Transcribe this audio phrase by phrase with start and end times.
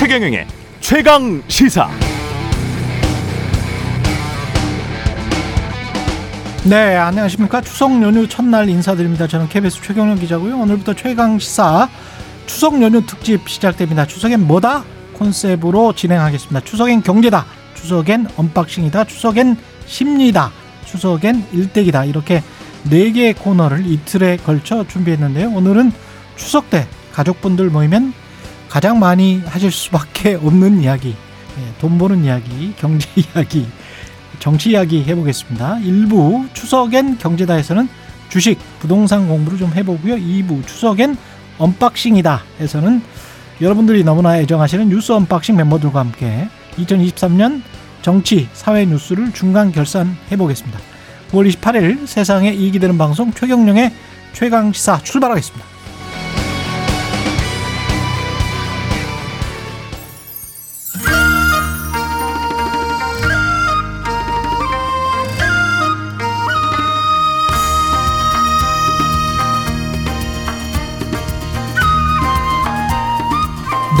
[0.00, 0.46] 최경영의
[0.80, 1.90] 최강 시사.
[6.64, 7.60] 네, 안녕하십니까.
[7.60, 9.26] 추석 연휴 첫날 인사드립니다.
[9.26, 10.56] 저는 KBS 최경영 기자고요.
[10.56, 11.90] 오늘부터 최강 시사
[12.46, 14.06] 추석 연휴 특집 시작됩니다.
[14.06, 14.84] 추석엔 뭐다?
[15.18, 16.60] 콘셉트로 진행하겠습니다.
[16.60, 17.44] 추석엔 경제다.
[17.74, 19.04] 추석엔 언박싱이다.
[19.04, 20.50] 추석엔 심리다.
[20.86, 22.06] 추석엔 일대기다.
[22.06, 22.42] 이렇게
[22.88, 25.50] 네 개의 코너를 이틀에 걸쳐 준비했는데요.
[25.50, 25.92] 오늘은
[26.36, 28.14] 추석 때 가족분들 모이면
[28.70, 33.66] 가장 많이 하실 수밖에 없는 이야기, 예, 돈 버는 이야기, 경제 이야기,
[34.38, 35.80] 정치 이야기 해보겠습니다.
[35.80, 37.88] 1부 추석엔 경제다에서는
[38.28, 40.14] 주식, 부동산 공부를 좀 해보고요.
[40.14, 41.16] 2부 추석엔
[41.58, 43.02] 언박싱이다 에서는
[43.60, 47.62] 여러분들이 너무나 애정하시는 뉴스 언박싱 멤버들과 함께 2023년
[48.02, 50.78] 정치, 사회 뉴스를 중간 결산해 보겠습니다.
[51.32, 53.92] 9월 28일 세상에 이익이 되는 방송 최경영의
[54.32, 55.69] 최강시사 출발하겠습니다.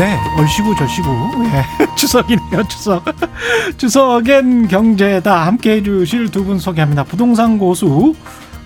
[0.00, 1.08] 네, 얼씨구 절씨구.
[1.52, 3.04] 예, 추석이네요, 추석.
[3.76, 5.46] 추석엔 경제다.
[5.46, 7.04] 함께 해 주실 두 분 소개합니다.
[7.04, 8.14] 부동산 고수,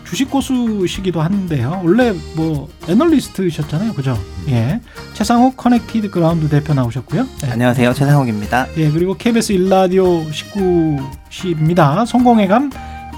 [0.04, 1.80] 주식 고수시기도 한데요.
[1.84, 4.16] 원래 뭐 애널리스트셨잖아요, 그죠?
[4.48, 4.80] 예.
[5.14, 7.26] 채상욱 커넥티드 그라운드 대표 나오셨고요.
[7.46, 7.50] 예.
[7.50, 7.94] 안녕하세요.
[7.94, 8.68] 채상욱입니다.
[8.76, 12.06] 예, 그리고 KBS 일라디오 최강시사입니다.
[12.06, 12.70] 성공예감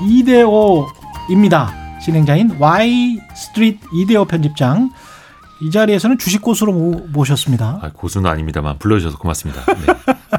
[0.09, 1.75] 이대호입니다.
[2.03, 4.91] 진행자인 Y 스트릿 이대호 편집장.
[5.61, 7.79] 이 자리에서는 주식 고수로 모- 모셨습니다.
[7.83, 9.65] 아, 고수는 아닙니다만 불러주셔서 고맙습니다.
[9.65, 10.39] 네.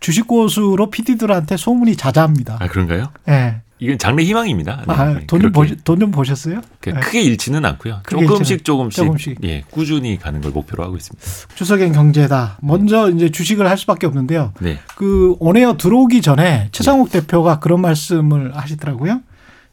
[0.00, 2.56] 주식 고수로 PD들한테 소문이 자자합니다.
[2.60, 3.10] 아 그런가요?
[3.28, 3.62] 예.
[3.80, 4.82] 이건 장래 희망입니다.
[4.88, 5.52] 네, 아, 네, 돈좀
[5.84, 6.60] 돈좀 보셨어요?
[6.80, 6.94] 그 예.
[6.94, 8.00] 크게 잃지는 않고요.
[8.02, 9.38] 크게 조금씩 조금씩, 조금씩.
[9.44, 11.24] 예 꾸준히 가는 걸 목표로 하고 있습니다.
[11.54, 12.58] 추석엔 경제다.
[12.60, 14.52] 먼저 이제 주식을 할 수밖에 없는데요.
[14.60, 19.20] 네, 그 온에어 들어오기 전에 최상욱 대표가 그런 말씀을 하시더라고요.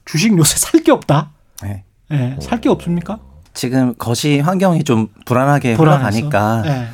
[0.06, 1.32] 주식 요새 살 게 없다.
[1.64, 1.84] 네.
[2.12, 3.18] 예, 살게 없습니까?
[3.56, 6.10] 지금 거시 환경이 좀 불안하게 불안해서.
[6.10, 6.88] 흘러가니까 예.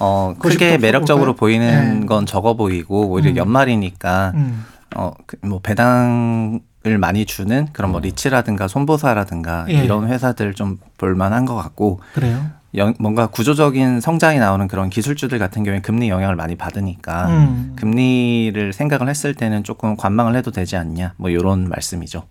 [0.00, 1.38] 어, 크게 또 매력적으로 볼까요?
[1.38, 2.06] 보이는 네.
[2.06, 3.36] 건 적어 보이고 오히려 음.
[3.36, 4.64] 연말이니까 음.
[4.94, 9.82] 어, 그뭐 배당 을 많이 주는 그런 뭐 리츠라든가 손보사라든가 예.
[9.82, 12.40] 이런 회사들 좀 볼만한 것 같고 그래요.
[12.74, 17.72] 영- 뭔가 구조적인 성장이 나오는 그런 기술주들 같은 경우에 금리 영향을 많이 받으니까 음.
[17.76, 22.24] 금리를 생각을 했을 때는 조금 관망을 해도 되지 않냐 뭐 이런 말씀이죠.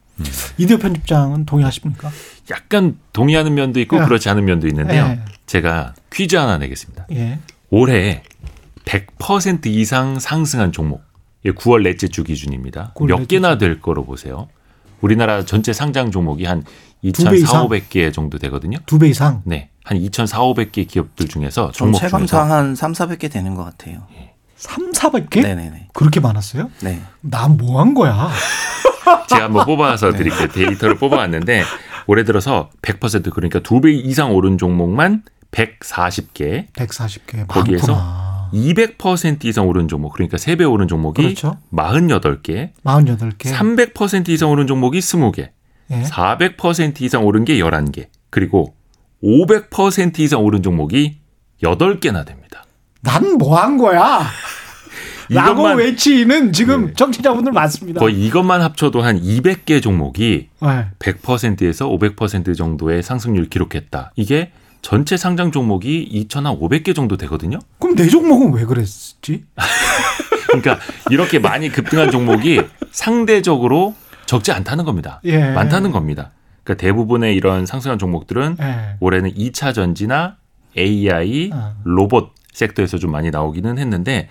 [0.58, 2.10] 이대호 편집장은 동의하십니까?
[2.52, 4.06] 약간 동의하는 면도 있고 야.
[4.06, 5.06] 그렇지 않은 면도 있는데요.
[5.06, 5.20] 예.
[5.48, 7.08] 제가 퀴즈 하나 내겠습니다.
[7.14, 7.40] 예.
[7.70, 8.24] 올해
[8.86, 11.04] 100% 이상 상승한 종목.
[11.46, 12.94] 예, 9월 넷째 주 기준입니다.
[12.96, 13.60] 9월 몇 넷째 개나 주.
[13.60, 14.48] 될 거로 보세요.
[15.02, 16.64] 우리나라 전체 상장 종목이 한
[17.14, 17.68] 두배 이상?
[17.68, 18.80] 2,400개 정도 되거든요.
[18.88, 19.42] 두 배 이상.
[19.46, 24.04] 네, 한 2,400개 기업들 중에서 전 종목 중에서 한 3, 400개 되는 것 같아요.
[24.58, 25.42] 3, 400개?
[25.42, 25.88] 네네네.
[25.94, 26.70] 그렇게 많았어요?
[26.82, 27.02] 네.
[27.22, 28.30] 난 뭐 한 거야?
[29.30, 30.18] 제가 한번 뽑아서 네.
[30.18, 30.48] 드릴게요.
[30.50, 31.64] 데이터를 뽑아왔는데
[32.08, 37.48] 올해 들어서 100% 그러니까 두 배 이상 오른 종목만 140개, 140개.
[37.48, 38.50] 거기에서 많구나.
[38.54, 41.58] 200% 이상 오른 종목 그러니까 세 배 오른 종목이 그렇죠.
[41.74, 43.54] 48개, 48개.
[43.54, 45.50] 300% 이상 오른 종목이 20개,
[45.92, 46.02] 예.
[46.04, 48.74] 400% 이상 오른 게 11개, 그리고
[49.24, 51.18] 500% 이상 오른 종목이
[51.64, 52.66] 8개나 됩니다.
[53.02, 54.26] 난 뭐 한 거야?
[55.30, 56.94] 라고 외치는 지금 네.
[56.94, 58.00] 정치자분들 많습니다.
[58.00, 60.86] 거의 이것만 합쳐도 한 200개 종목이 네.
[61.00, 64.14] 100%에서 500% 정도의 상승률 기록했다.
[64.16, 64.52] 이게
[64.82, 67.60] 전체 상장 종목이 2,500개 정도 되거든요.
[67.80, 69.44] 그럼 내 종목은 왜 그랬지?
[70.48, 70.80] 그러니까
[71.10, 72.62] 이렇게 많이 급등한 종목이
[72.92, 73.96] 상대적으로
[74.28, 75.20] 적지 않다는 겁니다.
[75.26, 75.52] 예.
[75.52, 76.32] 많다는 겁니다.
[76.68, 78.98] 그러니까 대부분의 이런 상승한 종목들은 예.
[79.00, 80.36] 올해는 2차 전지나
[80.78, 81.76] AI, 아.
[81.86, 84.28] 로봇 섹터에서 좀 많이 나오기는 했는데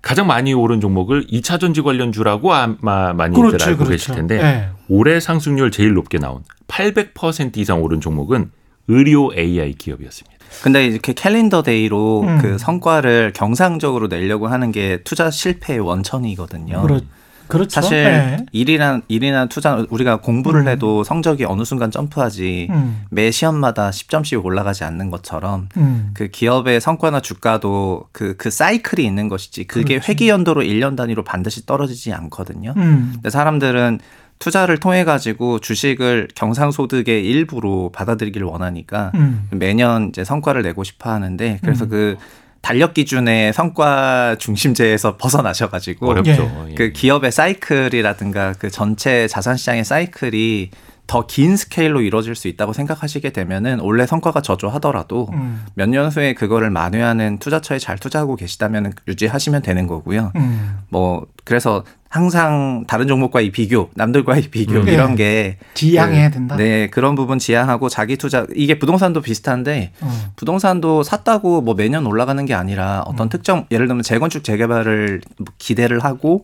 [0.00, 3.90] 가장 많이 오른 종목을 2차 전지 관련주라고 아마 많이들 그렇죠, 알고 그렇죠.
[3.90, 4.68] 계실 텐데 예.
[4.88, 8.52] 올해 상승률 제일 높게 나온 800% 이상 오른 종목은
[8.86, 10.34] 의료 AI 기업이었습니다.
[10.62, 12.38] 근데 이렇게 calendar day로 음.
[12.38, 16.82] 그 성과를 경상적으로 내려고 하는 게 투자 실패의 원천이거든요.
[16.82, 17.00] 그렇,
[17.48, 17.80] 그렇죠.
[17.80, 18.46] 사실 예.
[18.52, 20.68] 일이나 일이나 투자 우리가 공부를 음.
[20.68, 26.10] 해도 성적이 어느 순간 점프하지 음, 매 시험마다 10점씩 올라가지 않는 것처럼 음.
[26.14, 30.10] 그 기업의 성과나 주가도 그, 그 사이클이 있는 것이지 그게 그렇지.
[30.10, 32.74] 회계 연도로 1년 단위로 반드시 떨어지지 않거든요.
[32.76, 33.10] 음.
[33.14, 34.00] 근데 사람들은
[34.38, 39.48] 투자를 통해 가지고 주식을 경상소득의 일부로 받아들이기를 원하니까 음.
[39.50, 41.88] 매년 이제 성과를 내고 싶어 하는데 그래서 음.
[41.88, 42.16] 그
[42.64, 46.66] 달력 기준의 성과 중심제에서 벗어나셔가지고 어렵죠.
[46.70, 46.74] 예.
[46.74, 50.70] 그 기업의 사이클이라든가 그 전체 자산 시장의 사이클이
[51.06, 55.64] 더 긴 스케일로 이루어질 수 있다고 생각하시게 되면은 원래 성과가 저조하더라도 음.
[55.74, 60.32] 몇년 후에 그거를 만회하는 투자처에 잘 투자하고 계시다면 유지하시면 되는 거고요.
[60.36, 60.78] 음.
[60.88, 64.88] 뭐 그래서 항상 다른 종목과의 비교, 남들과의 비교 음.
[64.88, 65.16] 이런 네.
[65.16, 66.56] 게 지양해야 그, 된다.
[66.56, 70.10] 네 그런 부분 지양하고 자기 투자 이게 부동산도 비슷한데 어.
[70.36, 73.12] 부동산도 샀다고 뭐 매년 올라가는 게 아니라 음.
[73.12, 75.20] 어떤 특정 예를 들면 재건축 재개발을
[75.58, 76.42] 기대를 하고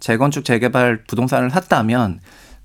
[0.00, 2.20] 재건축 재개발 부동산을 샀다면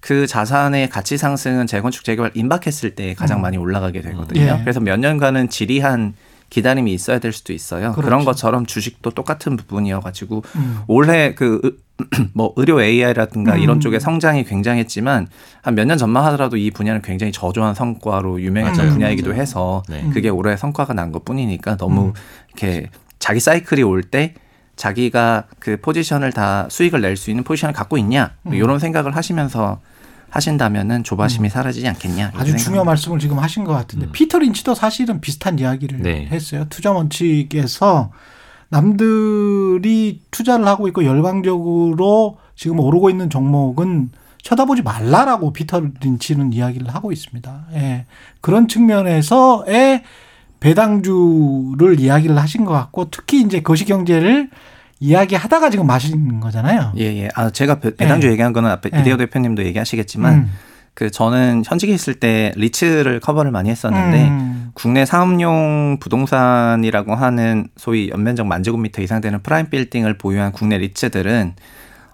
[0.05, 3.41] 그 자산의 가치 상승은 재건축 재개발 임박했을 때 가장 음.
[3.41, 4.39] 많이 올라가게 되거든요.
[4.39, 4.59] 예.
[4.61, 6.13] 그래서 몇 년간은 지리한
[6.51, 7.91] 기다림이 있어야 될 수도 있어요.
[7.93, 8.01] 그렇죠.
[8.03, 10.79] 그런 것처럼 주식도 똑같은 부분이어가지고 음.
[10.85, 11.83] 올해 그
[12.33, 13.59] 뭐 의료 AI라든가 음.
[13.61, 15.27] 이런 쪽의 성장이 굉장했지만
[15.63, 18.89] 한 몇 년 전만 하더라도 이 분야는 굉장히 저조한 성과로 유명했던.
[18.89, 19.41] 분야이기도 맞아요.
[19.41, 20.07] 해서 네.
[20.13, 22.13] 그게 올해 성과가 난 것뿐이니까 너무 음.
[22.49, 24.35] 이렇게 자기 사이클이 올때
[24.75, 28.53] 자기가 그 포지션을 다 수익을 낼 수 있는 포지션을 갖고 있냐 음.
[28.53, 29.79] 이런 생각을 하시면서
[30.35, 32.83] 하신다면은 조바심이 사라지지 않겠냐 아주 중요한 생각합니다.
[32.83, 34.11] 말씀을 지금 하신 것 같은데 음.
[34.11, 36.27] 피터 린치도 사실은 비슷한 이야기를 네.
[36.29, 36.65] 했어요.
[36.69, 38.11] 투자 원칙에서
[38.67, 44.09] 남들이 투자를 하고 있고 열광적으로 지금 오르고 있는 종목은
[44.41, 47.67] 쳐다보지 말라라고 피터 린치는 이야기를 하고 있습니다.
[47.73, 48.05] 예.
[48.41, 50.03] 그런 측면에서의
[50.59, 54.49] 배당주를 이야기를 하신 것 같고 특히 이제 거시경제를
[54.99, 56.93] 이야기하다가 지금 마시는 거잖아요.
[56.97, 57.29] 예, 예.
[57.35, 58.31] 아, 제가 배- 배당주 예.
[58.31, 59.01] 얘기한 거는 앞에 예.
[59.01, 60.51] 이대호 대표님도 얘기하시겠지만 음.
[60.93, 64.71] 그 저는 현직에 있을 때 리츠를 커버를 많이 했었는데 음.
[64.73, 71.55] 국내 상업용 부동산이라고 하는 소위 연면적 만 제곱미터 이상 되는 prime 빌딩을 보유한 국내 리츠들은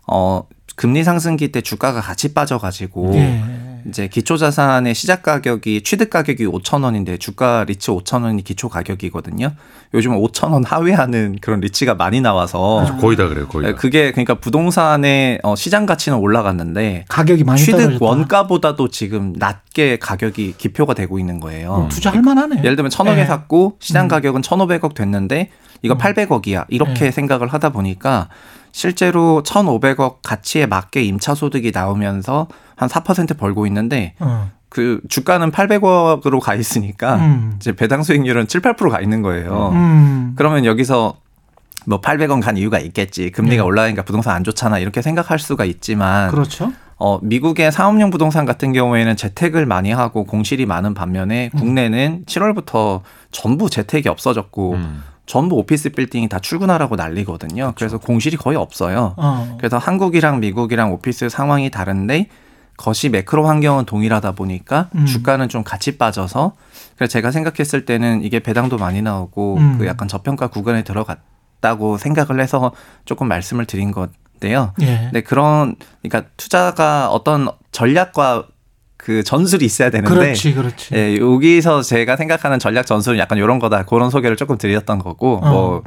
[0.08, 0.44] 어
[0.76, 3.42] 금리 상승기 때 주가가 같이 빠져가지고 예.
[3.88, 9.52] 이제 기초 자산의 시작 가격이 취득 가격이 5천 원인데 주가 리츠 5천 원이 기초 가격이거든요.
[9.94, 13.48] 요즘 5천 원 하회하는 그런 리츠가 많이 나와서 거의 다 그래요.
[13.48, 13.76] 거의 다.
[13.78, 18.06] 그게 그러니까 부동산의 어, 시장 가치는 올라갔는데 가격이 많이 취득 떨어졌다.
[18.06, 21.84] 원가보다도 지금 낮게 가격이 기표가 되고 있는 거예요.
[21.86, 21.90] 음.
[21.90, 22.60] 투자할 만하네.
[22.64, 23.26] 예를 들면 천억에 예.
[23.26, 24.08] 샀고 시장 음.
[24.08, 25.50] 가격은 천오백억 됐는데
[25.82, 25.98] 이거 음.
[25.98, 27.12] 팔백억이야 이렇게 네.
[27.12, 28.30] 생각을 하다 보니까
[28.72, 34.50] 실제로 천오백억 가치에 맞게 임차 소득이 나오면서 한 4% 벌고 있는데 어.
[34.70, 37.54] 그 주가는 800억으로 가 있으니까 음.
[37.58, 39.72] 이제 배당 수익률은 7, 8%가 있는 거예요.
[39.74, 40.34] 음.
[40.38, 41.16] 그러면 여기서
[41.86, 43.32] 뭐 800원 간 이유가 있겠지.
[43.32, 43.68] 금리가 네.
[43.68, 44.80] 올라가니까 부동산 안 좋잖아.
[44.80, 46.72] 이렇게 생각할 수가 있지만 그렇죠.
[46.98, 51.60] 어, 미국의 사업용 부동산 같은 경우에는 재택을 많이 하고 공실이 많은 반면에 음.
[51.60, 53.02] 국내는 7월부터
[53.32, 55.04] 전부 재택이 없어졌고 음.
[55.32, 57.72] 전부 오피스 빌딩이 다 출근하라고 난리거든요.
[57.78, 59.14] 그래서 공실이 거의 없어요.
[59.16, 59.56] 어.
[59.58, 62.28] 그래서 한국이랑 미국이랑 오피스 상황이 다른데
[62.76, 65.06] 거시 매크로 환경은 동일하다 보니까 음.
[65.06, 66.52] 주가는 좀 같이 빠져서
[66.98, 69.78] 그래서 제가 생각했을 때는 이게 배당도 많이 나오고 음.
[69.78, 72.74] 그 약간 저평가 구간에 들어갔다고 생각을 해서
[73.06, 74.74] 조금 말씀을 드린 건데요.
[74.82, 74.98] 예.
[74.98, 78.48] 근데 그런 그러니까 투자가 어떤 전략과
[79.04, 80.96] 그 전술이 있어야 되는데 그렇지, 그렇지.
[80.96, 83.84] 예, 여기서 제가 생각하는 전략 전술은 약간 이런 거다.
[83.84, 85.50] 그런 소개를 조금 드렸던 거고 어.
[85.50, 85.84] 뭐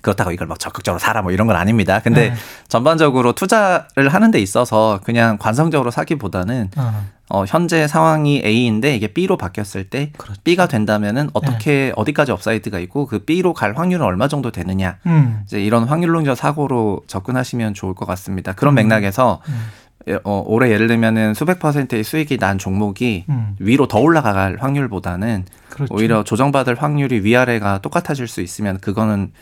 [0.00, 2.00] 그렇다고 이걸 막 적극적으로 사라 뭐 이런 건 아닙니다.
[2.00, 2.36] 근데 네.
[2.68, 7.04] 전반적으로 투자를 하는 데 있어서 그냥 관성적으로 사기보다는 어.
[7.32, 10.40] 어, 현재 상황이 A인데 이게 B로 바뀌었을 때 그렇죠.
[10.42, 11.30] B가 된다면은 네.
[11.32, 14.98] 어떻게 어디까지 upside가 있고 그 B로 갈 확률은 얼마 정도 되느냐.
[15.06, 15.42] 음.
[15.44, 18.52] 이제 이런 확률론적 사고로 접근하시면 좋을 것 같습니다.
[18.52, 18.76] 그런 음.
[18.76, 19.54] 맥락에서 음.
[19.54, 19.79] 예,
[20.24, 23.54] 어, 올해 예를 들면은 수백 퍼센트의 수익이 난 종목이 음.
[23.58, 25.94] 위로 더 올라갈 확률보다는 그렇죠.
[25.94, 29.32] 오히려 조정받을 확률이 위아래가 똑같아질 수 있으면 그거는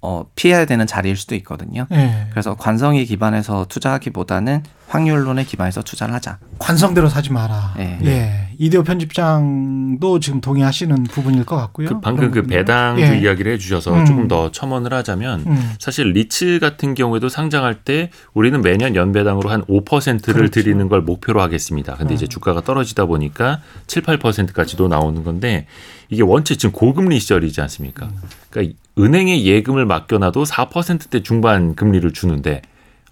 [0.00, 1.86] 어, 피해야 되는 자리일 수도 있거든요.
[1.92, 2.26] 예.
[2.30, 6.38] 그래서 관성이 기반해서 투자하기보다는 확률론에 기반해서 투자를 하자.
[6.58, 7.74] 관성대로 사지 마라.
[7.78, 7.98] 예.
[8.04, 8.48] 예.
[8.58, 11.88] 이대호 편집장도 지금 동의하시는 부분일 것 같고요.
[11.88, 12.58] 그 방금 그 부분은요.
[12.58, 13.18] 배당주 예.
[13.20, 14.04] 이야기를 해주셔서 음.
[14.04, 15.72] 조금 더 첨언을 하자면 음.
[15.78, 20.50] 사실 리츠 같은 경우에도 상장할 때 우리는 매년 연배당으로 한 5%를 그렇죠.
[20.50, 21.94] 드리는 걸 목표로 하겠습니다.
[21.94, 22.14] 근데 음.
[22.14, 25.66] 이제 주가가 떨어지다 보니까 7, 8%까지도 나오는 건데
[26.10, 28.06] 이게 원체 지금 고금리 시절이지 않습니까?
[28.06, 28.20] 음.
[28.50, 32.60] 그러니까 은행에 예금을 맡겨놔도 4%대 중반 금리를 주는데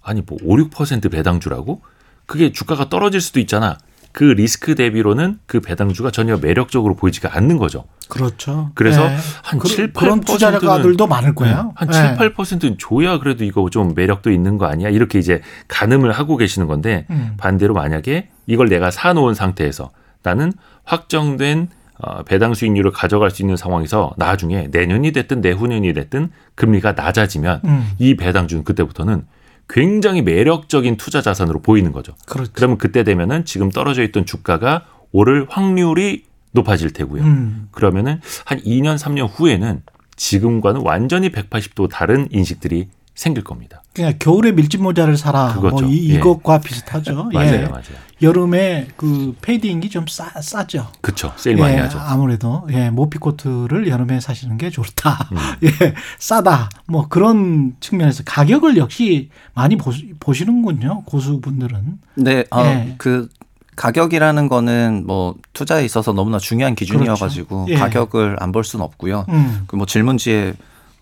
[0.01, 1.81] 아니 뭐 5, 6% 배당주라고?
[2.25, 3.77] 그게 주가가 떨어질 수도 있잖아.
[4.13, 7.85] 그 리스크 대비로는 그 배당주가 전혀 매력적으로 보이지가 않는 거죠.
[8.09, 8.71] 그렇죠.
[8.75, 9.15] 그래서 예.
[9.41, 11.71] 한 그, 7, 8%는 그런 투자자들도 많을 거예요.
[11.75, 12.17] 한 예.
[12.17, 14.89] 7, 8%는 줘야 그래도 이거 좀 매력도 있는 거 아니야?
[14.89, 17.35] 이렇게 이제 가늠을 하고 계시는 건데 음.
[17.37, 19.91] 반대로 만약에 이걸 내가 사 놓은 상태에서
[20.23, 20.51] 나는
[20.83, 27.61] 확정된 어, 배당 수익률을 가져갈 수 있는 상황에서 나중에 내년이 됐든 내후년이 됐든 금리가 낮아지면
[27.63, 27.91] 음.
[27.99, 29.23] 이 배당주는 그때부터는
[29.69, 32.13] 굉장히 매력적인 투자 자산으로 보이는 거죠.
[32.25, 32.51] 그렇죠.
[32.53, 37.23] 그러면 그때 되면은 지금 떨어져 있던 주가가 오를 확률이 높아질 테고요.
[37.23, 37.67] 음.
[37.71, 39.83] 그러면은 한 2년, 3년 후에는
[40.15, 42.89] 지금과는 완전히 180도 다른 인식들이
[43.21, 43.83] 생길 겁니다.
[43.93, 45.53] 그냥 겨울에 밀짚 모자를 사라.
[45.53, 45.85] 그거죠.
[45.85, 46.15] 뭐 이, 예.
[46.15, 47.25] 이것과 비슷하죠.
[47.31, 47.65] 맞아요, 예.
[47.67, 47.83] 맞아요.
[48.19, 50.87] 여름에 그 패딩이 좀 싸, 싸죠.
[51.01, 51.31] 그쵸.
[51.37, 51.99] 세일 많이 예, 하죠.
[51.99, 55.29] 아무래도 예, 모피 코트를 여름에 사시는 게 좋다.
[55.33, 55.37] 음.
[55.67, 56.69] 예, 싸다.
[56.87, 61.03] 뭐 그런 측면에서 가격을 역시 많이 보시, 보시는군요.
[61.05, 61.99] 고수분들은.
[62.15, 62.95] 네, 어, 예.
[62.97, 63.29] 그
[63.75, 67.71] 가격이라는 거는 뭐 투자에 있어서 너무나 중요한 기준이어가지고 그렇죠.
[67.71, 67.77] 예.
[67.77, 69.25] 가격을 안 볼 수는 없고요.
[69.29, 69.65] 음.
[69.67, 70.53] 그뭐 질문지에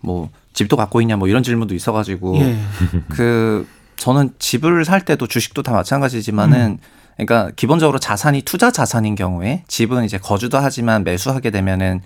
[0.02, 2.58] 뭐 집도 갖고 있냐 뭐 이런 질문도 있어가지고 예.
[3.10, 6.80] 그 저는 집을 살 때도 주식도 다 마찬가지지만은
[7.18, 12.02] 그러니까 기본적으로 자산이 투자 자산인 경우에 집은 이제 거주도 하지만 매수하게 되면은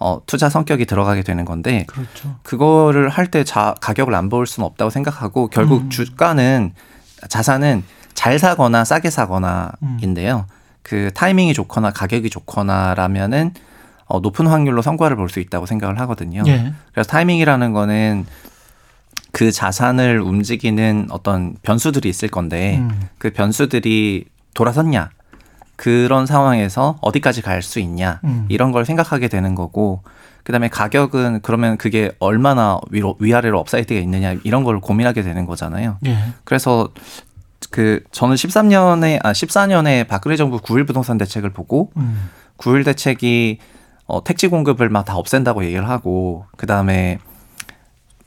[0.00, 2.36] 어 투자 성격이 들어가게 되는 건데 그렇죠.
[2.42, 5.90] 그거를 할때자 가격을 안 볼 수는 없다고 생각하고 결국 음.
[5.90, 6.72] 주가는
[7.28, 7.84] 자산은
[8.14, 10.46] 잘 사거나 싸게 사거나인데요.
[10.82, 13.54] 그 타이밍이 좋거나 가격이 좋거나라면은
[14.06, 16.42] 어, 높은 확률로 성과를 볼 수 있다고 생각을 하거든요.
[16.46, 16.72] 예.
[16.92, 18.26] 그래서 타이밍이라는 거는
[19.32, 23.08] 그 자산을 움직이는 어떤 변수들이 있을 건데 음.
[23.18, 25.10] 그 변수들이 돌아섰냐
[25.76, 28.46] 그런 상황에서 어디까지 갈 수 있냐 음.
[28.48, 30.02] 이런 걸 생각하게 되는 거고
[30.44, 35.96] 그다음에 가격은 그러면 그게 얼마나 위로 위아래로 upside가 있느냐 이런 걸 고민하게 되는 거잖아요.
[36.06, 36.16] 예.
[36.44, 36.90] 그래서
[37.70, 42.28] 그 저는 13년에 아 14년에 박근혜 정부 9.1 부동산 대책을 보고 음.
[42.58, 43.58] 9.1 대책이
[44.06, 47.18] 어, 택지 공급을 막 다 없앤다고 얘기를 하고 그 다음에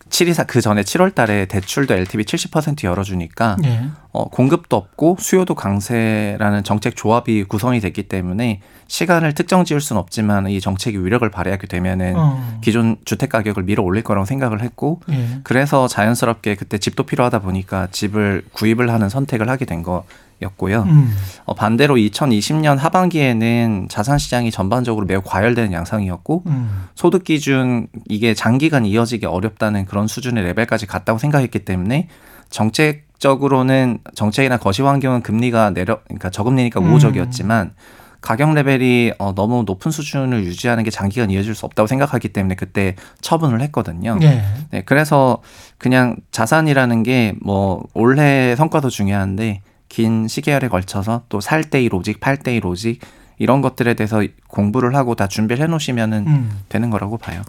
[0.09, 3.89] 724 그 전에 7월 달에 대출도 LTV 70% 열어주니까 예.
[4.13, 10.47] 어, 공급도 없고 수요도 강세라는 정책 조합이 구성이 됐기 때문에 시간을 특정 지을 수는 없지만
[10.47, 12.59] 이 정책이 위력을 발휘하게 되면은 어.
[12.61, 15.39] 기존 주택 가격을 밀어 올릴 거라고 생각을 했고 예.
[15.43, 20.05] 그래서 자연스럽게 그때 집도 필요하다 보니까 집을 구입을 하는 선택을 하게 된 거
[20.41, 20.83] 였고요.
[20.83, 21.15] 음.
[21.45, 26.85] 어, 반대로 2020년 하반기에는 자산 시장이 전반적으로 매우 과열되는 양상이었고 음.
[26.95, 32.07] 소득 기준 이게 장기간 이어지기 어렵다는 그런 수준의 레벨까지 갔다고 생각했기 때문에
[32.49, 36.91] 정책적으로는 정책이나 거시 환경은 금리가 내려 그러니까 저금리니까 음.
[36.91, 37.73] 우호적이었지만
[38.19, 42.95] 가격 레벨이 어, 너무 높은 수준을 유지하는 게 장기간 이어질 수 없다고 생각하기 때문에 그때
[43.21, 44.17] 처분을 했거든요.
[44.21, 44.43] 예.
[44.71, 45.41] 네, 그래서
[45.77, 52.99] 그냥 자산이라는 게 뭐 올해 성과도 중요한데 긴 시계열에 걸쳐서 또살때 1오직, 팔때 1오직
[53.39, 56.59] 이런 것들에 대해서 공부를 하고 다 준비를 해놓으시면은 음.
[56.69, 57.41] 되는 거라고 봐요.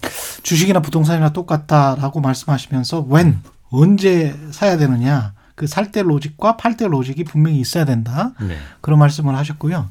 [0.42, 3.40] 주식이나 부동산이나 똑같다라고 말씀하시면서 웬
[3.70, 8.56] 언제 사야 되느냐 그 살 때 로직과 팔 때 로직이 분명히 있어야 된다 네.
[8.80, 9.90] 그런 말씀을 하셨고요.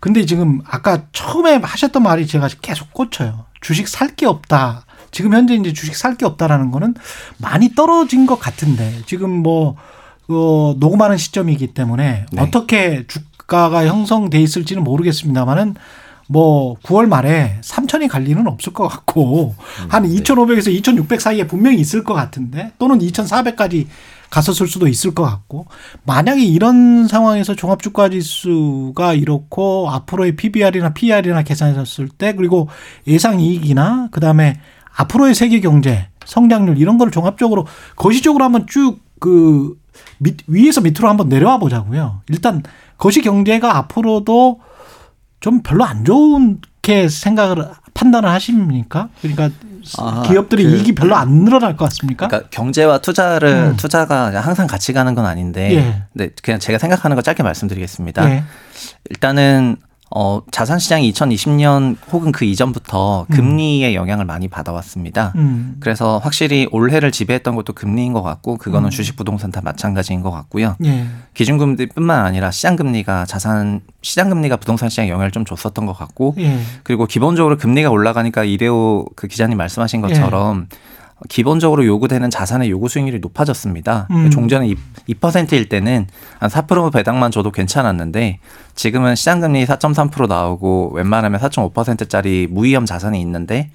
[0.00, 3.44] 근데 지금 아까 처음에 하셨던 말이 제가 계속 꽂혀요.
[3.60, 4.84] 주식 살 게 없다.
[5.10, 6.94] 지금 현재 이제 주식 살 게 없다라는 거는
[7.38, 9.76] 많이 떨어진 것 같은데 지금 뭐
[10.28, 12.40] 어, 녹음하는 시점이기 때문에 네.
[12.40, 15.74] 어떻게 주가가 형성돼 있을지는 모르겠습니다만은
[16.26, 19.54] 뭐 9월 말에 3천이 갈 리는 없을 것 같고
[19.88, 23.86] 한 2,500에서 2,600 사이에 분명히 있을 것 같은데 또는 2,400까지
[24.30, 25.66] 갔었을 수도 있을 것 같고
[26.04, 32.68] 만약에 이런 상황에서 종합주가지수가 이렇고 앞으로의 PBR이나 PR이나 계산했을 때 그리고
[33.06, 34.60] 예상 이익이나 그다음에
[34.96, 37.66] 앞으로의 세계 경제 성장률 이런 거를 종합적으로
[37.96, 39.76] 거시적으로 한번 쭉그
[40.46, 42.22] 위에서 밑으로 한번 내려와 보자고요.
[42.28, 42.62] 일단
[42.98, 44.60] 거시 경제가 앞으로도
[45.40, 49.08] 좀 별로 안 좋게 생각을 판단을 하십니까?
[49.20, 49.50] 그러니까
[49.98, 52.26] 아, 기업들이 그- 이익이 별로 안 늘어날 것 같습니까?
[52.28, 53.76] 그러니까 경제와 투자를 음.
[53.76, 56.02] 투자가 항상 같이 가는 건 아닌데, 예.
[56.14, 58.30] 네, 그냥 제가 생각하는 거 짧게 말씀드리겠습니다.
[58.30, 58.44] 예.
[59.10, 59.76] 일단은
[60.16, 65.32] 어, 자산 시장이 2020년 혹은 그 이전부터 금리의 영향을 많이 받아왔습니다.
[65.34, 65.74] 음.
[65.80, 68.90] 그래서 확실히 올해를 지배했던 것도 금리인 것 같고 그거는 음.
[68.90, 70.76] 주식 부동산 다 마찬가지인 것 같고요.
[70.84, 71.06] 예.
[71.34, 76.60] 기준금리뿐만 아니라 시장 금리가 자산 시장 금리가 부동산 시장에 영향을 좀 줬었던 것 같고 예.
[76.84, 80.68] 그리고 기본적으로 금리가 올라가니까 이래오 그 기자님 말씀하신 것처럼
[81.28, 84.08] 기본적으로 요구되는 자산의 요구 수익률이 높아졌습니다.
[84.10, 84.30] 음.
[84.30, 84.76] 종전에 2,
[85.14, 86.06] 2%일 때는
[86.38, 88.38] 한 4% 배당만 줘도 괜찮았는데
[88.74, 93.70] 지금은 시장금리 4.3% 나오고 웬만하면 4.5%짜리 무위험 자산이 있는데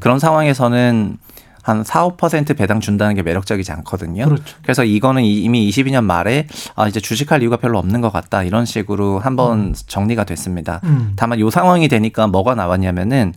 [0.00, 1.18] 그런 상황에서는
[1.62, 4.24] 한 4, 5% 배당 준다는 게 매력적이지 않거든요.
[4.24, 4.56] 그렇죠.
[4.62, 8.64] 그래서 이거는 이- 이미 22년 말에 아 이제 주식할 이유가 별로 없는 것 같다 이런
[8.64, 10.80] 식으로 한번 정리가 됐습니다.
[10.84, 11.12] 음.
[11.16, 13.34] 다만 요 상황이 되니까 뭐가 나왔냐면은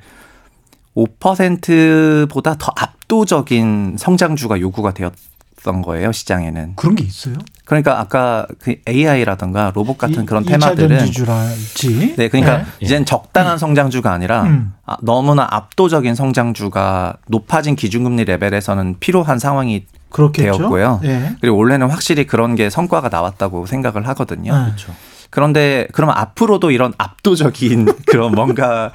[0.95, 6.73] 5%보다 더 압도적인 성장주가 요구가 되었던 거예요 시장에는.
[6.75, 7.35] 그런 게 있어요?
[7.65, 12.15] 그러니까 아까 그 AI라든가 로봇 같은 이- 그런 테마들은 전지주랄지.
[12.17, 12.65] 네 그러니까 네.
[12.81, 14.73] 이젠 적당한 성장주가 아니라 음.
[14.85, 20.57] 아, 너무나 압도적인 성장주가 높아진 기준금리 레벨에서는 필요한 상황이 그렇겠죠.
[20.57, 20.99] 되었고요.
[21.05, 21.35] 예.
[21.39, 24.53] 그리고 원래는 확실히 그런 게 성과가 나왔다고 생각을 하거든요.
[24.57, 24.65] 네.
[24.65, 24.93] 그렇죠.
[25.31, 28.91] 그런데 그러면 앞으로도 이런 압도적인 그런 뭔가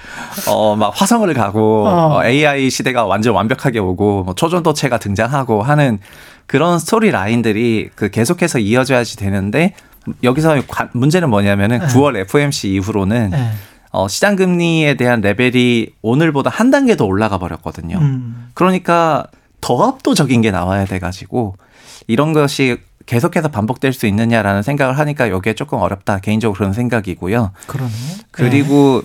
[0.47, 2.19] 어 막 화성을 가고 어.
[2.19, 5.99] 어, AI 시대가 완전 완벽하게 오고 뭐 초전도체가 등장하고 하는
[6.47, 9.73] 그런 스토리 라인들이 그 계속해서 이어져야지 되는데
[10.23, 11.87] 여기서 관- 문제는 뭐냐면은 네.
[11.87, 13.50] 9월 FOMC 이후로는 예.
[13.90, 17.97] 어, 시장 금리에 대한 레벨이 오늘보다 한 단계 더 올라가 버렸거든요.
[17.99, 18.50] 음.
[18.55, 19.26] 그러니까
[19.62, 21.57] 더 압도적인 게 나와야 돼 가지고
[22.07, 27.52] 이런 것이 계속해서 반복될 수 있느냐라는 생각을 하니까 여기에 조금 어렵다 개인적으로 그런 생각이고요.
[27.66, 27.92] 그러네.
[28.30, 29.02] 그리고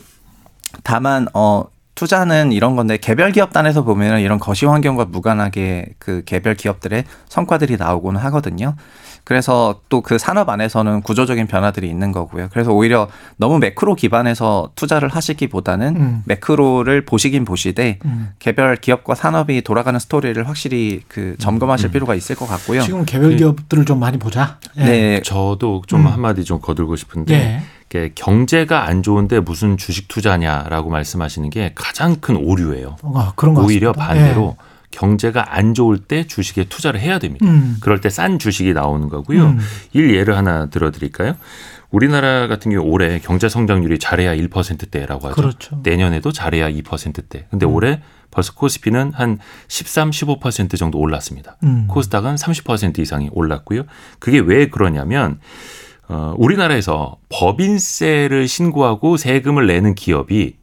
[0.83, 1.65] 다만 어
[2.01, 7.77] 투자는 이런 건데 개별 기업 단에서 보면은 이런 거시 환경과 무관하게 그 개별 기업들의 성과들이
[7.77, 8.75] 나오고는 하거든요.
[9.23, 12.47] 그래서 또 그 산업 안에서는 구조적인 변화들이 있는 거고요.
[12.51, 16.23] 그래서 오히려 너무 매크로 기반에서 투자를 하시기보다는 음.
[16.25, 18.29] 매크로를 보시긴 보시되 음.
[18.39, 22.81] 개별 기업과 산업이 돌아가는 스토리를 확실히 그 점검하실 필요가 있을 것 같고요.
[22.81, 24.57] 지금 개별 기업들을 좀 많이 보자.
[24.77, 24.83] 예.
[24.83, 26.07] 네, 저도 좀 음.
[26.07, 27.61] 한마디 좀 거들고 싶은데 예.
[27.91, 32.95] 이게 경제가 안 좋은데 무슨 주식 투자냐라고 말씀하시는 게 가장 큰 오류예요.
[33.01, 34.13] 어, 그런 거 오히려 같습니다.
[34.23, 34.55] 반대로
[34.91, 37.45] 경제가 안 좋을 때 주식에 투자를 해야 됩니다.
[37.45, 37.49] 예.
[37.49, 37.77] 음.
[37.81, 39.43] 그럴 때 싼 주식이 나오는 거고요.
[39.45, 39.59] 음.
[39.91, 41.35] 일 예를 하나 들어드릴까요?
[41.89, 45.35] 우리나라 같은 경우 올해 경제 성장률이 잘해야 1%대라고 하죠.
[45.35, 45.79] 그렇죠.
[45.83, 47.47] 내년에도 잘해야 2%대.
[47.51, 47.73] 근데 음.
[47.73, 51.57] 올해 벌써 코스피는 한 13, 15% 정도 올랐습니다.
[51.63, 51.87] 음.
[51.89, 53.83] 코스닥은 30% 이상이 올랐고요.
[54.19, 55.39] 그게 왜 그러냐면
[56.11, 60.57] 어, 우리나라에서 법인세를 신고하고 세금을 내는 기업이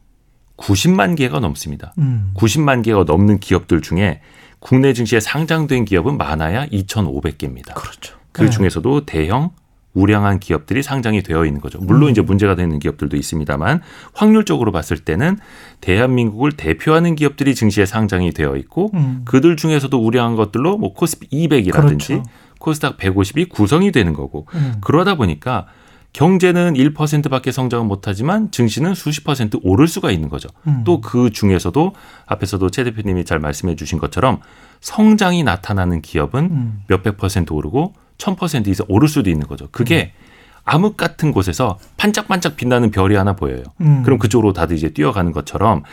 [0.57, 1.93] 90만 개가 넘습니다.
[1.97, 2.31] 음.
[2.35, 4.21] 90만 개가 넘는 기업들 중에
[4.59, 7.73] 국내 증시에 상장된 기업은 많아야 2,500개입니다.
[7.73, 8.17] 그렇죠.
[8.31, 8.49] 그 예.
[8.49, 9.51] 중에서도 대형
[9.93, 11.79] 우량한 기업들이 상장이 되어 있는 거죠.
[11.79, 12.11] 물론 음.
[12.11, 13.81] 이제 문제가 되는 기업들도 있습니다만
[14.13, 15.39] 확률적으로 봤을 때는
[15.81, 19.23] 대한민국을 대표하는 기업들이 증시에 상장이 되어 있고 음.
[19.25, 22.23] 그들 중에서도 우량한 것들로 뭐 코스피 200이라든지 그렇죠.
[22.59, 24.75] 코스닥 150이 구성이 되는 거고 음.
[24.81, 25.65] 그러다 보니까
[26.13, 30.49] 경제는 1%밖에 성장을 못하지만 증시는 수십 퍼센트 오를 수가 있는 거죠.
[30.67, 30.83] 음.
[30.83, 31.93] 또그 중에서도
[32.25, 34.39] 앞에서도 최 대표님이 잘 말씀해 주신 것처럼
[34.81, 36.83] 성장이 나타나는 기업은 음.
[36.87, 39.67] 몇백 퍼센트 오르고 천 퍼센트 이상 오를 수도 있는 거죠.
[39.71, 40.13] 그게
[40.65, 43.63] 암흑 같은 곳에서 반짝반짝 빛나는 별이 하나 보여요.
[43.81, 44.03] 음.
[44.03, 45.83] 그럼 그쪽으로 다들 이제 뛰어가는 것처럼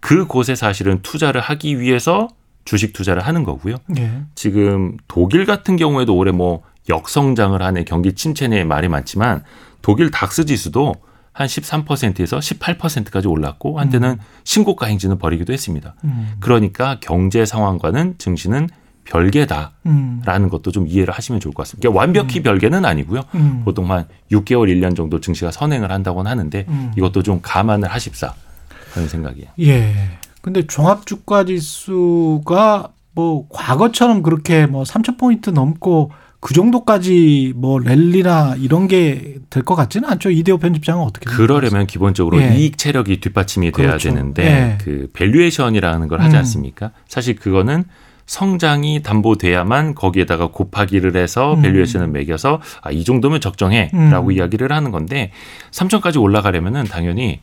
[0.00, 2.28] 그곳에 사실은 투자를 하기 위해서
[2.66, 3.76] 주식 투자를 하는 거고요.
[3.98, 4.20] 예.
[4.34, 9.42] 지금 독일 같은 경우에도 올해 뭐 역성장을 하네 경기 침체네 말이 많지만
[9.80, 10.94] 독일 닥스 지수도
[11.32, 15.94] 한 13%에서 18%까지 올랐고 한때는 신고가 행진을 벌이기도 했습니다.
[16.04, 16.34] 음.
[16.40, 18.68] 그러니까 경제 상황과는 증시는
[19.04, 20.48] 별개다라는 음.
[20.48, 21.88] 것도 좀 이해를 하시면 좋을 것 같습니다.
[21.88, 23.20] 그러니까 완벽히 별개는 아니고요.
[23.34, 23.62] 음.
[23.64, 26.92] 보통 한 6개월, 1년 정도 증시가 선행을 한다고는 하는데 음.
[26.96, 28.34] 이것도 좀 감안을 하십사
[28.92, 29.48] 그런 생각이에요.
[29.60, 30.18] 예.
[30.46, 38.54] 근데 종합 주가 지수가 뭐 과거처럼 그렇게 뭐 3천 포인트 넘고 그 정도까지 뭐 랠리나
[38.60, 40.30] 이런 게 될 것 같지는 않죠.
[40.30, 42.54] 이대호 편집장은 어떻게 그러려면 기본적으로 예.
[42.56, 44.10] 이익 체력이 뒷받침이 돼야 그렇죠.
[44.10, 44.78] 되는데 예.
[44.84, 46.38] 그 valuation이라는 걸 하지 음.
[46.38, 46.92] 않습니까?
[47.08, 47.82] 사실 그거는
[48.26, 51.62] 성장이 담보돼야만 거기에다가 곱하기를 해서 음.
[51.62, 54.32] valuation을 매겨서 아, 이 정도면 적정해라고 음.
[54.32, 55.32] 이야기를 하는 건데
[55.72, 57.40] 3천까지 올라가려면은 당연히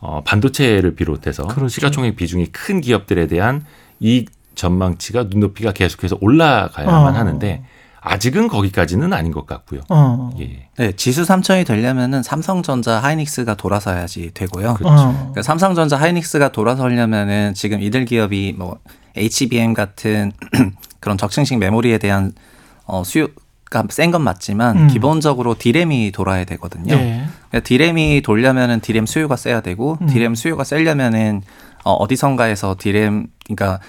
[0.00, 1.68] 어, 반도체를 비롯해서 그렇죠.
[1.68, 3.64] 시가총액 비중이 큰 기업들에 대한
[4.00, 7.18] 이익 전망치가 눈높이가 계속해서 올라가야만 어.
[7.18, 7.64] 하는데
[8.00, 9.80] 아직은 거기까지는 아닌 것 같고요.
[9.88, 10.30] 어.
[10.40, 10.68] 예.
[10.76, 14.74] 네, 지수 3천이 되려면은 삼성전자, 하이닉스가 돌아서야지 되고요.
[14.74, 15.02] 그렇죠.
[15.02, 15.12] 어.
[15.12, 18.78] 그러니까 삼성전자, 하이닉스가 돌아서려면은 지금 이들 기업이 뭐
[19.16, 20.32] HBM 같은
[21.00, 22.32] 그런 적층식 메모리에 대한
[22.86, 24.86] 어, 수요가 센 건 맞지만 음.
[24.88, 26.94] 기본적으로 디램이 돌아야 되거든요.
[26.94, 27.26] 예.
[27.50, 30.06] 그러니까 디램이 돌려면은 디램 수요가 세야 되고 음.
[30.06, 31.42] 디램 수요가 세려면은
[31.84, 33.80] 어, 어디선가에서 디램 그러니까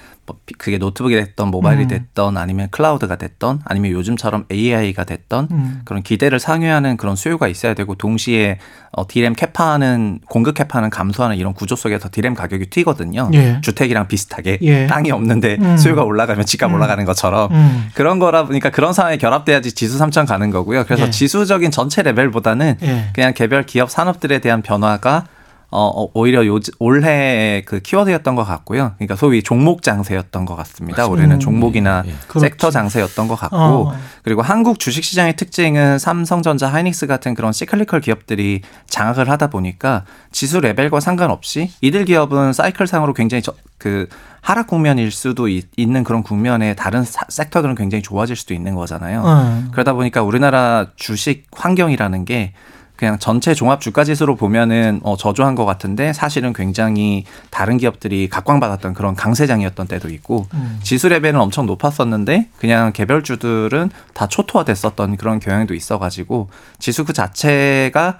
[0.57, 1.87] 그게 노트북이 됐던 모바일이 음.
[1.87, 5.81] 됐던 아니면 클라우드가 됐던 아니면 요즘처럼 AI가 됐던 음.
[5.85, 8.59] 그런 기대를 상회하는 그런 수요가 있어야 되고 동시에
[8.91, 13.29] 어, 디램 capa는 공급 capa는 감소하는 이런 구조 속에서 디램 가격이 튀거든요.
[13.33, 13.61] 예.
[13.61, 14.87] 주택이랑 비슷하게 예.
[14.87, 15.77] 땅이 없는데 음.
[15.77, 16.75] 수요가 올라가면 집값 음.
[16.75, 17.89] 올라가는 것처럼 음.
[17.93, 20.85] 그런 거라 보니까 그런 상황이 결합돼야지 지수 3천 가는 거고요.
[20.85, 21.09] 그래서 예.
[21.11, 23.09] 지수적인 전체 레벨보다는 예.
[23.13, 25.25] 그냥 개별 기업 산업들에 대한 변화가
[25.71, 28.93] 어, 어, 오히려 요 올해의 그 키워드였던 것 같고요.
[28.97, 31.07] 그러니까 소위 종목 장세였던 것 같습니다.
[31.07, 31.39] 올해는 음.
[31.39, 32.13] 종목이나 예, 예.
[32.27, 32.39] 그렇죠.
[32.39, 33.93] 섹터 장세였던 것 같고 어.
[34.23, 40.59] 그리고 한국 주식 시장의 특징은 삼성전자, 하이닉스 같은 그런 시클리컬 기업들이 장악을 하다 보니까 지수
[40.59, 44.07] 레벨과 상관없이 이들 기업은 사이클상으로 굉장히 저, 그
[44.41, 49.21] 하락 국면일 수도 있, 는 그런 국면에 다른 사- 섹터들은 굉장히 좋아질 수도 있는 거잖아요.
[49.23, 49.63] 어.
[49.71, 52.53] 그러다 보니까 우리나라 주식 환경이라는 게
[52.99, 58.93] 그냥 전체 종합 주가 지수로 보면은 어, 저조한 것 같은데 사실은 굉장히 다른 기업들이 각광받았던
[58.93, 60.81] 그런 강세장이었던 때도 있고 음.
[60.83, 68.17] 지수 레벨은 엄청 높았었는데 그냥 개별 주들은 다 초토화됐었던 그런 경향도 있어가지고 지수 그 자체가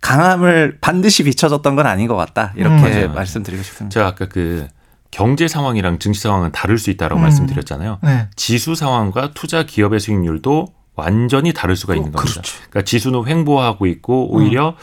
[0.00, 2.82] 강함을 반드시 비춰줬던 건 아닌 것 같다 이렇게 음.
[2.82, 3.12] 맞아요.
[3.12, 3.94] 말씀드리고 싶습니다.
[3.94, 4.66] 제가 아까 그
[5.12, 7.22] 경제 상황이랑 증시 상황은 다를 수 있다라고 음.
[7.22, 8.00] 말씀드렸잖아요.
[8.02, 8.26] 네.
[8.34, 12.40] 지수 상황과 투자 기업의 수익률도 완전히 다를 수가 있는 어, 겁니다.
[12.40, 12.54] 그렇지.
[12.70, 14.74] 그러니까 지수는 횡보하고 있고 오히려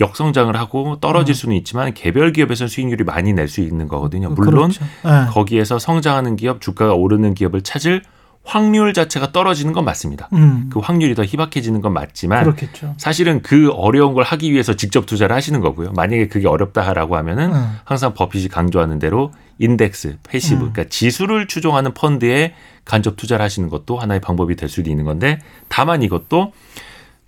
[0.00, 1.34] 역성장을 하고 떨어질 음.
[1.34, 4.30] 수는 있지만 개별 기업에서는 수익률이 많이 낼 수 있는 거거든요.
[4.30, 4.84] 물론 그렇죠.
[5.04, 5.26] 네.
[5.30, 8.02] 거기에서 성장하는 기업, 주가가 오르는 기업을 찾을
[8.42, 10.28] 확률 자체가 떨어지는 건 맞습니다.
[10.32, 10.70] 음.
[10.72, 12.94] 그 확률이 더 희박해지는 건 맞지만 그렇겠죠.
[12.96, 15.92] 사실은 그 어려운 걸 하기 위해서 직접 투자를 하시는 거고요.
[15.92, 17.76] 만약에 그게 어렵다라고 하면은 음.
[17.84, 20.72] 항상 버핏이 강조하는 대로 인덱스, passive, 음.
[20.72, 26.02] 그러니까 지수를 추종하는 펀드에 간접 투자를 하시는 것도 하나의 방법이 될 수도 있는 건데 다만
[26.02, 26.52] 이것도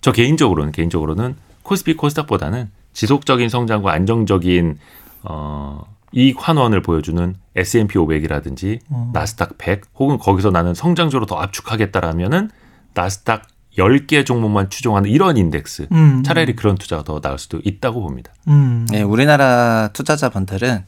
[0.01, 4.77] 저 개인적으로는 개인적으로는 코스피 코스닥보다는 지속적인 성장과 안정적인
[5.23, 9.09] 어 이익 환원을 보여주는 S&P 500이라든지 어.
[9.13, 12.49] 나스닥 100 혹은 거기서 나는 성장적으로 더 압축하겠다라면은
[12.93, 16.23] 나스닥 10개 종목만 추종하는 이런 인덱스 음.
[16.23, 18.31] 차라리 그런 투자가 더 나을 수도 있다고 봅니다.
[18.47, 18.87] 음.
[18.91, 20.85] 네, 우리나라 투자자분들은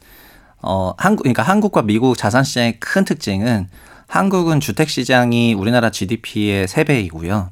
[0.62, 3.68] 어 한국 그러니까 한국과 미국 자산 시장의 큰 특징은
[4.08, 7.48] 한국은 주택 시장이 우리나라 GDP의 3배이고요.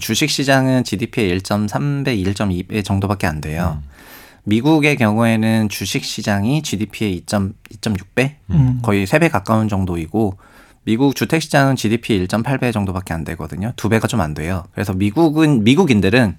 [0.00, 3.82] 주식 시장은 GDP의 1.3배, 1.2배 정도밖에 안 돼요.
[4.44, 8.80] 미국의 경우에는 주식 시장이 GDP의 2.2.6배, 음.
[8.82, 10.36] 거의 3배 가까운 정도이고
[10.84, 13.72] 미국 주택 시장은 GDP 1.8배 정도밖에 안 되거든요.
[13.76, 14.64] 두 배가 좀 안 돼요.
[14.74, 16.36] 그래서 미국은 미국인들은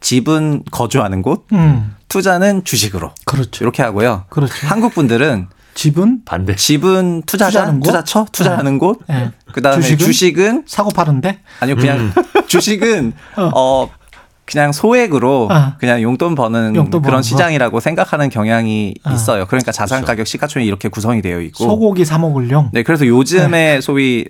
[0.00, 1.94] 집은 거주하는 곳, 음.
[2.08, 3.64] 투자는 주식으로 그렇죠.
[3.64, 4.24] 이렇게 하고요.
[4.30, 4.66] 그렇죠.
[4.66, 6.56] 한국 분들은 집은 반대.
[6.56, 7.86] 집은 투자자, 투자하는 곳?
[7.86, 9.00] 투자처, 투자하는 곳.
[9.10, 9.30] 예.
[9.52, 10.06] 그다음에 주식은?
[10.06, 12.12] 주식은, 사고 파는데 아니요 그냥
[12.48, 13.50] 주식은 어.
[13.54, 13.90] 어.
[14.44, 15.74] 그냥 소액으로 어.
[15.78, 17.22] 그냥 용돈 버는 용돈 그런 거?
[17.22, 19.10] 시장이라고 생각하는 경향이 어.
[19.12, 19.46] 있어요.
[19.46, 20.06] 그러니까 자산 그렇죠.
[20.06, 21.64] 가격 시가총이 이렇게 구성이 되어 있고.
[21.64, 22.70] 소고기 사 먹을용.
[22.72, 24.24] 네, 그래서 요즘에 소위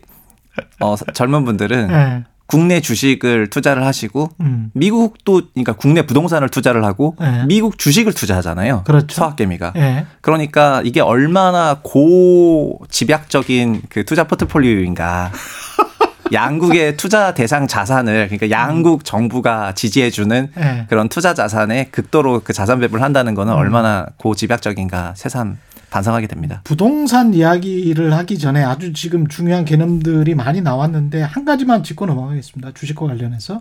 [0.81, 2.25] 어, 젊은 분들은 예.
[2.49, 4.71] 국내 주식을 투자를 하시고 음.
[4.73, 7.45] 미국도 그러니까 국내 부동산을 투자를 하고 네.
[7.47, 8.85] 미국 주식을 투자하잖아요.
[8.85, 9.15] 그렇죠.
[9.15, 9.75] 서학개미가.
[9.77, 10.07] 예.
[10.23, 15.31] 그러니까 이게 얼마나 고집약적인 그 투자 포트폴리오인가.
[16.33, 20.87] 양국의 투자 대상 자산을 그러니까 양국 정부가 지지해주는 예.
[20.89, 23.59] 그런 투자 자산에 극도로 그 자산 배분을 한다는 거는 음.
[23.59, 25.59] 얼마나 고집약적인가 새삼
[25.90, 26.61] 반성하게 됩니다.
[26.64, 32.72] 부동산 이야기를 하기 전에 아주 지금 중요한 개념들이 많이 나왔는데 한 가지만 짚고 넘어가겠습니다.
[32.74, 33.61] 주식과 관련해서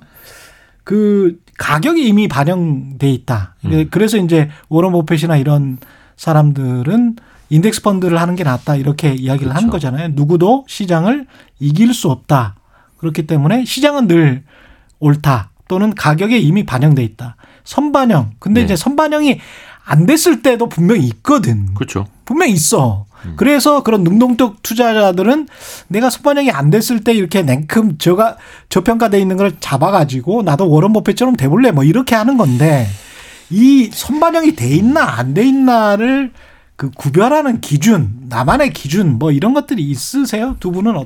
[0.84, 3.56] 그 가격이 이미 반영돼 있다.
[3.66, 3.88] 음.
[3.92, 5.78] 그래서 이제 워런 버핏이나 이런
[6.16, 7.18] 사람들은
[7.50, 9.88] 인덱스 펀드를 하는 게 낫다 이렇게 이야기를 하는 그렇죠.
[9.90, 10.10] 거잖아요.
[10.14, 11.28] 누구도 시장을
[11.60, 12.56] 이길 수 없다.
[12.98, 14.44] 그렇기 때문에 시장은 늘
[15.00, 17.36] 옳다 또는 가격에 이미 반영돼 있다.
[17.64, 18.32] 선반영.
[18.40, 18.66] 근데 네.
[18.66, 19.40] 이제 선반영이
[19.88, 21.74] 안 됐을 때도 분명히 있거든.
[21.74, 22.06] 그렇죠.
[22.26, 23.06] 분명히 있어.
[23.36, 25.48] 그래서 그런 능동적 투자자들은
[25.88, 28.38] 내가 선반영이 안 됐을 때 이렇게 냉큼 저가
[28.70, 32.88] 저평가돼 있는 걸 잡아가지고 나도 워런 버핏처럼 돼볼래 뭐 이렇게 하는 건데
[33.50, 36.32] 이 선반영이 돼 있나 안 돼 있나를
[36.76, 40.56] 그 구별하는 기준, 나만의 기준 뭐 이런 것들이 있으세요?
[40.60, 41.06] 두 분은 어,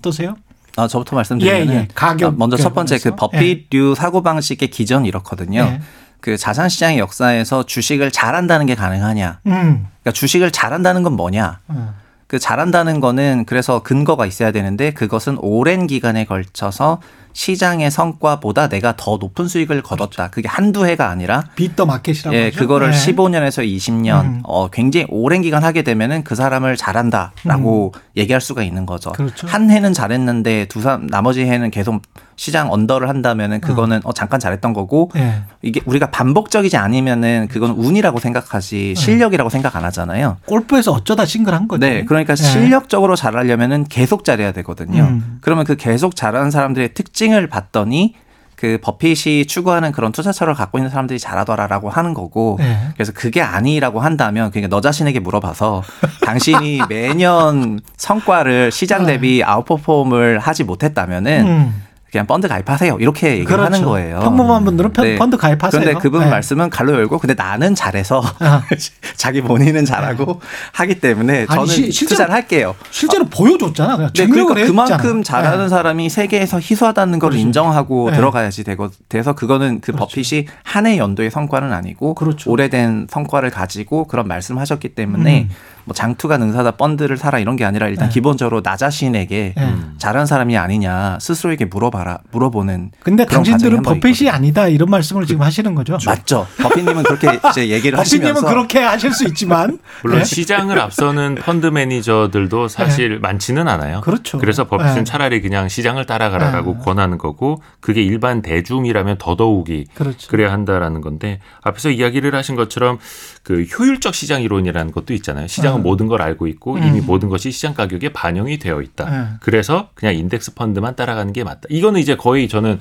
[0.00, 0.36] 떠세요
[0.76, 1.88] 아, 저부터 말씀드리면 예, 예.
[1.94, 3.26] 가격 먼저 첫 번째 그 관련해서.
[3.28, 5.60] 버핏류 사고 방식의 기전이 이렇거든요.
[5.60, 5.80] 예.
[6.24, 9.40] 그 자산 시장의 역사에서 주식을 잘한다는 게 가능하냐?
[9.44, 9.86] 음.
[10.00, 11.58] 그러니까 주식을 잘한다는 건 뭐냐?
[11.68, 11.94] 어.
[12.26, 17.02] 그 잘한다는 거는 그래서 근거가 있어야 되는데 그것은 오랜 기간에 걸쳐서
[17.34, 20.30] 시장의 성과보다 내가 더 높은 수익을 거뒀다.
[20.30, 22.58] 그게 한두 해가 아니라 비더 마켓이라고 예, 하죠.
[22.58, 22.96] 그거를 네.
[22.96, 24.40] 15년에서 20년 음.
[24.44, 29.10] 어 굉장히 오랜 기간 하게 되면은 그 사람을 잘한다라고 얘기할 수가 있는 거죠.
[29.10, 29.12] 음.
[29.12, 29.46] 그렇죠.
[29.46, 32.00] 한 해는 잘했는데 두 사람 나머지 해는 계속
[32.36, 35.42] 시장 언더를 한다면은 그거는 어 잠깐 잘했던 거고 예.
[35.62, 40.36] 이게 우리가 반복적이지 않으면은 그건 운이라고 생각하지 실력이라고 생각 안 하잖아요.
[40.46, 41.86] 골프에서 어쩌다 싱글한 거죠.
[41.86, 42.36] 네, 그러니까 예.
[42.36, 45.02] 실력적으로 잘하려면은 계속 잘해야 되거든요.
[45.04, 45.38] 음.
[45.40, 48.14] 그러면 그 계속 잘하는 사람들의 특징을 봤더니
[48.56, 52.78] 그 버핏이 추구하는 그런 투자처를 갖고 있는 사람들이 잘하더라라고 하는 거고 예.
[52.94, 55.82] 그래서 그게 아니라고 한다면 그러니까 너 자신에게 물어봐서
[56.24, 61.82] 당신이 매년 성과를 시장 대비 아웃퍼폼을 하지 못했다면은 음.
[62.14, 63.64] 그냥 펀드 가입하세요 이렇게 얘기를 그렇죠.
[63.64, 64.20] 하는 거예요.
[64.20, 65.16] 평범한 분들은 편- 네.
[65.16, 65.80] 펀드 가입하세요.
[65.82, 66.30] 그런데 그분 네.
[66.30, 68.62] 말씀은 갈로 열고 근데 나는 잘해서 아.
[69.16, 70.40] 자기 본인은 잘하고
[70.74, 72.76] 하기 때문에 아니, 저는 시- 실제로- 투자를 할게요.
[72.92, 73.96] 실제로 보여줬잖아.
[73.96, 74.66] 그냥 네, 그러니까 했잖아.
[74.96, 75.68] 그만큼 잘하는 네.
[75.68, 77.44] 사람이 세계에서 희소하다는 걸 그렇죠.
[77.44, 78.16] 인정하고 네.
[78.16, 80.06] 들어가야지 되고 돼서 그거는 그 그렇죠.
[80.06, 82.50] 버핏이 한 해 연도의 성과는 아니고 그렇죠.
[82.50, 85.54] 오래된 성과를 가지고 그런 말씀하셨기 때문에 음.
[85.86, 88.12] 뭐 장투가 능사다 펀드를 사라 이런 게 아니라 일단 네.
[88.14, 89.74] 기본적으로 나 자신에게 네.
[89.98, 92.03] 잘하는 사람이 아니냐 스스로에게 물어봐라.
[92.04, 95.96] 말아 물어보는 근데 그런 당신들은 버핏이 아니다 이런 말씀을 지금 하시는 거죠.
[96.06, 96.46] 맞죠.
[96.58, 100.24] 버핏님은 그렇게 이제 얘기를 버핏님은 하시면서 그렇게 하실 수 있지만 물론 네.
[100.24, 104.02] 시장을 앞서는 펀드 매니저들도 사실 많지는 않아요.
[104.02, 104.38] 그렇죠.
[104.38, 105.04] 그래서 버핏은 네.
[105.04, 106.78] 차라리 그냥 시장을 따라가라라고 네.
[106.84, 110.28] 권하는 거고 그게 일반 대중이라면 더더욱이 그렇죠.
[110.28, 112.98] 그래야 한다라는 건데 앞에서 이야기를 하신 것처럼
[113.44, 115.46] 그 효율적 시장 이론이라는 것도 있잖아요.
[115.46, 115.82] 시장은 음.
[115.82, 119.04] 모든 걸 알고 있고 이미 모든 것이 시장 가격에 반영이 되어 있다.
[119.04, 119.36] 음.
[119.40, 121.60] 그래서 그냥 인덱스 펀드만 따라가는 게 맞다.
[121.68, 122.78] 이거는 이제 거의 저는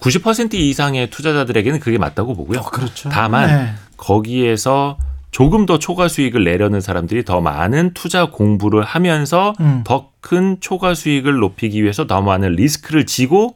[0.00, 2.62] 90% 이상의 투자자들에게는 그게 맞다고 보고요.
[2.62, 3.10] 그렇죠.
[3.10, 3.74] 다만 네.
[3.98, 4.96] 거기에서
[5.32, 9.84] 조금 더 초과 수익을 내려는 사람들이 더 많은 투자 공부를 하면서 음.
[9.84, 13.54] 더큰 초과 수익을 높이기 위해서 더 많은 리스크를 지고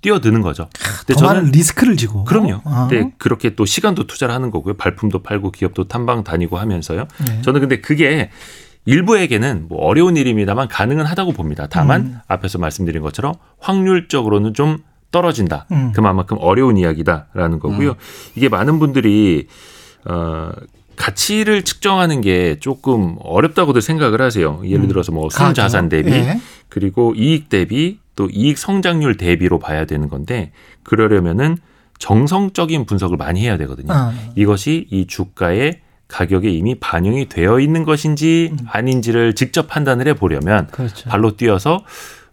[0.00, 0.68] 뛰어드는 거죠.
[1.06, 2.24] 근데 더 많은 리스크를 지고.
[2.24, 2.60] 그럼요.
[2.64, 2.86] 아.
[2.88, 4.74] 근데 그렇게 또 시간도 투자를 하는 거고요.
[4.74, 7.06] 발품도 팔고 기업도 탐방 다니고 하면서요.
[7.26, 7.42] 네.
[7.42, 8.30] 저는 근데 그게
[8.84, 11.66] 일부에게는 뭐 어려운 일입니다만 가능은 하다고 봅니다.
[11.68, 12.18] 다만 음.
[12.28, 14.78] 앞에서 말씀드린 것처럼 확률적으로는 좀
[15.10, 15.66] 떨어진다.
[15.72, 15.92] 음.
[15.94, 17.96] 그만큼 어려운 이야기다라는 거고요.
[18.34, 19.46] 이게 많은 분들이
[20.04, 20.50] 어
[20.96, 24.60] 가치를 측정하는 게 조금 어렵다고들 생각을 하세요.
[24.64, 25.30] 예를 들어서 뭐.
[25.30, 26.40] 순자산 대비 예.
[26.68, 30.50] 그리고 이익 대비 또 이익 성장률 대비로 봐야 되는 건데
[30.82, 31.56] 그러려면은
[32.00, 33.92] 정성적인 분석을 많이 해야 되거든요.
[33.92, 34.12] 아.
[34.34, 41.08] 이것이 이 주가의 가격에 이미 반영이 되어 있는 것인지 아닌지를 직접 판단을 해 보려면 그렇죠.
[41.08, 41.84] 발로 뛰어서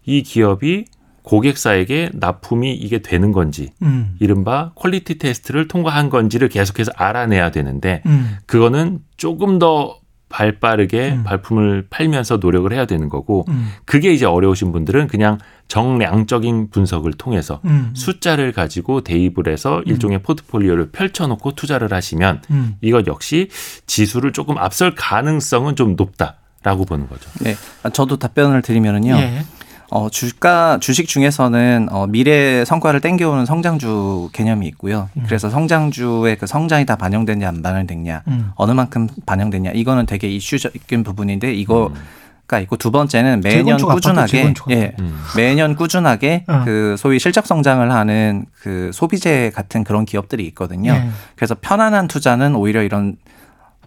[0.05, 0.85] 이 기업이
[1.21, 4.15] 고객사에게 납품이 이게 되는 건지 음.
[4.19, 8.37] 이른바 quality test를 통과한 건지를 계속해서 알아내야 되는데 음.
[8.47, 9.99] 그거는 조금 더
[10.35, 11.23] 발 빠르게 음.
[11.23, 13.71] 발품을 팔면서 노력을 해야 되는 거고 음.
[13.85, 15.37] 그게 이제 어려우신 분들은 그냥
[15.69, 17.93] 정량적인 분석을 통해서 음.
[17.95, 22.75] 숫자를 가지고 대입을 해서 일종의 포트폴리오를 펼쳐놓고 투자를 하시면 음.
[22.81, 23.47] 이것 역시
[23.87, 27.29] 지수를 조금 앞설 가능성은 좀 높다라고 보는 거죠.
[27.39, 27.55] 네,
[27.93, 29.15] 저도 답변을 드리면은요.
[29.15, 29.45] 예.
[29.91, 35.09] 어, 주가 주식 중에서는 어, 미래 성과를 땡겨오는 성장주 개념이 있고요.
[35.25, 38.51] 그래서 성장주의 그 성장이 다 반영됐냐 안 반영됐냐, 음.
[38.55, 44.53] 어느 만큼 반영됐냐 이거는 되게 이슈적인 부분인데 이거가 있고 두 번째는 매년 꾸준하게.
[44.71, 45.19] 예, 음.
[45.37, 46.61] 매년 꾸준하게 어.
[46.65, 50.93] 그 소위 실적 성장을 하는 그 소비재 같은 그런 기업들이 있거든요.
[50.93, 51.09] 예.
[51.35, 53.17] 그래서 편안한 투자는 오히려 이런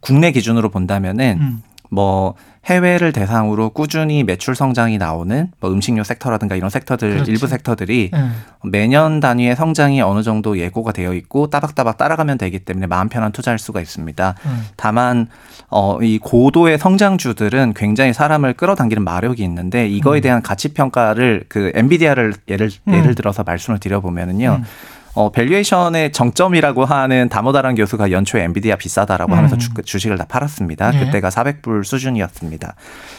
[0.01, 1.63] 국내 기준으로 본다면은 음.
[1.91, 2.35] 뭐
[2.69, 7.31] 해외를 대상으로 꾸준히 매출 성장이 나오는 뭐 음식료 섹터라든가 이런 섹터들 그렇죠.
[7.31, 8.21] 일부 섹터들이 예.
[8.63, 13.59] 매년 단위의 성장이 어느 정도 예고가 되어 있고 따박따박 따라가면 되기 때문에 마음 편한 투자할
[13.59, 14.35] 수가 있습니다.
[14.47, 14.67] 음.
[14.77, 15.29] 다만
[15.71, 22.35] 어 이 고도의 성장주들은 굉장히 사람을 끌어당기는 마력이 있는데 이거에 대한 가치 평가를 그 엔비디아를
[22.49, 22.95] 예를 음.
[22.95, 24.63] 예를 들어서 말씀을 드려 보면은요.
[25.19, 25.21] 음.
[25.21, 29.59] 어, valuation의 정점이라고 하는 다모다란 교수가 연초에 엔비디아 비싸다라고 하면서 음.
[29.59, 30.93] 주, 주식을 다 팔았습니다.
[30.93, 31.05] 네.
[31.05, 32.75] 그때가 400불 수준이었습니다.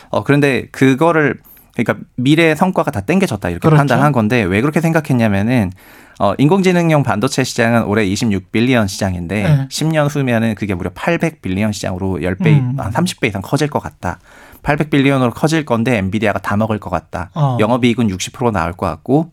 [0.10, 1.40] 어, 그런데 그거를
[1.76, 3.78] 그러니까 미래 성과가 다 땡겨졌다 이렇게 그렇죠.
[3.78, 5.72] 판단한 건데 왜 그렇게 생각했냐면은
[6.20, 9.68] 어, 인공지능용 반도체 시장은 올해 26 billion 시장인데 네.
[9.70, 12.76] 10년 후면은 그게 무려 800 billion 시장으로 10배, 음.
[12.78, 14.20] 한 30배 이상 커질 것 같다.
[14.64, 17.30] 800 billion으로 커질 건데 엔비디아가 다 먹을 것 같다.
[17.34, 17.58] 어.
[17.62, 19.32] 영업이익은 60% 나올 것 같고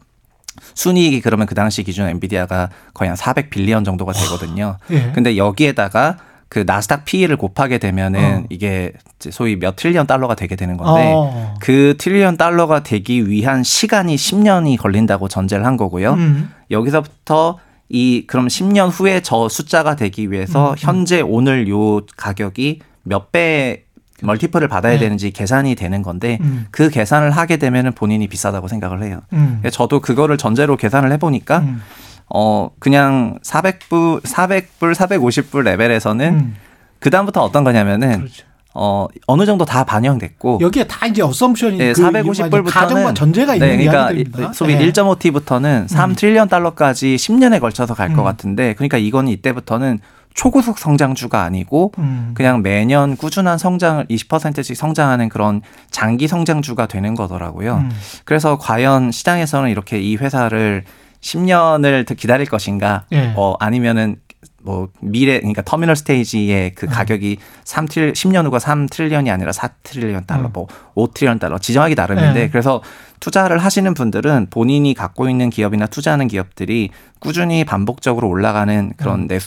[0.74, 4.78] 순이익이 그러면 그 당시 기준 엔비디아가 거의 한 400 billion 정도가 되거든요.
[4.90, 5.12] 예.
[5.14, 8.44] 근데 여기에다가 그 나스닥 PE를 곱하게 되면은 어.
[8.50, 8.92] 이게
[9.30, 11.54] 소위 몇 trillion 달러가 되게 되는 건데 어.
[11.60, 16.12] 그 trillion 달러가 되기 위한 시간이 10년이 걸린다고 전제를 한 거고요.
[16.12, 16.50] 음.
[16.70, 20.76] 여기서부터 이 그럼 10년 후에 저 숫자가 되기 위해서 음, 음.
[20.78, 23.85] 현재 오늘 요 가격이 몇 배
[24.22, 24.98] multiple을 받아야 네.
[24.98, 26.66] 되는지 계산이 되는 건데 음.
[26.70, 29.20] 그 계산을 하게 되면은 본인이 비싸다고 생각을 해요.
[29.32, 29.62] 음.
[29.70, 31.82] 저도 그거를 전제로 계산을 해보니까 음.
[32.28, 36.56] 어 그냥 400불 400불 450불 레벨에서는 음.
[36.98, 38.44] 그 다음부터 어떤 거냐면은 그렇죠.
[38.74, 43.76] 어 어느 정도 다 반영됐고 여기에 다 이제 어썸션이 네, 그 450불부터는 가정과 전제가 있는
[43.78, 44.52] 네, 그러니까.
[44.52, 44.90] 소위 네.
[44.90, 48.24] 1.5T부터는 3 트릴리언 달러까지 10년에 걸쳐서 갈것 음.
[48.24, 50.00] 같은데 그러니까 이건 이때부터는
[50.36, 52.32] 초고속 성장주가 아니고 음.
[52.34, 57.76] 그냥 매년 꾸준한 성장을 20%씩 성장하는 그런 장기 성장주가 되는 거더라고요.
[57.76, 57.90] 음.
[58.24, 60.84] 그래서 과연 시장에서는 이렇게 이 회사를
[61.22, 63.32] 10년을 더 기다릴 것인가, 예.
[63.34, 64.16] 어 아니면은
[64.62, 69.68] 뭐 미래 그러니까 terminal stage의 그 가격이 3 tril 10년 후가 3 trillion이 아니라 4
[69.82, 70.52] trillion 달러, 음.
[70.52, 72.48] 뭐 5 trillion 달러 지정하기 나름인데 예.
[72.48, 72.82] 그래서
[73.20, 79.38] 투자를 하시는 분들은 본인이 갖고 있는 기업이나 투자하는 기업들이 꾸준히 반복적으로 올라가는 그런 내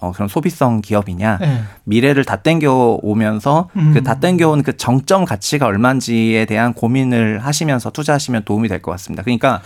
[0.00, 1.60] 어, 그런 소비성 기업이냐, 예.
[1.84, 3.92] 미래를 다 땡겨 오면서 음.
[3.94, 9.22] 그다 땡겨 온 그 정점 가치가 얼마인지에 대한 고민을 하시면서 투자하시면 도움이 될 것 같습니다.
[9.22, 9.62] 그러니까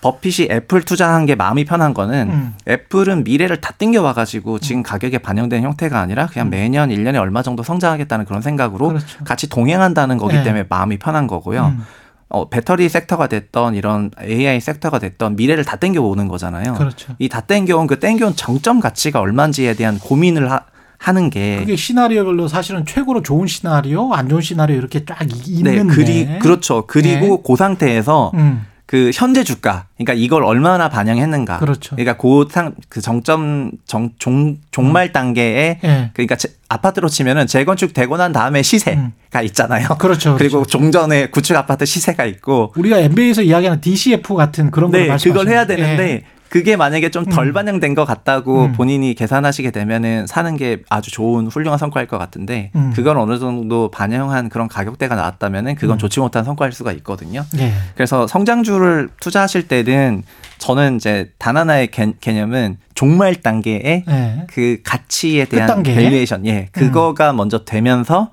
[0.00, 2.54] 버핏이 애플 투자한 게 마음이 편한 거는 음.
[2.68, 7.42] 애플은 미래를 다 땡겨 와 가지고 지금 가격에 반영된 형태가 아니라 그냥 매년 1년에 얼마
[7.42, 9.24] 정도 성장하겠다는 그런 생각으로 그렇죠.
[9.24, 10.44] 같이 동행한다는 거기 네.
[10.44, 11.74] 때문에 마음이 편한 거고요.
[11.76, 11.84] 음.
[12.30, 16.74] 어, 배터리 sector가 됐던 이런 AI 섹터가 됐던 미래를 다 땡겨 오는 거잖아요.
[16.74, 17.14] 그렇죠.
[17.18, 20.60] 이 다 땡겨온 그 땡겨온 정점 가치가 얼마인지에 대한 고민을 하,
[20.98, 25.70] 하는 게 그게 시나리오별로 사실은 최고로 좋은 시나리오, 안 좋은 시나리오 이렇게 쫙 이- 네,
[25.76, 25.94] 있는데.
[25.94, 26.86] 그리 그렇죠.
[26.86, 27.42] 그리고 네.
[27.46, 31.58] 그 상태에서 음, 그 현재 주가, 그러니까 이걸 얼마나 반영했는가.
[31.58, 31.94] 그렇죠.
[31.94, 36.10] 그러니까 고상 그 정점 정, 종 종말 단계에 예.
[36.14, 39.88] 그러니까 제- 아파트로 치면은 재건축 되고 난 다음에 시세가 있잖아요.
[39.98, 40.36] 그렇죠.
[40.38, 45.34] 그리고 종전에 구축 아파트 시세가 있고 우리가 MBA에서 이야기하는 DCF 같은 그런 걸 네, 말씀하시는
[45.36, 45.66] 그걸 해야.
[45.66, 46.24] 되는데 예.
[46.48, 47.52] 그게 만약에 좀덜 음.
[47.52, 48.72] 반영된 것 같다고 음.
[48.72, 52.92] 본인이 계산하시게 되면은 사는 게 아주 좋은 훌륭한 성과일 것 같은데 음.
[52.94, 55.98] 그걸 어느 정도 반영한 그런 가격대가 나왔다면은 그건 음.
[55.98, 57.44] 좋지 못한 성과일 수가 있거든요.
[57.58, 57.72] 예.
[57.94, 60.22] 그래서 성장주를 투자하실 때는
[60.58, 64.46] 저는 이제 단 하나의 개, 개념은 종말 단계에 예.
[64.48, 65.82] 그 가치에 대한?
[65.82, 68.30] valuation, 예, 그거가 먼저 되면서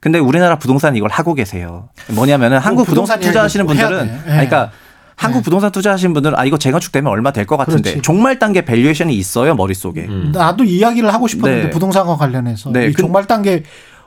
[0.00, 1.88] 근데 우리나라 부동산 이걸 하고 계세요.
[2.14, 4.12] 뭐냐면은 한국 부동산 부동산 투자하시는 분들은, 돼.
[4.12, 4.30] 예.
[4.30, 4.70] 아니, 그러니까
[5.18, 5.42] 한국 예.
[5.42, 8.02] 부동산 투자하시는 분들은 아 이거 재건축 되면 얼마 될 것 같은데 그렇지.
[8.02, 10.06] 종말 단계 valuation이 있어요 머릿속에.
[10.08, 10.30] 음.
[10.32, 11.70] 나도 이야기를 하고 싶었는데 네.
[11.70, 13.64] 부동산과 관련해서 네, 이 그- 종말 단계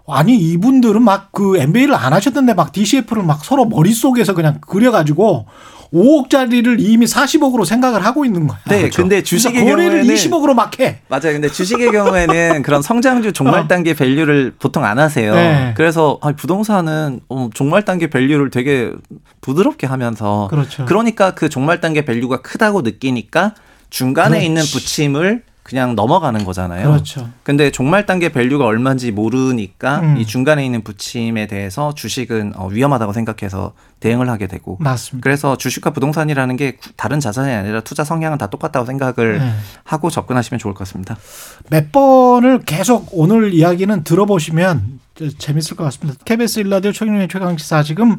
[0.08, 5.46] 아니 이분들은 막 그 MBA를 안 하셨는데 막 DCF를 막 서로 머릿속에서 그냥 그려 가지고
[5.94, 8.60] 5억짜리를 이미 40억으로 생각을 하고 있는 거야.
[8.70, 9.02] 네, 그렇죠.
[9.02, 11.00] 근데 주식의 그러니까 거래를 경우에는 20억으로 막 해.
[11.10, 11.34] 맞아요.
[11.34, 13.68] 근데 주식의 경우에는 그런 성장주 종말 어.
[13.68, 15.34] 단계 value를 보통 안 하세요.
[15.36, 15.74] 네.
[15.76, 18.92] 그래서 아니, 부동산은 어, 종말 단계 value를 되게
[19.42, 20.86] 부드럽게 하면서 그렇죠.
[20.86, 23.56] 그러니까 그 종말 단계 value가 크다고 느끼니까
[23.90, 24.46] 중간에 그렇지.
[24.46, 26.90] 있는 부침을 그냥 넘어가는 거잖아요.
[26.92, 27.30] 그렇죠.
[27.44, 30.18] 근데 종말 단계 value가 얼마인지 모르니까 음.
[30.18, 35.24] 이 중간에 있는 부침에 대해서 주식은 어, 위험하다고 생각해서 대응을 하게 되고 맞습니다.
[35.24, 39.52] 그래서 주식과 부동산이라는 게 다른 자산이 아니라 투자 성향은 다 똑같다고 생각을 네.
[39.86, 41.16] 하고 접근하시면 좋을 것 같습니다.
[41.70, 45.00] 몇 번을 계속 오늘 이야기는 들어보시면
[45.38, 46.20] 재밌을 것 같습니다.
[46.26, 48.18] KBS 1라디오 최경영의 최강시사 지금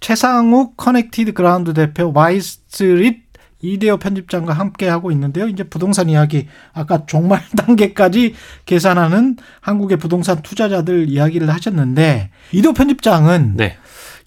[0.00, 3.27] 최상욱 Connected Ground 대표 와이스트릿
[3.60, 5.48] 이대호 편집장과 함께 하고 있는데요.
[5.48, 8.34] 이제 부동산 이야기 아까 종말 단계까지
[8.66, 13.76] 계산하는 한국의 부동산 투자자들 이야기를 하셨는데 이대호 편집장은 네.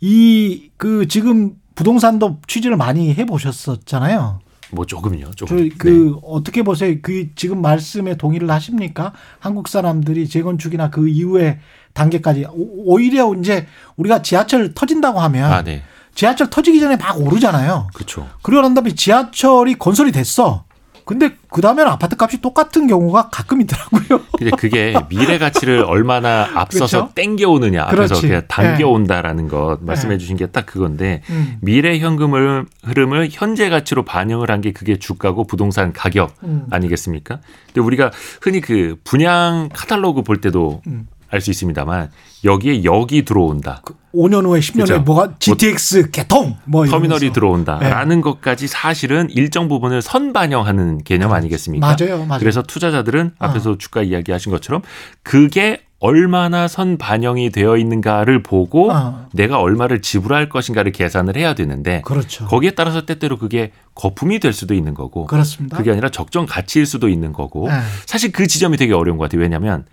[0.02, 4.40] 이그 지금 부동산도 취재를 많이 해 보셨었잖아요.
[4.74, 5.26] 뭐 조금요.
[5.36, 5.70] 저 조금.
[5.78, 6.20] 그 네.
[6.24, 6.96] 어떻게 보세요?
[7.02, 9.14] 그 지금 말씀에 동의를 하십니까?
[9.40, 11.60] 한국 사람들이 재건축이나 그 이후의
[11.94, 13.68] 단계까지 오- 오히려 이제
[13.98, 15.84] 우리가 지하철 터진다고 하면 아, 네.
[16.16, 17.88] 지하철 터지기 전에 막 오르잖아요.
[17.94, 18.28] 그렇죠.
[18.42, 20.66] 그러고 난 다음에 지하철이 건설이 됐어.
[21.04, 24.22] 근데 그 다음에는 아파트 값이 똑같은 경우가 가끔 있더라고요.
[24.38, 27.14] 근데 그게 미래 가치를 얼마나 앞서서 그렇죠?
[27.16, 28.28] 땡겨오느냐, 앞에서 그렇지.
[28.28, 30.18] 그냥 당겨온다라는 것 말씀해 네.
[30.20, 31.58] 주신 게 딱 그건데 음.
[31.62, 36.68] 미래 현금을 흐름을 현재 가치로 반영을 한 게 그게 주가고 부동산 가격 음.
[36.70, 37.40] 아니겠습니까?
[37.66, 41.08] 근데 우리가 흔히 그 분양 카탈로그 볼 때도 음.
[41.32, 42.12] 알 수 있습니다만
[42.44, 43.82] 여기에 역이 들어온다.
[44.14, 44.98] 5년 후에 10년 후에.
[45.00, 47.32] 뭐가 GTX 개통 뭐 터미널이.
[47.32, 51.96] 들어온다라는 것까지 사실은 일정 부분을 선반영하는 개념 아니겠습니까?
[51.98, 52.40] 맞아요, 맞아요.
[52.40, 53.46] 그래서 투자자들은 어.
[53.46, 54.82] 앞에서 주가 이야기하신 것처럼
[55.24, 59.28] 그게 얼마나 선 반영이 되어 있는가를 보고 어.
[59.34, 62.46] 내가 얼마를 지불할 것인가를 계산을 해야 되는데 그렇죠.
[62.48, 65.78] 거기에 따라서 때때로 그게 거품이 될 수도 있는 거고 그렇습니다.
[65.78, 67.80] 그게 아니라 적정 가치일 수도 있는 거고 네.
[68.08, 69.42] 사실 그 지점이 되게 어려운 것 같아요.
[69.42, 69.86] 왜냐하면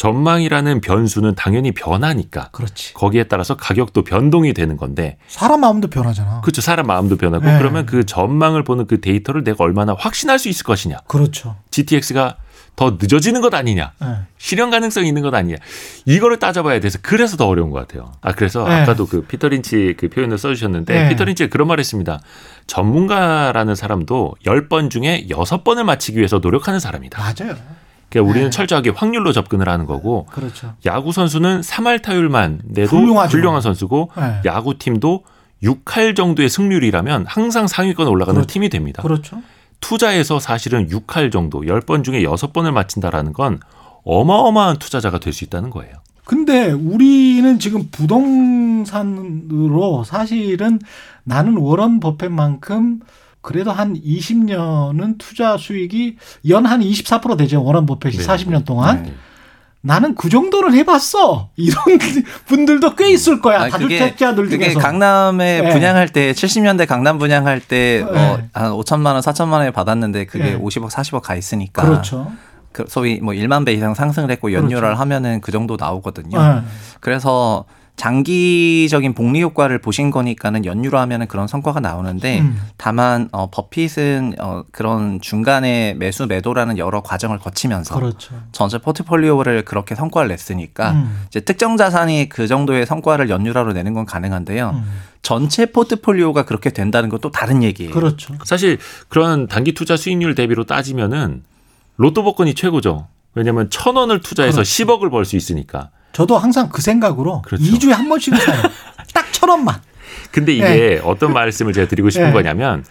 [0.00, 2.94] 전망이라는 변수는 당연히 변하니까 그렇지.
[2.94, 6.40] 거기에 따라서 가격도 변동이 되는 건데 사람 마음도 변하잖아.
[6.40, 6.62] 그렇죠.
[6.62, 7.58] 사람 마음도 변하고 네.
[7.58, 11.00] 그러면 그 전망을 보는 그 데이터를 내가 얼마나 확신할 수 있을 것이냐.
[11.06, 11.56] 그렇죠.
[11.70, 12.38] GTX가
[12.76, 13.92] 더 늦어지는 것 아니냐.
[14.00, 14.06] 네.
[14.38, 15.56] 실현 가능성이 있는 것 아니냐.
[16.06, 18.10] 이거를 따져봐야 돼서 그래서 더 어려운 것 같아요.
[18.22, 18.76] 아 그래서 네.
[18.76, 21.08] 아까도 그 피터 린치 그 표현을 써주셨는데 네.
[21.10, 22.20] 피터 린치가 그런 말 했습니다.
[22.66, 27.20] 전문가라는 사람도 10번 중에 6번을 맞히기 위해서 노력하는 사람이다.
[27.20, 27.54] 맞아요.
[28.10, 28.50] 그러니까 우리는 네.
[28.50, 30.74] 철저하게 확률로 접근을 하는 거고 그렇죠.
[30.84, 33.38] 야구 선수는 3할 타율만 내도 훌륭하죠.
[33.38, 34.40] 훌륭한 선수고 네.
[34.44, 35.24] 야구 팀도
[35.62, 38.52] 6할 정도의 승률이라면 항상 상위권 에 올라가는 그렇죠.
[38.52, 39.02] 팀이 됩니다.
[39.02, 39.40] 그렇죠.
[39.80, 43.60] 투자에서 사실은 6할 정도, 10번 중에 6번을 맞힌다라는 건
[44.04, 45.94] 어마어마한 투자자가 될 수 있다는 거예요.
[46.24, 47.88] 근데 우리는 지금
[48.90, 50.78] 부동산으로 사실은
[51.24, 53.00] 나는 워런 버핏만큼
[53.42, 56.16] 그래도 한 20년은 투자 수익이
[56.48, 57.62] 연 한 24% 되죠.
[57.64, 58.24] 워런 버핏이 네.
[58.26, 59.02] 40년 동안.
[59.04, 59.14] 네.
[59.82, 61.48] 나는 그 정도는 해봤어.
[61.56, 61.82] 이런
[62.44, 63.62] 분들도 꽤 있을 거야.
[63.62, 64.78] 아니, 다주택자들 그게 중에서.
[64.78, 65.72] 강남에 네.
[65.72, 68.48] 분양할 때 70년대 강남 분양할 때뭐 네.
[68.52, 70.58] 한 5천만 원, 4천만 원에 받았는데 그게 네.
[70.58, 72.30] 50억, 40억 가 있으니까 그렇죠.
[72.72, 75.00] 그 소위 뭐 1만 배 이상 상승을 했고 연료를 그렇죠.
[75.00, 76.38] 하면은 그 정도 나오거든요.
[76.38, 76.60] 네.
[77.00, 77.64] 그래서
[78.00, 82.58] 장기적인 복리 효과를 보신 거니까는 연유로 하면은 그런 성과가 나오는데 음.
[82.78, 88.34] 다만 어 버핏은 어 그런 중간에 매수 매도라는 여러 과정을 거치면서 그렇죠.
[88.52, 91.24] 전체 포트폴리오를 그렇게 성과를 냈으니까 음.
[91.26, 94.70] 이제 특정 자산이 그 정도의 성과를 연유라로 내는 건 가능한데요.
[94.70, 95.00] 음.
[95.20, 97.92] 전체 포트폴리오가 그렇게 된다는 건또 다른 얘기예요.
[97.92, 98.34] 그렇죠.
[98.44, 98.78] 사실
[99.10, 101.42] 그런 단기 투자 수익률 대비로 따지면은
[101.98, 103.08] 로또 복권이 최고죠.
[103.34, 104.84] 왜냐하면 천 원을 투자해서 그렇죠.
[104.86, 105.90] 10억을 벌 수 있으니까.
[106.12, 107.64] 저도 항상 그 생각으로 그렇죠.
[107.64, 108.62] 이 2주에 한 번씩은 사요.
[109.14, 109.76] 딱 천 원만.
[110.32, 112.32] 근데 이게 어떤 말씀을 제가 드리고 싶은 네.
[112.32, 112.84] 거냐면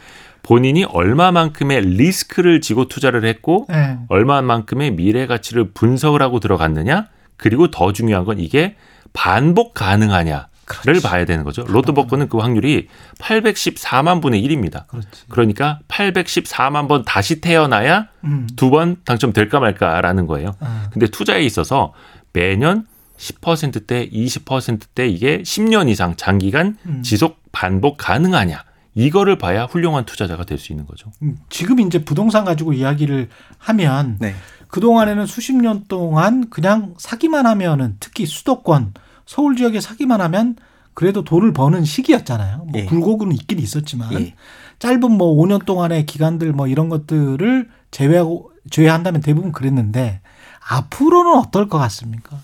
[0.44, 3.98] 본인이 얼마만큼의 리스크를 지고 투자를 했고 예.
[4.10, 7.08] 얼마만큼의 미래 가치를 분석을 하고 들어갔느냐
[7.38, 8.76] 그리고 더 중요한 건 이게
[9.14, 11.02] 반복 가능하냐를 그렇지.
[11.02, 11.64] 봐야 되는 거죠.
[11.68, 12.88] 로또 복권은 그 확률이
[13.20, 14.88] 814만 분의 1입니다.
[14.88, 15.08] 그렇지.
[15.30, 18.48] 그러니까 814만 번 다시 태어나야 음.
[18.56, 20.56] 두번 당첨될까 말까라는 거예요.
[20.60, 20.88] 아.
[20.92, 21.94] 근데 투자에 있어서
[22.34, 22.86] 매년
[23.20, 27.04] 10%대, 20%대 이게 10년 이상 장기간 음.
[27.04, 28.64] 지속 반복 가능하냐.
[28.96, 31.12] 이거를 봐야 훌륭한 투자자가 될 수 있는 거죠.
[31.22, 34.34] 음, 지금 이제 부동산 가지고 이야기를 하면 네.
[34.68, 38.94] 그동안에는 수십 년 동안 그냥 사기만 하면은 특히 수도권
[39.26, 40.56] 서울 지역에 사기만 하면
[40.94, 42.66] 그래도 돈을 버는 시기였잖아요.
[42.66, 42.86] 뭐 예.
[42.86, 44.36] 굴곡은 있긴 있었지만 예.
[44.80, 50.22] 짧은 뭐 5년 동안의 기간들 뭐 이런 것들을 제외하고 제외한다면 대부분 그랬는데
[50.68, 52.38] 앞으로는 어떨 것 같습니까?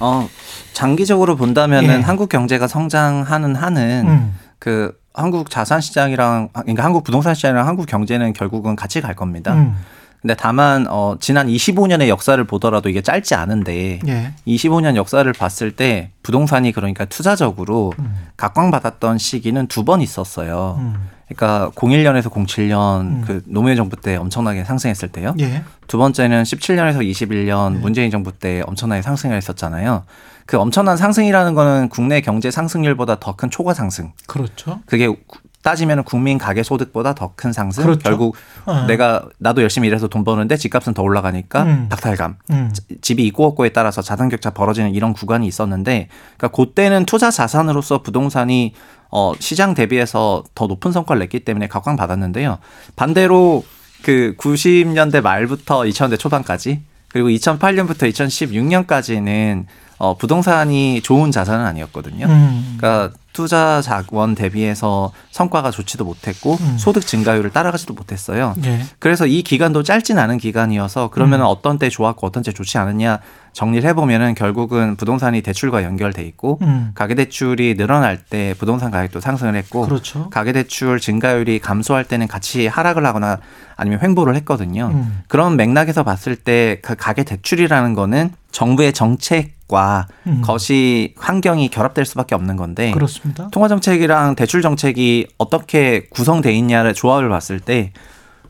[0.00, 0.28] 어,
[0.72, 2.02] 장기적으로 본다면은 예.
[2.02, 4.34] 한국 경제가 성장하는 한은 음.
[4.58, 9.54] 그 한국 자산 시장이랑 그러니까 한국 부동산 시장이랑 한국 경제는 결국은 같이 갈 겁니다.
[9.54, 9.74] 음.
[10.22, 14.32] 근데 다만 어 지난 25년의 역사를 보더라도 이게 짧지 않은데 예.
[14.46, 18.14] 25년 역사를 봤을 때 부동산이 그러니까 투자적으로 음.
[18.36, 20.76] 각광받았던 시기는 두 번 있었어요.
[20.78, 21.08] 음.
[21.34, 23.24] 그러니까 01년에서 07년 음.
[23.26, 25.34] 그 노무현 정부 때 엄청나게 상승했을 때요.
[25.40, 25.62] 예.
[25.86, 27.78] 두 번째는 17년에서 21년 네.
[27.78, 30.04] 문재인 정부 때 엄청나게 상승을 했었잖아요.
[30.46, 34.12] 그 엄청난 상승이라는 거는 국내 경제 상승률보다 더 큰 초과 상승.
[34.26, 34.80] 그렇죠.
[34.86, 37.84] 그게 구- 따지면 국민 가계 소득보다 더 큰 상승.
[37.84, 38.00] 그렇죠.
[38.02, 38.86] 결국 어.
[38.86, 41.86] 내가 나도 열심히 일해서 돈 버는데 집값은 더 올라가니까 음.
[41.90, 42.36] 박탈감.
[42.50, 42.72] 음.
[43.02, 46.08] 집이 있고 없고에 따라서 자산 격차 벌어지는 이런 구간이 있었는데
[46.38, 48.74] 그러니까 그때는 투자 자산으로서 부동산이
[49.10, 52.58] 어 시장 대비해서 더 높은 성과를 냈기 때문에 각광받았는데요.
[52.96, 53.64] 반대로
[54.02, 59.66] 그 90년대 말부터 2000년대 초반까지 그리고 2008년부터 2016년까지는
[60.00, 62.26] 어 부동산이 좋은 자산은 아니었거든요.
[62.26, 62.74] 음.
[62.78, 66.76] 그러니까 투자 자원 대비해서 성과가 좋지도 못했고 음.
[66.78, 68.54] 소득 증가율을 따라가지도 못했어요.
[68.64, 68.80] 예.
[68.98, 71.50] 그래서 이 기간도 짧진 않은 기간이어서 그러면 은 음.
[71.50, 73.20] 어떤 때 좋았고 어떤 때 좋지 않느냐
[73.52, 76.90] 정리를 해보면은 결국은 부동산이 대출과 연결돼 있고 음.
[76.94, 80.28] 가계대출이 늘어날 때 부동산 가격도 상승을 했고 그렇죠.
[80.30, 83.38] 가계대출 증가율이 감소할 때는 같이 하락을 하거나
[83.76, 84.90] 아니면 횡보를 했거든요.
[84.92, 85.22] 음.
[85.28, 88.92] 그런 맥락에서 봤을 때 그 가계대출이라는 거는 정부의
[89.70, 90.42] 정책과 음.
[90.42, 93.48] 것이 환경이 결합될 수밖에 없는 건데 그렇습니다.
[93.52, 97.92] 통화 정책이랑 대출 정책이 어떻게 구성돼 있냐를 조합을 봤을 때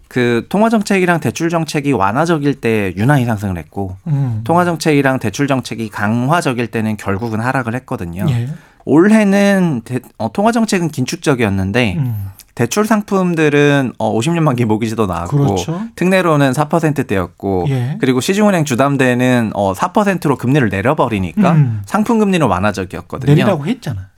[0.08, 4.40] 그 통화 정책이랑 대출 정책이 완화적일 때 유난히 상승을 했고 음.
[4.42, 8.26] 통화 정책이랑 대출 정책이 강화적일 때는 결국은 하락을 했거든요.
[8.28, 8.48] 예.
[8.84, 12.30] 올해는 대- 어, 통화 정책은 긴축적이었는데 음.
[12.60, 15.80] 대출 상품들은 어, 50년 만기 모기지도 나왔고 그렇죠.
[15.96, 17.96] 특례로는 4%대였고 예.
[17.98, 21.80] 그리고 시중은행 주담대는 어, 4%로 금리를 내려버리니까 음.
[21.86, 23.30] 상품 금리는 완화적이었거든요.
[23.30, 24.08] 내리라고 했잖아.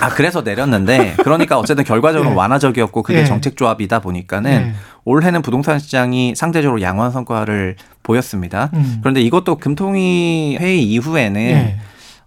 [0.00, 2.34] 아 그래서 내렸는데 그러니까 어쨌든 결과적으로 예.
[2.34, 3.24] 완화적이었고 그게 예.
[3.24, 4.74] 정책 조합이다 보니까는 예.
[5.04, 8.70] 올해는 부동산 시장이 상대적으로 양호한 성과를 보였습니다.
[8.74, 8.98] 음.
[9.02, 11.78] 그런데 이것도 금통위 회의 이후에는 예.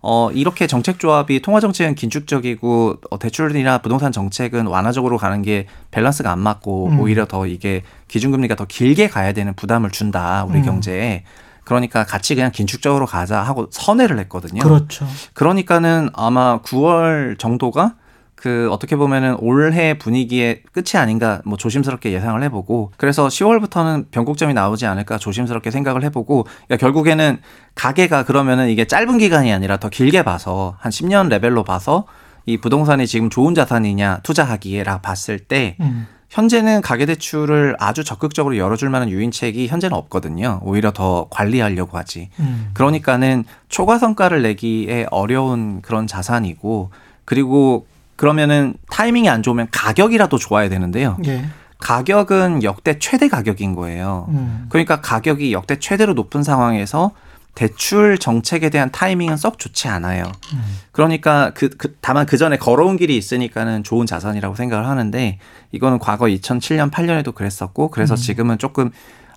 [0.03, 6.31] 어 이렇게 정책 조합이 통화 정책은 긴축적이고 어, 대출이나 부동산 정책은 완화적으로 가는 게 밸런스가
[6.31, 6.99] 안 맞고 음.
[6.99, 10.63] 오히려 더 이게 기준금리가 더 길게 가야 되는 부담을 준다 우리 음.
[10.63, 11.23] 경제에
[11.63, 14.61] 그러니까 같이 그냥 긴축적으로 가자 하고 선회를 했거든요.
[14.61, 15.07] 그렇죠.
[15.33, 17.95] 그러니까는 아마 9월 정도가
[18.41, 24.87] 그 어떻게 보면은 올해 분위기의 끝이 아닌가 뭐 조심스럽게 예상을 해보고 그래서 10월부터는 변곡점이 나오지
[24.87, 27.37] 않을까 조심스럽게 생각을 해보고 그러니까 결국에는
[27.75, 32.05] 가게가 그러면은 이게 짧은 기간이 아니라 더 길게 봐서 한 10년 레벨로 봐서
[32.47, 36.07] 이 부동산이 지금 좋은 자산이냐 투자하기에라 봤을 때 음.
[36.29, 40.61] 현재는 가계대출을 아주 적극적으로 열어줄 만한 유인책이 현재는 없거든요.
[40.63, 42.29] 오히려 더 관리하려고 하지.
[42.39, 42.71] 음.
[42.73, 46.89] 그러니까는 초과 성과를 내기에 어려운 그런 자산이고
[47.25, 47.85] 그리고
[48.21, 51.17] 그러면은 타이밍이 안 좋으면 가격이라도 좋아야 되는데요.
[51.25, 51.43] 예.
[51.79, 54.27] 가격은 역대 최대 가격인 거예요.
[54.29, 54.67] 음.
[54.69, 57.13] 그러니까 가격이 역대 최대로 높은 상황에서
[57.55, 60.31] 대출 정책에 대한 타이밍은 썩 좋지 않아요.
[60.53, 60.77] 음.
[60.91, 65.39] 그러니까 그, 그 다만 그 전에 걸어온 길이 있으니까는 좋은 자산이라고 생각을 하는데
[65.71, 68.17] 이거는 과거 2007년 8년에도 그랬었고 그래서 음.
[68.17, 68.91] 지금은 조금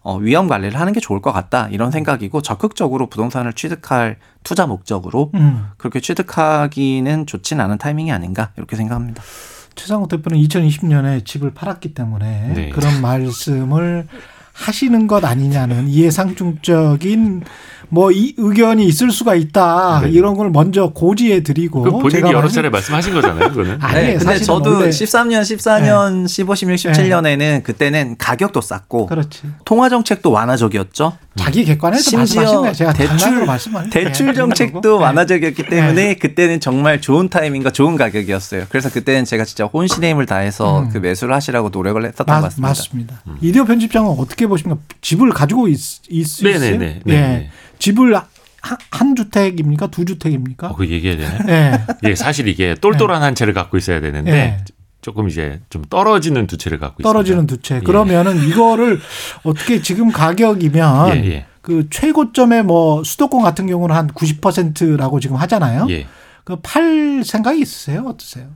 [0.05, 5.31] 어, 위험 관리를 하는 게 좋을 것 같다 이런 생각이고 적극적으로 부동산을 취득할 투자 목적으로
[5.35, 5.69] 음.
[5.79, 9.23] 그렇게 취득하기는 좋진 않은 타이밍이 아닌가 이렇게 생각합니다.
[9.75, 12.69] 최상욱 대표는 2020년에 집을 팔았기 때문에 네.
[12.69, 14.07] 그런 말씀을
[14.55, 17.43] 하시는 것 아니냐는 이해상중적인
[17.91, 20.11] 뭐 이 의견이 있을 수가 있다 네.
[20.11, 23.51] 이런 걸 먼저 고지해 드리고 그 본인이 제가 여러 차례 말씀하신 거잖아요.
[23.51, 23.79] 그거는.
[23.81, 29.89] 아니, 네, 근데 저도 원래- 13년, 14년, 15, 16, 17년에는 그때는 가격도 쌌고 그렇지 통화
[29.89, 31.17] 정책도 완화적이었죠.
[31.37, 32.73] 자기 객관에서 심지어 말씀하신.
[32.75, 34.99] 제가 대출- 말씀을 대출 네, 정책도 장난으로.
[34.99, 35.05] 네.
[35.05, 38.67] 완화적이었기 때문에 그때는 정말 좋은 타이밍과 좋은 가격이었어요.
[38.69, 40.89] 그래서 그때는 제가 진짜 혼신의 힘을 다해서 음.
[40.91, 42.69] 그 매수를 하시라고 노력을 했었던 맞, 것 같습니다.
[42.69, 43.23] 맞습니다.
[43.41, 44.81] 이대호 편집장은 어떻게 보십니까?
[45.01, 45.79] 집을 가지고 있,
[46.09, 46.59] 있으세요?
[46.59, 47.01] 네네네.
[47.07, 47.13] 예.
[47.13, 47.51] 네네.
[47.81, 49.89] 집을 한, 한 주택입니까?
[49.89, 50.69] 두 주택입니까?
[50.69, 51.41] 어, 그 얘기해야 되나요?
[51.49, 51.81] 예.
[52.11, 54.65] 예, 사실 이게 똘똘한 한 채를 갖고 있어야 되는데 예.
[55.05, 57.77] 조금 이제 좀 떨어지는 두 채를 갖고 떨어지는 두 채.
[57.77, 57.81] 예.
[57.81, 58.99] 그러면은 이거를
[59.43, 61.37] 어떻게 지금 가격이면 있습니다.
[61.37, 65.87] 예, 그 최고점에 뭐 수도권 같은 경우는 한 90%라고 지금 하잖아요.
[65.91, 65.93] 예.
[65.93, 66.07] 예.
[66.45, 68.05] 그팔 생각이 있으세요?
[68.07, 68.47] 어떠세요?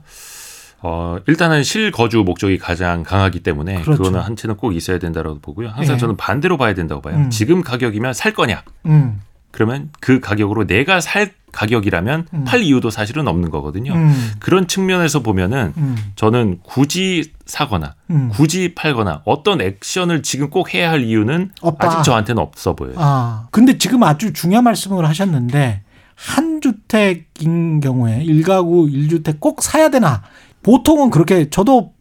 [0.81, 3.91] 어, 일단은 실거주 목적이 가장 강하기 때문에 그렇죠.
[4.01, 5.69] 그거는 한 채는 꼭 있어야 된다고 보고요.
[5.69, 5.99] 항상 예.
[5.99, 7.15] 저는 반대로 봐야 된다고 봐요.
[7.15, 7.29] 음.
[7.29, 8.63] 지금 가격이면 살 거냐?
[8.87, 9.21] 음.
[9.51, 12.43] 그러면 그 가격으로 내가 살 가격이라면 음.
[12.45, 13.93] 팔 이유도 사실은 없는 거거든요.
[13.93, 14.31] 음.
[14.39, 15.97] 그런 측면에서 보면은 음.
[16.15, 18.29] 저는 굳이 사거나 음.
[18.31, 21.87] 굳이 팔거나 어떤 액션을 지금 꼭 해야 할 이유는 없다.
[21.87, 22.95] 아직 저한테는 없어 보여요.
[22.97, 25.81] 아, 근데 지금 아주 중요한 말씀을 하셨는데
[26.15, 30.21] 한 주택인 경우에 일가구 일주택꼭 사야 되나?
[30.61, 31.93] 보통은 그렇게 저도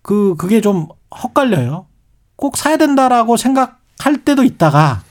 [0.00, 0.88] 그 그게 좀
[1.22, 1.86] 헛갈려요.
[2.36, 5.02] 꼭 사야 된다라고 생각할 때도 있다가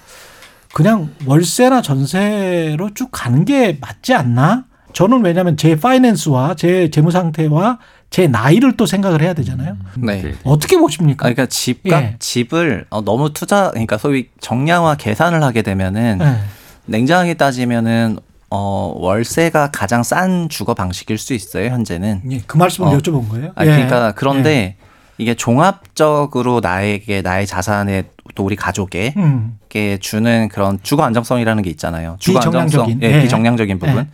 [0.73, 4.65] 그냥 월세나 전세로 쭉 가는 게 맞지 않나?
[4.91, 9.77] 저는 왜냐하면 제 파이낸스와 제 재무 상태와 제 나이를 또 생각을 해야 되잖아요.
[9.97, 10.21] 네.
[10.21, 10.33] 네.
[10.43, 11.25] 어떻게 보십니까?
[11.25, 12.15] 아, 그러니까 집값, 예.
[12.19, 16.37] 집을 어, 너무 투자, 그러니까 소위 정량화 계산을 하게 되면은 네.
[16.85, 18.17] 냉정하게 따지면은
[18.49, 22.21] 어, 월세가 가장 싼 주거 방식일 수 있어요, 현재는.
[22.29, 22.97] 예, 그 말씀을 어.
[22.97, 23.51] 여쭤본 거예요.
[23.55, 23.71] 아, 예.
[23.71, 24.77] 그러니까 그런데
[25.17, 28.03] 이게 종합적으로 나에게 나의 자산에
[28.35, 29.57] 또 우리 가족에게 음.
[29.99, 32.17] 주는 그런 주거 안정성이라는 게 있잖아요.
[32.19, 32.93] 주거 비정량적인.
[32.95, 33.21] 안정성, 예, 예.
[33.21, 33.97] 비정량적인 부분.
[33.97, 34.07] 예.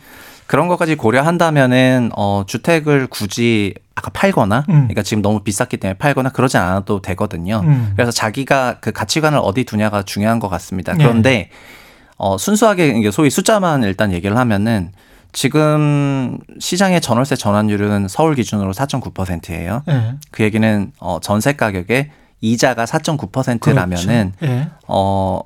[0.50, 4.74] 그런 것까지 고려한다면은 어 주택을 굳이 아까 팔거나 음.
[4.74, 7.62] 그러니까 지금 너무 비쌌기 때문에 팔거나 그러지 않아도 되거든요.
[7.64, 7.94] 음.
[7.96, 10.94] 그래서 자기가 그 가치관을 어디 두냐가 중요한 것 같습니다.
[10.94, 11.04] 네.
[11.04, 11.50] 그런데
[12.18, 14.92] 어 순수하게 이게 소위 숫자만 일단 얘기를 하면은
[15.34, 19.84] 지금 시장의 전월세 전환율은 서울 기준으로 4.9%예요.
[19.88, 20.16] 예.
[20.32, 22.10] 그 얘기는 어 전세 가격에
[22.42, 24.54] 이자가 4.9%라면은 그렇죠.
[24.54, 24.68] 예.
[24.88, 25.42] 어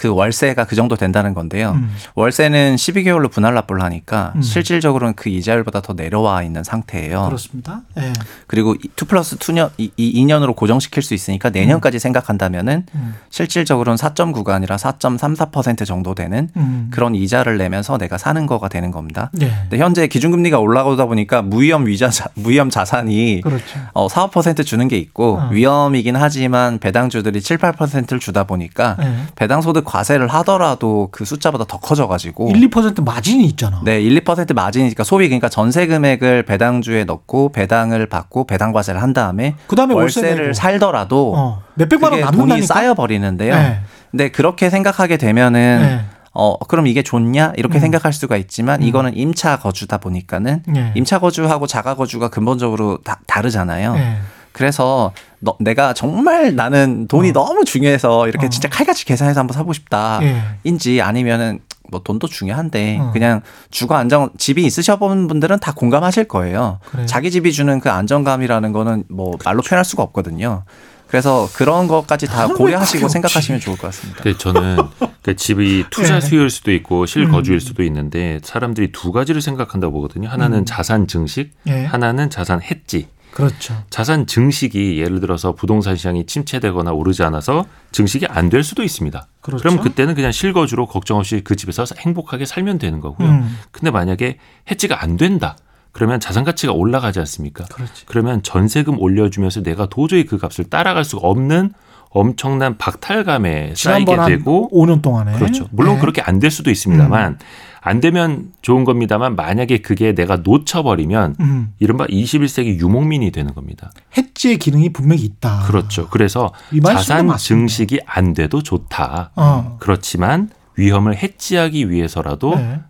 [0.00, 1.72] 그 월세가 그 정도 된다는 건데요.
[1.72, 1.94] 음.
[2.14, 4.40] 월세는 12개월로 분할 납부를 하니까 음.
[4.40, 7.26] 실질적으로는 그 이자율보다 더 내려와 있는 상태예요.
[7.26, 7.82] 그렇습니다.
[7.98, 8.10] 예.
[8.46, 13.14] 그리고 2 플러스 2년, 이, 이 2년으로 고정시킬 수 있으니까 내년까지 생각한다면은 음.
[13.28, 16.88] 실질적으로는 4.9가 아니라 4.34% 정도 되는 음.
[16.90, 19.30] 그런 이자를 내면서 내가 사는 거가 되는 겁니다.
[19.42, 19.52] 예.
[19.68, 23.78] 근데 현재 기준금리가 올라가다 보니까 무위험 위자 무위험 자산이 그렇죠.
[23.92, 25.48] 어, 4, 5% 주는 게 있고 어.
[25.50, 29.14] 위험이긴 하지만 배당주들이 7, 8%를 주다 보니까 예.
[29.36, 33.80] 배당 소득 과세를 하더라도 그 숫자보다 더 커져 가지고 1, 2% 마진이 있잖아.
[33.84, 39.12] 네, 1, 2% 마진이니까 소비 그러니까 전세 금액을 배당주에 넣고 배당을 받고 배당 과세를 한
[39.12, 40.54] 다음에 그다음에 월세 월세를.
[40.54, 41.62] 살더라도 어.
[41.74, 42.54] 몇백만 원 남는다니까.
[42.54, 43.54] 돈이 쌓여 버리는데요.
[43.54, 43.80] 네.
[44.12, 46.00] 근데 그렇게 생각하게 되면은 네.
[46.32, 47.80] 어 그럼 이게 좋냐 이렇게 음.
[47.80, 50.92] 생각할 수가 있지만 이거는 임차 거주다 보니까는 예.
[50.94, 53.96] 임차 거주하고 자가 거주가 근본적으로 다, 다르잖아요.
[53.96, 54.18] 예.
[54.52, 57.32] 그래서 너, 내가 정말 나는 돈이 어.
[57.32, 58.48] 너무 중요해서 이렇게 어.
[58.50, 60.20] 진짜 칼같이 계산해서 한번 사고 싶다.
[60.22, 60.42] 예.
[60.64, 63.10] 인지 아니면은 뭐 돈도 중요한데 어.
[63.12, 66.78] 그냥 주거 안정 집이 있으셔본 분들은 다 공감하실 거예요.
[66.90, 67.06] 그래요?
[67.06, 70.64] 자기 집이 주는 그 안정감이라는 거는 뭐 말로 표현할 수가 없거든요.
[71.08, 73.60] 그래서 그런 것까지 다 고려하시고 생각하시면?
[73.60, 74.22] 좋을 것 같습니다.
[74.22, 74.76] 근데 저는
[75.22, 76.20] 그 집이 투자 네.
[76.20, 77.60] 수요일 수도 있고 실거주일 음.
[77.60, 80.28] 수도 있는데 사람들이 두 가지를 생각한다고 보거든요.
[80.28, 80.64] 하나는 음.
[80.64, 81.84] 자산 증식, 예.
[81.84, 83.08] 하나는 자산 해지.
[83.32, 83.74] 그렇죠.
[83.90, 89.26] 자산 증식이 예를 들어서 부동산 시장이 침체되거나 오르지 않아서 증식이 안 될 수도 있습니다.
[89.40, 89.62] 그렇죠.
[89.62, 93.28] 그럼 그때는 그냥 실거주로 걱정 없이 그 집에서 행복하게 살면 되는 거고요.
[93.28, 93.58] 음.
[93.70, 94.38] 근데 만약에
[94.70, 95.56] 해지가 안 된다.
[95.92, 97.64] 그러면 자산 가치가 올라가지 않습니까?
[97.64, 98.06] 그렇지.
[98.06, 101.72] 그러면 전세금 올려주면서 내가 도저히 그 값을 따라갈 수가 없는
[102.10, 105.66] 엄청난 박탈감에 쌓이게 되고 5년 동안에 그렇죠.
[105.70, 106.00] 물론 예.
[106.00, 107.38] 그렇게 안 될 수도 있습니다만
[107.80, 111.72] 안 되면 좋은 겁니다만 만약에 그게 내가 놓쳐버리면 음.
[111.78, 113.90] 이른바 21세기 유목민이 되는 겁니다.
[114.16, 115.64] 해지의 기능이 분명히 있다.
[115.66, 116.08] 그렇죠.
[116.08, 116.52] 그래서
[116.84, 117.36] 자산.
[117.36, 119.32] 증식이 안 돼도 좋다.
[119.36, 119.76] 어.
[119.80, 122.80] 그렇지만 위험을 해지하기 위해서라도 네.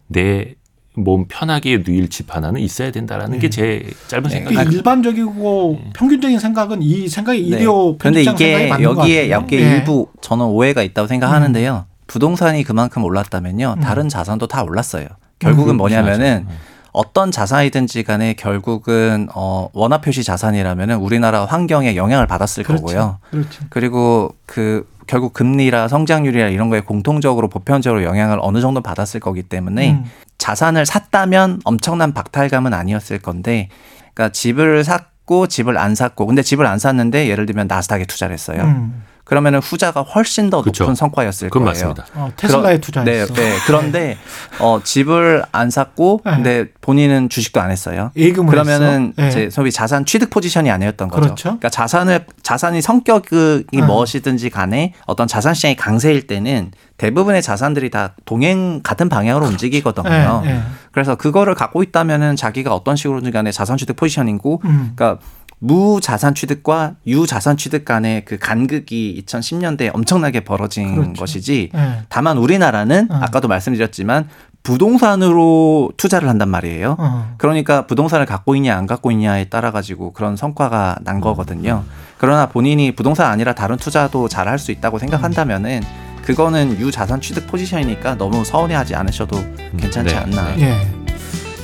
[0.97, 4.31] 내몸 편하게 누일 집 하나는 있어야 된다라는 게제 짧은 네.
[4.31, 4.65] 생각입니다.
[4.65, 7.47] 그 일반적이고 평균적인 생각은 이 생각이 네.
[7.47, 9.45] 이데오 그런데 편집장 생각이 이게 맞는 것 여기에 같아요.
[9.45, 9.77] 여기에 예.
[9.77, 11.87] 일부 저는 오해가 있다고 생각하는데요.
[12.11, 13.75] 부동산이 그만큼 올랐다면요.
[13.77, 13.81] 음.
[13.81, 15.07] 다른 자산도 다 올랐어요.
[15.39, 16.45] 결국은 음, 뭐냐면은
[16.91, 22.85] 어떤 자산이든지 간에 결국은 어 원화 표시 자산이라면은 우리나라 환경에 영향을 받았을 그렇죠.
[22.85, 23.19] 거고요.
[23.31, 23.63] 그렇죠.
[23.71, 29.93] 그리고 그 결국 금리라 성장률이라 이런 거에 공통적으로 보편적으로 영향을 어느 정도 받았을 거기 때문에
[29.93, 30.05] 음.
[30.39, 33.69] 자산을 샀다면 엄청난 박탈감은 아니었을 건데
[34.15, 38.63] 그러니까 집을 샀고 집을 안 샀고 근데 집을 안 샀는데 예를 들면 나스닥에 투자를 했어요.
[38.65, 39.05] 음.
[39.31, 40.83] 그러면은 후자가 훨씬 더 그쵸.
[40.83, 41.87] 높은 성과였을 그건 거예요.
[41.95, 42.05] 맞습니다.
[42.21, 43.33] 어, 테슬라에 투자했어.
[43.33, 43.57] 네, 네.
[43.65, 44.19] 그런데
[44.59, 46.33] 어 집을 안 샀고 네.
[46.33, 48.11] 근데 본인은 주식도 안 했어요.
[48.17, 49.23] 예금을 그러면은 했어.
[49.23, 49.29] 네.
[49.29, 51.21] 이제 소위 자산 취득 포지션이 아니었던 거죠.
[51.23, 51.43] 그렇죠.
[51.45, 53.83] 그러니까 자산을 자산이 성격이 네.
[53.83, 60.43] 무엇이든지 간에 어떤 자산 시장이 강세일 때는 대부분의 자산들이 다 동행 같은 방향으로 움직이거든요.
[60.45, 60.61] 예, 예.
[60.91, 64.93] 그래서 그거를 갖고 있다면은 자기가 어떤 식으로든 간에 자산 취득 포지션이고 음.
[64.97, 65.25] 그러니까
[65.61, 71.13] 무자산 취득과 유자산 취득 간의 그 간극이 2010년대에 엄청나게 벌어진 그렇죠.
[71.21, 72.03] 것이지 예.
[72.09, 73.19] 다만 우리나라는 어.
[73.23, 74.29] 아까도 말씀드렸지만
[74.63, 76.97] 부동산으로 투자를 한단 말이에요.
[76.99, 77.35] 어.
[77.39, 81.85] 그러니까 부동산을 갖고 있냐 안 갖고 있냐에 따라 가지고 그런 성과가 난 거거든요.
[82.19, 85.83] 그러나 본인이 부동산 아니라 다른 투자도 잘 할 수 있다고 생각한다면은
[86.25, 89.37] 그거는 유자산 취득 포지션이니까 너무 서운해하지 않으셔도
[89.79, 90.21] 괜찮지 네.
[90.21, 90.59] 않나.
[90.61, 91.00] 예.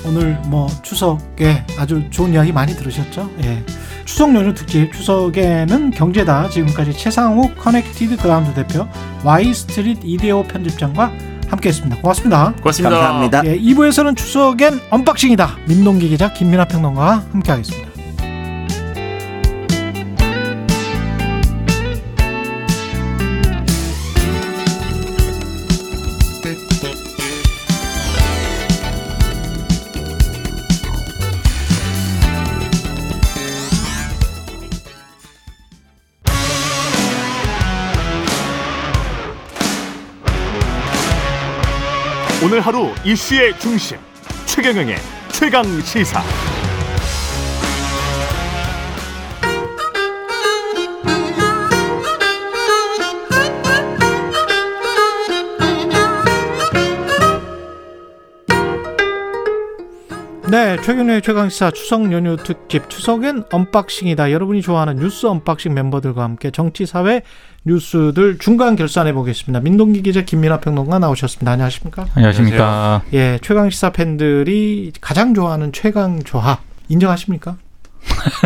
[0.06, 3.30] 오늘 뭐 추석에 아주 좋은 이야기 많이 들으셨죠?
[3.42, 3.62] 예.
[4.04, 8.86] 추석 연휴 특집 추석에는 경제다 지금까지 최상욱 Connected Ground 대표
[9.24, 11.12] 와이스트릿 이대호 편집장과
[11.48, 12.00] 함께했습니다.
[12.00, 12.52] 고맙습니다.
[12.58, 12.90] 고맙습니다.
[12.90, 13.46] 감사합니다.
[13.46, 15.56] 예, 2부에서는 추석엔 unboxing이다.
[15.68, 17.85] 민동기 기자 김민아 평론가와 함께하겠습니다.
[43.06, 43.96] 이슈의 중심
[44.46, 44.96] 최경영의
[45.30, 46.55] 최강 시사.
[60.56, 64.32] 네, 최경영의 최강시사 추석 연휴 특집 추석엔 unboxing이다.
[64.32, 67.20] 여러분이 좋아하는 뉴스 unboxing 멤버들과 함께 정치, 사회
[67.66, 69.60] 뉴스들 중간 결산해 보겠습니다.
[69.60, 71.52] 민동기 기자 김민하 평론가 나오셨습니다.
[71.52, 72.06] 안녕하십니까?
[72.14, 73.02] 안녕하십니까.
[73.12, 77.58] 예, 최강시사 팬들이 가장 좋아하는 최강 조합 인정하십니까?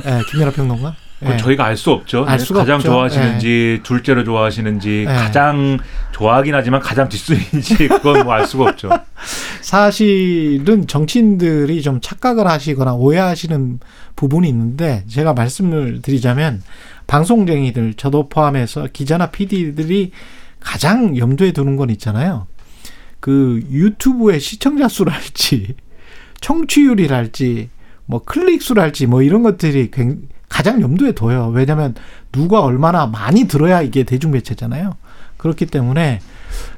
[0.05, 0.97] 예, 김민아 평론가.
[1.27, 1.37] 예.
[1.37, 2.25] 저희가 알 수 없죠.
[2.27, 2.89] 알 네, 수가 가장 없죠.
[2.89, 5.05] 좋아하시는지 둘째로 좋아하시는지 예.
[5.05, 5.79] 가장
[6.13, 8.89] 좋아하긴 하지만 가장 뒷순인지 그건 뭐 알 수가 없죠.
[9.61, 13.81] 사실은 정치인들이 좀 착각을 하시거나 오해하시는
[14.17, 16.63] 부분이 있는데 제가 말씀을 드리자면
[17.07, 20.13] 방송쟁이들 저도 포함해서 기자나 PD들이
[20.59, 22.47] 가장 염두에 두는 건 있잖아요.
[23.21, 25.75] 그 유튜브의 시청자 수랄지
[26.41, 27.69] 청취율이랄지
[28.07, 31.51] 뭐 클릭 수랄지 뭐 이런 것들이 굉- 가장 염두에 둬요.
[31.55, 31.95] 왜냐하면
[32.33, 34.97] 누가 얼마나 많이 들어야 이게 대중매체잖아요.
[35.39, 36.21] 그렇기 때문에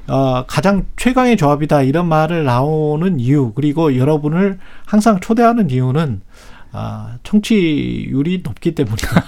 [0.07, 6.21] 어, 가장 최강의 조합이다 이런 말을 나오는 이유 그리고 여러분을 항상 초대하는 이유는
[6.75, 9.23] 아, 청취율이 높기 때문이다.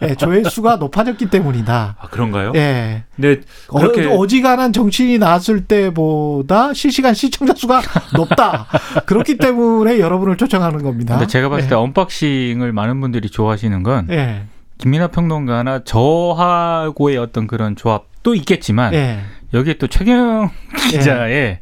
[0.02, 1.96] 예, 조회수가 높아졌기 때문이다.
[2.00, 2.52] 아, 그런가요?
[2.54, 3.04] 예.
[3.14, 7.82] 근데 어, 그렇게 어 지간한 정치인이 나왔을 때보다 실시간 시청자 수가
[8.16, 8.66] 높다.
[9.04, 11.16] 그렇기 때문에 여러분을 초청하는 겁니다.
[11.18, 14.14] 근데 제가 봤을 때 unboxing을 많은 분들이 좋아하시는 건 예.
[14.14, 14.42] 예.
[14.78, 19.20] 김민하 평론가나 저하고의 어떤 그런 조합도 있겠지만 예.
[19.52, 20.50] 여기에 또 최경영
[20.90, 21.60] 기자의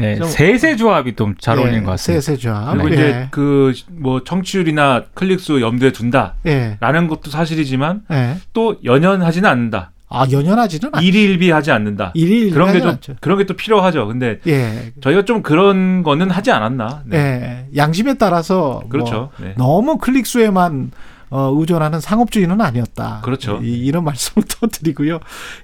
[0.00, 2.20] 예, 좀- 셋의 조합이 좀 잘 어울리는 것 같습니다.
[2.20, 2.72] 셋의 조합.
[2.76, 2.94] 그리고 예.
[2.94, 7.06] 이제 그 뭐 청취율이나 클릭수 염두에 둔다라는 예.
[7.08, 8.36] 것도 사실이지만 예.
[8.52, 9.90] 또 연연하지는 않는다.
[10.10, 12.12] 아, 연연하지는 않 일희일비하지 않는다.
[12.14, 12.96] 일일 그런 게 좀.
[13.20, 14.06] 그런 게 또 필요하죠.
[14.06, 14.92] 근데 예.
[15.02, 17.02] 저희가 좀 그런 거는 하지 않았나.
[17.04, 17.18] 네.
[17.18, 17.76] 예.
[17.76, 19.30] 양심에 따라서 뭐 그렇죠.
[19.38, 19.52] 네.
[19.58, 20.92] 너무 클릭 수에만
[21.30, 23.20] 어, 의존하는 상업주의는 아니었다.
[23.22, 23.60] 그렇죠.
[23.62, 25.18] 이, 이런 말씀을 또 드리고요.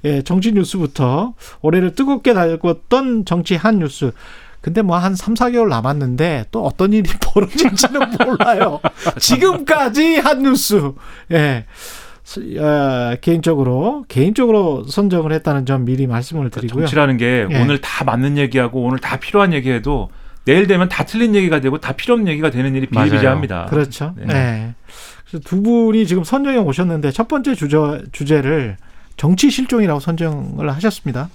[0.05, 4.13] 예, 정치 뉴스부터 올해를 뜨겁게 달궜던 정치 한 뉴스.
[4.61, 8.81] 근데 뭐 한 3, 4개월 남았는데 또 어떤 일이 벌어질지는 몰라요.
[9.19, 10.93] 지금까지 한 뉴스.
[11.33, 11.65] 예.
[12.23, 16.87] 스- 어, 개인적으로 개인적으로 선정을 했다는 점 미리 말씀을 드리고요.
[16.87, 17.61] 정치라는 게 예.
[17.63, 20.09] 오늘 다 맞는 얘기하고 오늘 다 필요한 얘기해도
[20.47, 22.87] 내일 되면 다 틀린 얘기가 되고 다 필요 없는 얘기가 되는 일이.
[22.87, 23.67] 비일비재합니다.
[23.67, 24.15] 그렇죠.
[24.17, 24.25] 네.
[24.27, 24.75] 네.
[25.41, 27.77] 두 분이 지금 선정해 오셨는데 첫 번째 주제
[28.13, 28.77] 주제를
[29.17, 31.29] 정치 실종이라고 선정을 하셨습니다.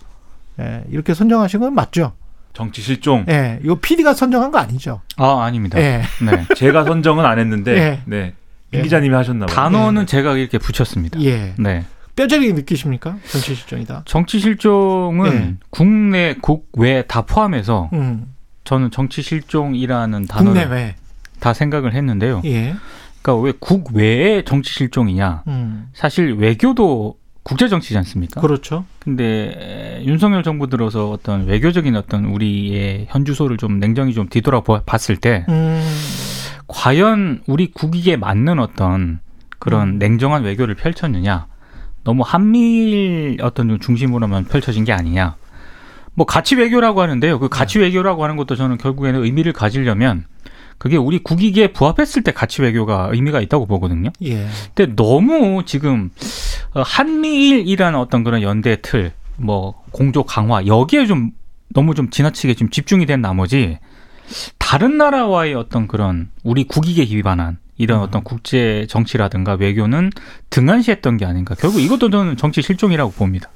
[0.60, 2.14] 예, 이렇게 선정하신 건 맞죠?
[2.54, 3.26] 정치 실종.
[3.30, 5.02] 예, 이거 PD가 선정한 거 아니죠?
[5.18, 5.80] 아 아닙니다.
[5.80, 6.02] 예.
[6.22, 6.46] 네.
[6.56, 8.02] 제가 선정은 안 했는데 예.
[8.06, 8.34] 네.
[8.72, 8.84] 김 예.
[8.84, 9.56] 기자님이 하셨나 봐요.
[9.56, 11.22] 단어는 제가 이렇게 붙였습니다.
[11.22, 11.54] 예.
[11.58, 11.86] 네.
[12.16, 13.18] 뼈저리게 느끼십니까?
[13.30, 14.04] 정치 실종이다.
[14.06, 15.56] 정치 실종은 네.
[15.70, 18.34] 국내 국외 다 포함해서 음.
[18.66, 20.96] 저는 정치 실종이라는 단어를 국내외.
[21.40, 22.42] 다 생각을 했는데요.
[22.46, 22.76] 예.
[23.22, 25.44] 그러니까 왜 국외의 정치 실종이냐?
[25.48, 25.90] 음.
[25.94, 28.42] 사실 외교도 국제 정치지 않습니까?
[28.42, 28.86] 그렇죠.
[29.00, 35.18] 근데 윤석열 정부 들어서 어떤 외교적인 어떤 우리의 현주소를 좀 냉정히 좀 뒤돌아 보- 봤을
[35.18, 35.82] 때 음.
[36.68, 39.20] 과연 우리 국익에 맞는 어떤
[39.58, 39.98] 그런 음.
[40.00, 41.48] 냉정한 외교를 펼쳤느냐?
[42.04, 45.36] 너무 한미일 어떤 좀 중심으로만 펼쳐진 게 아니냐?
[46.14, 47.40] 뭐 가치 외교라고 하는데요.
[47.40, 47.50] 그 네.
[47.50, 50.26] 가치 외교라고 하는 것도 저는 결국에는 의미를 가지려면
[50.80, 54.10] 그게 우리 국익에 부합했을 때 가치 외교가 의미가 있다고 보거든요.
[54.24, 54.48] 예.
[54.74, 56.10] 근데 너무 지금
[56.74, 61.32] 어, 한미일이라는 어떤 그런 연대 틀, 뭐 공조 강화 여기에 좀
[61.76, 63.78] 너무 좀 지나치게 좀 집중이 된 나머지
[64.58, 68.04] 다른 나라와의 어떤 그런 우리 국익에 기반한 이런 음.
[68.04, 70.12] 어떤 국제 정치라든가 외교는
[70.50, 71.56] 등한시했던 게 아닌가.
[71.56, 73.50] 결국 이것도 저는 정치 실종이라고 봅니다.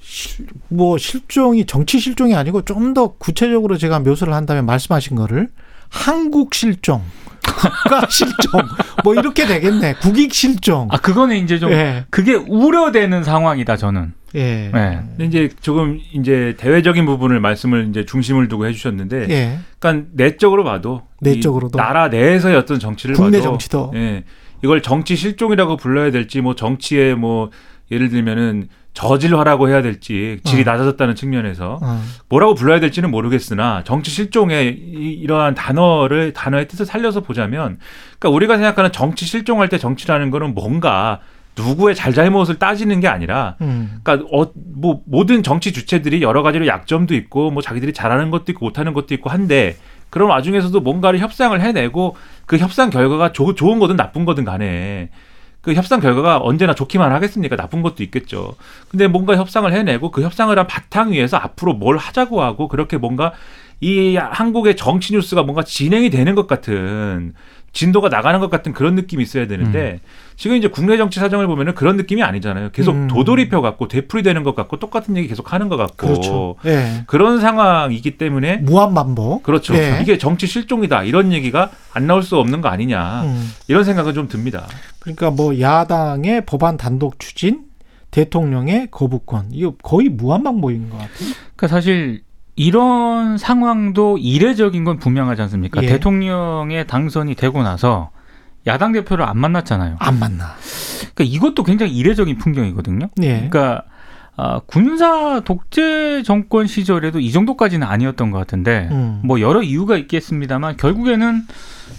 [0.69, 5.49] 뭐 실종이 정치 실종이 아니고 좀 더 구체적으로 제가 묘사를 한다면 말씀하신 거를
[5.93, 7.03] 한국 실종,
[7.43, 8.61] 국가 실종
[9.03, 9.93] 뭐 이렇게 되겠네.
[10.01, 10.87] 국익 실종.
[10.91, 12.05] 아 그거는 이제 좀 예.
[12.09, 14.13] 그게 우려되는 상황이다 저는.
[14.35, 14.71] 예.
[14.73, 14.99] 네.
[15.15, 19.59] 근데 이제 조금 이제 대외적인 부분을 말씀을 이제 중심을 두고 해주셨는데, 예.
[19.77, 21.77] 그러니까 내적으로 봐도 이 내적으로도.
[21.77, 23.91] 나라 내에서의 어떤 정치를 국내 봐도 정치도.
[23.95, 24.23] 예,
[24.63, 27.51] 이걸 정치 실종이라고 불러야 될지 뭐 정치에 뭐
[27.91, 30.65] 예를 들면은 저질화라고 해야 될지 질이 어.
[30.65, 32.01] 낮아졌다는 측면에서 어.
[32.29, 37.79] 뭐라고 불러야 될지는 모르겠으나 정치 실종의 이- 이러한 단어를 단어의 뜻을 살려서 보자면
[38.19, 41.19] 그러니까 우리가 생각하는 정치 실종할 때 정치라는 거는 뭔가
[41.55, 43.99] 누구의 잘잘못을 따지는 게 아니라 음.
[44.03, 48.65] 그러니까 어, 뭐 모든 정치 주체들이 여러 가지로 약점도 있고 뭐 자기들이 잘하는 것도 있고
[48.65, 49.75] 못하는 것도 있고 한데
[50.09, 52.15] 그런 와중에서도 뭔가를 협상을 해내고
[52.45, 55.09] 그 협상 결과가 조- 좋은 거든 나쁜 거든 간에
[55.64, 57.55] 그 협상 결과가 언제나 좋기만 하겠습니까?
[57.55, 58.55] 나쁜 것도 있겠죠.
[58.89, 63.32] 근데 뭔가 협상을 해내고 그 협상을 한 바탕 위에서 앞으로 뭘 하자고 하고 그렇게 뭔가
[63.80, 67.34] 이 한국의 정치 뉴스가 뭔가 진행이 되는 것 같은
[67.74, 69.99] 진도가 나가는 것 같은 그런 느낌이 있어야 되는데
[70.38, 72.69] 지금 이제 국내 정치 사정을 보면은 그런 느낌이 아니잖아요.
[72.71, 73.07] 계속 음.
[73.07, 76.55] 도돌이표 같고 되풀이 되는 것 같고 똑같은 얘기 계속 하는 것 같고 그렇죠.
[76.65, 77.03] 예.
[77.07, 79.41] 그런 상황이기 때문에 무한 반복.
[79.41, 79.76] 그렇죠.
[79.76, 79.99] 예.
[80.01, 83.51] 이게 정치 실종이다 이런 얘기가 안 나올 수 없는 거 아니냐 음.
[83.67, 84.67] 이런 생각은 좀 듭니다.
[84.99, 87.63] 그러니까 뭐 야당의 법안 단독 추진,
[88.11, 89.47] 대통령의 거부권.
[89.51, 91.34] 이거 거의 무한 반복인 것 같아요.
[91.55, 92.21] 그러니까 사실
[92.55, 95.81] 이런 상황도 이례적인 건 분명하지 않습니까?
[95.83, 95.87] 예.
[95.87, 98.11] 대통령의 당선이 되고 나서
[98.67, 99.97] 야당 대표를 안 만났잖아요.
[99.99, 100.55] 안 만나.
[101.13, 103.09] 그러니까 이것도 굉장히 이례적인 풍경이거든요.
[103.21, 103.33] 예.
[103.33, 103.83] 그러니까
[104.35, 109.21] 아, 군사 독재 정권 시절에도 이 정도까지는 아니었던 것 같은데 음.
[109.23, 111.43] 뭐 여러 이유가 있겠습니다만 결국에는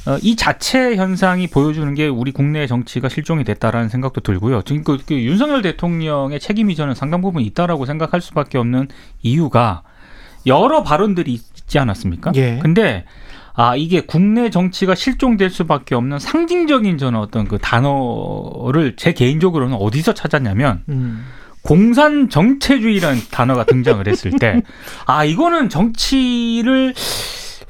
[0.06, 4.62] 어, 이 자체 현상이 보여주는 게 우리 국내 정치가 실종이 됐다라는 생각도 들고요.
[4.62, 8.88] 지금 그, 그 윤석열 대통령의 책임이 저는 상당 부분 있다라고 생각할 수밖에 없는
[9.22, 9.82] 이유가
[10.46, 12.32] 여러 발언들이 있지 않았습니까?
[12.34, 12.58] 예.
[12.60, 13.04] 근데
[13.54, 20.14] 아 이게 국내 정치가 실종될 수밖에 없는 상징적인 저는 어떤 그 단어를 제 개인적으로는 어디서
[20.14, 21.24] 찾았냐면 음.
[21.64, 24.62] 공산 정체주의라는 단어가 등장을 했을 때,
[25.06, 26.94] 아, 이거는 정치를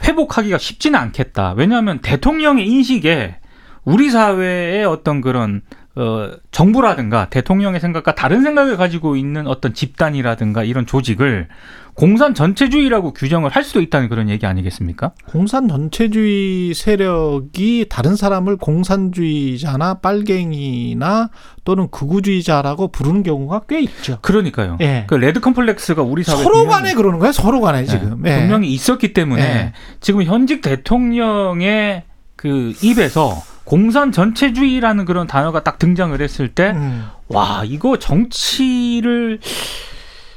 [0.03, 1.55] 회복하기가 쉽지는 않겠다.
[1.57, 3.37] 왜냐하면 대통령의 인식에
[3.85, 5.63] 우리 사회의 어떤 그런,
[5.95, 11.47] 어, 정부라든가 대통령의 생각과 다른 생각을 가지고 있는 어떤 집단이라든가 이런 조직을
[11.95, 15.13] 공산 전체주의라고 규정을 할 수도 있다는 그런 얘기 아니겠습니까?
[15.27, 21.31] 공산 전체주의 세력이 다른 사람을 공산주의자나 빨갱이나
[21.65, 24.19] 또는 극우주의자라고 부르는 경우가 꽤 있죠.
[24.23, 24.79] 그러니까요.
[24.81, 25.05] 예.
[25.07, 27.33] 그 레드 컴플렉스가 우리 사회에 서로 간에 그러는 거예요.
[27.33, 28.23] 서로 간에 지금.
[28.23, 28.41] 네, 예.
[28.41, 29.73] 분명히 있었기 때문에 네.
[30.01, 32.03] 지금 현직 대통령의
[32.35, 37.07] 그 입에서 공산 전체주의라는 그런 단어가 딱 등장을 했을 때, 음.
[37.29, 39.39] 와, 이거 정치를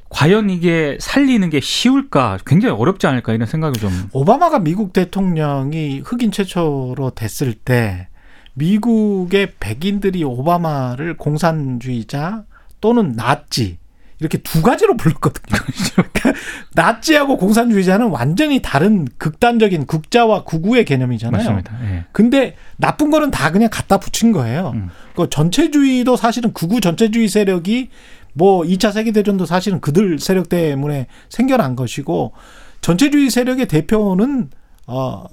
[0.10, 2.38] 과연 이게 살리는 게 쉬울까?
[2.46, 3.34] 굉장히 어렵지 않을까?
[3.34, 3.92] 이런 생각이 좀.
[4.14, 8.08] 오바마가 미국 대통령이 흑인 최초로 됐을 때
[8.54, 12.44] 미국의 백인들이 오바마를 공산주의자
[12.82, 13.78] 또는 나치
[14.20, 15.60] 이렇게 두 가지로 불렀거든요.
[16.12, 16.34] 그러니까
[16.74, 21.38] 나치하고 공산주의자는 완전히 다른 극단적인 극자와 극우의 개념이잖아요.
[21.38, 21.78] 맞습니다.
[21.84, 22.06] 예.
[22.12, 24.72] 근데 나쁜 거는 다 그냥 갖다 붙인 거예요.
[24.74, 24.90] 음.
[25.16, 27.90] 그 전체주의도 사실은 극우 전체주의 세력이
[28.38, 32.34] 뭐 2차 세계대전도 사실은 그들 세력 때문에 생겨난 것이고
[32.82, 34.50] 전체주의 세력의 대표는
[34.86, 35.26] 어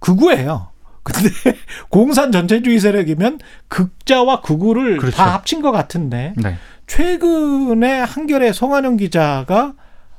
[0.00, 0.70] 극우예요.
[1.04, 1.30] 근데
[1.88, 3.38] 공산 전체주의 세력이면
[3.68, 5.16] 극자와 극우를 그렇죠.
[5.16, 6.56] 다 합친 것 같은데 네.
[6.86, 9.74] 최근에 한겨레 송한영 기자가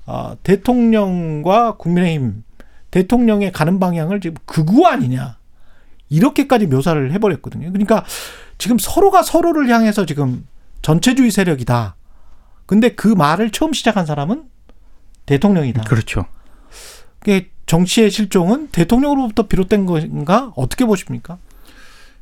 [0.05, 2.43] 어, 대통령과 국민의힘
[2.89, 5.37] 대통령의 가는 방향을 지금 극우 아니냐
[6.09, 7.71] 이렇게까지 묘사를 해버렸거든요.
[7.71, 8.05] 그러니까
[8.57, 10.47] 지금 서로가 서로를 향해서 지금
[10.81, 11.95] 전체주의 세력이다.
[12.69, 14.43] 근데 그 말을 처음 시작한 사람은
[15.25, 15.85] 대통령이다.
[15.85, 16.27] 그렇죠.
[17.17, 21.39] 그게 정치의 실종은 대통령으로부터 비롯된 건가 어떻게 보십니까?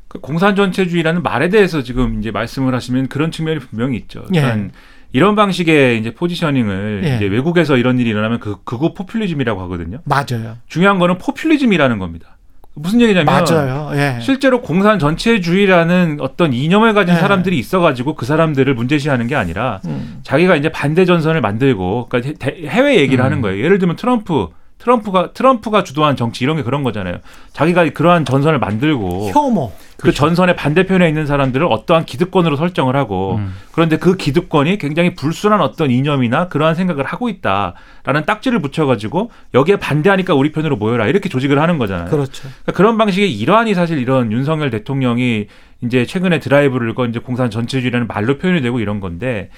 [0.07, 4.23] 그 공산 전체주의라는 말에 대해서 지금 이제 말씀을 하시면 그런 측면이 분명히 있죠.
[4.23, 4.71] 그러니까 예.
[5.11, 7.15] 이런 방식의 이제 포지셔닝을 예.
[7.17, 9.99] 이제 외국에서 이런 일이 일어나면 그 극우 포퓰리즘이라고 하거든요.
[10.05, 10.59] 맞아요.
[10.67, 12.36] 중요한 거는 포퓰리즘이라는 겁니다.
[12.79, 13.89] 무슨 얘기냐면 맞아요.
[13.93, 14.17] 예.
[14.21, 17.19] 실제로 공산 전체주의라는 어떤 이념을 가진 네.
[17.19, 20.19] 사람들이 있어가지고 그 사람들을 문제시하는 게 아니라 음.
[20.23, 23.25] 자기가 이제 반대 전선을 만들고 그러니까 대- 해외 얘기를 음.
[23.25, 23.63] 하는 거예요.
[23.63, 24.47] 예를 들면 트럼프
[24.87, 27.17] 트럼프가 트럼프가 주도한 정치 이런 게 그런 거잖아요.
[27.51, 29.73] 자기가 그러한 전선을 만들고 혐오.
[29.97, 33.53] 그 전선의 반대편에 있는 사람들을 어떠한 기득권으로 설정을 하고 음.
[33.73, 40.33] 그런데 그 기득권이 굉장히 불순한 어떤 이념이나 그러한 생각을 하고 있다라는 딱지를 붙여가지고 여기에 반대하니까
[40.35, 42.09] 우리 편으로 모여라 이렇게 조직을 하는 거잖아요.
[42.09, 42.43] 그렇죠.
[42.43, 45.47] 그러니까 그런 방식의 일환이 사실 이런 윤석열 대통령이
[45.83, 49.49] 이제 최근에 드라이브를 건 이제 공산 전체주의라는 말로 표현이 되고 이런 건데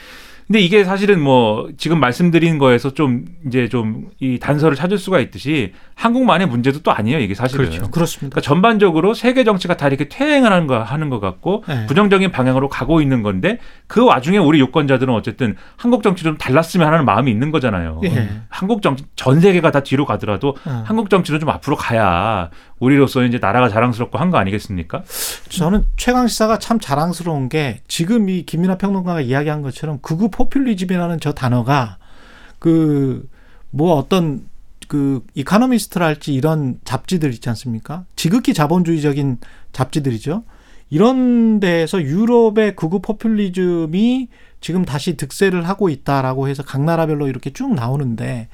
[0.50, 5.74] 근데 이게 사실은 뭐 지금 말씀드린 거에서 좀 이제 좀 이 단서를 찾을 수가 있듯이
[6.00, 7.66] 한국만의 문제도 또 아니에요 이게 사실은.
[7.66, 7.91] 그렇죠.
[7.91, 8.36] 그렇습니다.
[8.36, 11.86] 그러니까 전반적으로 세계 정치가 다 이렇게 퇴행을 하는 거 하는 것 같고 네.
[11.88, 17.04] 부정적인 방향으로 가고 있는 건데 그 와중에 우리 유권자들은 어쨌든 한국 정치 좀 달랐으면 하는
[17.04, 18.00] 마음이 있는 거잖아요.
[18.06, 18.30] 예.
[18.47, 20.84] 한국 정치 전 세계가 다 뒤로 가더라도 어.
[20.86, 25.04] 한국 정치는 좀 앞으로 가야 우리로서 이제 나라가 자랑스럽고 한 거 아니겠습니까?
[25.50, 31.34] 저는 최강 시사가 참 자랑스러운 게 지금 이 김민하 평론가가 이야기한 것처럼 극우 포퓰리즘이라는 저
[31.34, 31.97] 단어가
[32.60, 33.28] 그
[33.72, 34.41] 뭐 어떤
[34.90, 38.06] 그 이카노미스트랄지 이런 잡지들 있지 않습니까?
[38.16, 39.38] 지극히 자본주의적인
[39.72, 40.44] 잡지들이죠.
[40.90, 44.30] 이런 데에서 유럽의 극우 포퓰리즘이
[44.62, 48.48] 지금 다시 득세를 하고 있다라고 해서 각 나라별로 이렇게 쭉 나오는데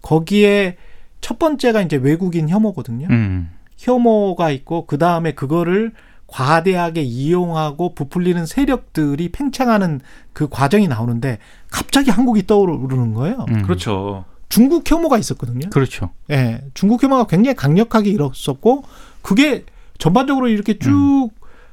[0.00, 0.78] 거기에
[1.20, 3.08] 첫 번째가 이제 외국인 혐오거든요.
[3.10, 3.50] 음.
[3.76, 5.92] 혐오가 있고 그 다음에 그거를
[6.26, 10.00] 과대하게 이용하고 부풀리는 세력들이 팽창하는
[10.32, 11.36] 그 과정이 나오는데
[11.70, 13.44] 갑자기 한국이 떠오르는 거예요.
[13.50, 13.60] 음.
[13.60, 14.24] 그렇죠.
[14.52, 15.70] 중국 혐오가 있었거든요.
[15.70, 16.10] 그렇죠.
[16.30, 18.84] 예, 중국 혐오가 굉장히 강력하게 일었었고
[19.22, 19.64] 그게
[19.96, 21.30] 전반적으로 이렇게 쭉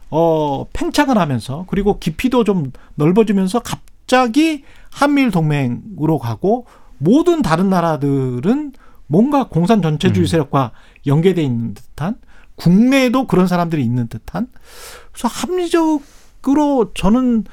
[0.09, 6.67] 어, 팽창을 하면서 그리고 깊이도 좀 넓어지면서 갑자기 한미일 동맹으로 가고
[6.99, 8.71] 모든 다른 나라들은
[9.07, 10.27] 뭔가 공산 전체주의 음.
[10.27, 10.71] 세력과
[11.05, 12.15] 연계돼 있는 듯한
[12.55, 14.47] 국내에도 그런 사람들이 있는 듯한
[15.11, 17.43] 그래서 합리적으로 저는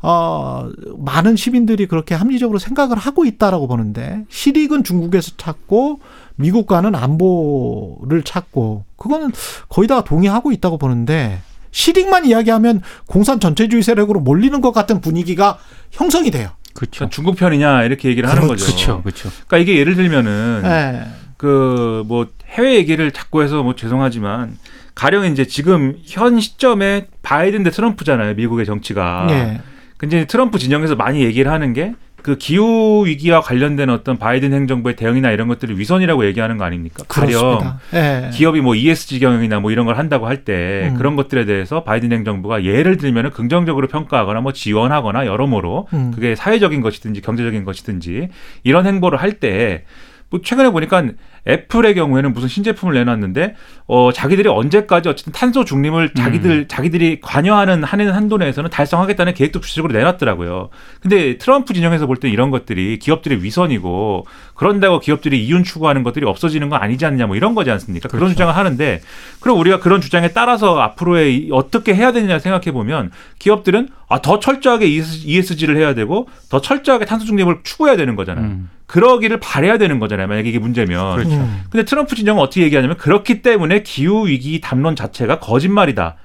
[0.00, 6.00] 어, 많은 시민들이 그렇게 합리적으로 생각을 하고 있다라고 보는데 실익은 중국에서 찾고
[6.36, 9.32] 미국과는 안보를 찾고 그거는
[9.68, 11.40] 거의 다 동의하고 있다고 보는데
[11.70, 15.58] 실익만 이야기하면 공산 전체주의 세력으로 몰리는 것 같은 분위기가
[15.90, 16.50] 형성이 돼요.
[16.74, 16.98] 그렇죠.
[16.98, 18.64] 그러니까 중국 편이냐 이렇게 얘기를 하는 거죠.
[18.64, 19.02] 그렇죠.
[19.02, 19.30] 그렇죠.
[19.46, 21.06] 그러니까 이게 예를 들면은 예.
[21.36, 24.56] 그뭐 해외 얘기를 자꾸 해서 뭐 죄송하지만
[24.94, 28.34] 가령 이제 지금 현 시점에 바이든 대 트럼프잖아요.
[28.34, 29.26] 미국의 정치가.
[29.30, 29.60] 예.
[29.98, 35.30] 근데 트럼프 진영에서 많이 얘기를 하는 게 그 기후 위기와 관련된 어떤 바이든 행정부의 대응이나
[35.30, 37.04] 이런 것들을 위선이라고 얘기하는 거 아닙니까?
[37.06, 37.80] 가령 그렇습니다.
[37.94, 38.30] 예.
[38.32, 40.98] 기업이 뭐 ESG 경영이나 뭐 이런 걸 한다고 할때 음.
[40.98, 46.10] 그런 것들에 대해서 바이든 행정부가 예를 들면은 긍정적으로 평가하거나 뭐 지원하거나 여러모로 음.
[46.12, 48.28] 그게 사회적인 것이든지 경제적인 것이든지
[48.64, 49.84] 이런 행보를 할때
[50.30, 51.04] 뭐 최근에 보니까
[51.48, 53.54] 애플의 경우에는 무슨 신제품을 내놨는데
[53.86, 59.92] 어 자기들이 언제까지 어쨌든 탄소 중립을 자기들 자기들이 관여하는 하는 한도 내에서는 달성하겠다는 계획도 구체적으로
[59.94, 60.68] 내놨더라고요.
[61.00, 66.68] 근데 트럼프 진영에서 볼 때 이런 것들이 기업들의 위선이고 그런다고 기업들이 이윤 추구하는 것들이 없어지는
[66.68, 68.08] 건 아니지 않냐 뭐 이런 거지 않습니까?
[68.08, 69.00] 그런 주장을 하는데
[69.40, 74.38] 그럼 우리가 그런 주장에 따라서 앞으로의 이- 어떻게 해야 되느냐 생각해 보면 기업들은 아 더
[74.40, 78.44] 철저하게 ESG를 해야 되고 더 철저하게 탄소 중립을 추구해야 되는 거잖아요.
[78.46, 78.70] 음.
[78.86, 80.26] 그러기를 바래야 되는 거잖아요.
[80.28, 81.16] 만약에 이게 문제면.
[81.16, 81.36] 그렇죠.
[81.36, 81.62] 음.
[81.70, 86.16] 근데 트럼프 진영은 어떻게 얘기하냐면 그렇기 때문에 기후 위기 담론 자체가 거짓말이다.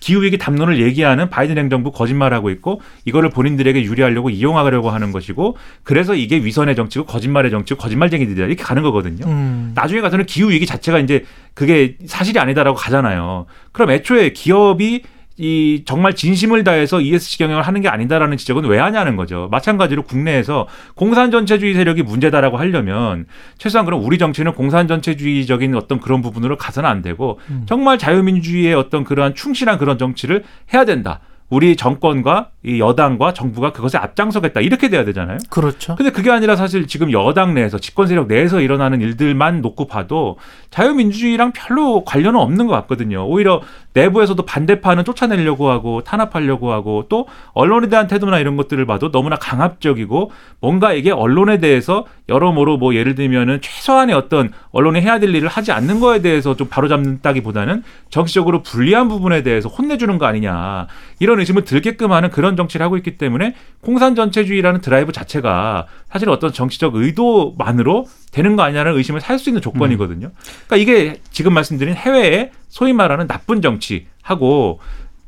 [0.00, 6.14] 기후 위기 담론을 얘기하는 바이든 행정부 거짓말하고 있고 이거를 본인들에게 유리하려고 이용하려고 하는 것이고 그래서
[6.14, 9.26] 이게 위선의 정치고 거짓말의 정치고 거짓말쟁이들이다 이렇게 가는 거거든요.
[9.26, 9.72] 음.
[9.74, 11.24] 나중에 가서는 기후 위기 자체가 이제
[11.54, 13.46] 그게 사실이 아니다라고 가잖아요.
[13.72, 15.02] 그럼 애초에 기업이
[15.42, 19.48] 이 정말 진심을 다해서 ESG 경영을 하는 게 아니다라는 지적은 왜 하냐는 거죠.
[19.50, 23.24] 마찬가지로 국내에서 공산 전체주의 세력이 문제다라고 하려면
[23.56, 27.62] 최소한 그럼 우리 정치는 공산 전체주의적인 어떤 그런 부분으로 가서는 안 되고 음.
[27.64, 31.20] 정말 자유민주주의의 어떤 그러한 충실한 그런 정치를 해야 된다.
[31.48, 35.38] 우리 정권과 이 여당과 정부가 그것에 앞장서겠다 이렇게 돼야 되잖아요.
[35.48, 35.94] 그렇죠.
[35.96, 40.36] 근데 그게 아니라 사실 지금 여당 내에서 집권 세력 내에서 일어나는 일들만 놓고 봐도
[40.68, 43.26] 자유민주주의랑 별로 관련은 없는 것 같거든요.
[43.26, 43.62] 오히려
[43.94, 50.30] 내부에서도 반대파는 쫓아내려고 하고 탄압하려고 하고 또 언론에 대한 태도나 이런 것들을 봐도 너무나 강압적이고
[50.60, 55.72] 뭔가 이게 언론에 대해서 여러모로 뭐 예를 들면은 최소한의 어떤 언론이 해야 될 일을 하지
[55.72, 60.86] 않는 거에 대해서 좀 바로잡는다기보다는 정치적으로 불리한 부분에 대해서 혼내주는 거 아니냐
[61.18, 66.52] 이런 의심을 들게끔 하는 그런 정치를 하고 있기 때문에 공산 전체주의라는 드라이브 자체가 사실 어떤
[66.52, 70.30] 정치적 의도만으로 되는 거 아니냐는 의심을 살 수 있는 조건이거든요.
[70.66, 74.80] 그러니까 이게 지금 말씀드린 해외의 소위 말하는 나쁜 정치하고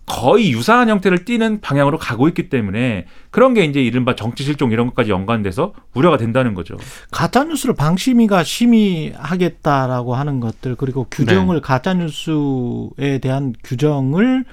[0.05, 4.87] 거의 유사한 형태를 띠는 방향으로 가고 있기 때문에 그런 게 이제 이른바 정치 실종 이런
[4.89, 6.77] 것까지 연관돼서 우려가 된다는 거죠.
[7.11, 11.61] 가짜 뉴스를 방심위가 심의하겠다라고 하는 것들 그리고 규정을 네.
[11.63, 14.45] 가짜 뉴스에 대한 규정을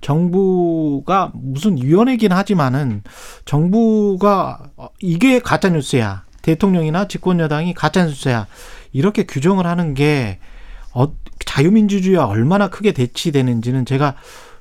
[0.00, 3.02] 정부가 무슨 위원회긴 하지만은
[3.44, 8.46] 정부가 어, 이게 가짜 뉴스야 대통령이나 집권 여당이 가짜 뉴스야
[8.92, 10.38] 이렇게 규정을 하는 게
[10.94, 11.12] 어,
[11.44, 14.14] 자유민주주의와 얼마나 크게 대치되는지는 제가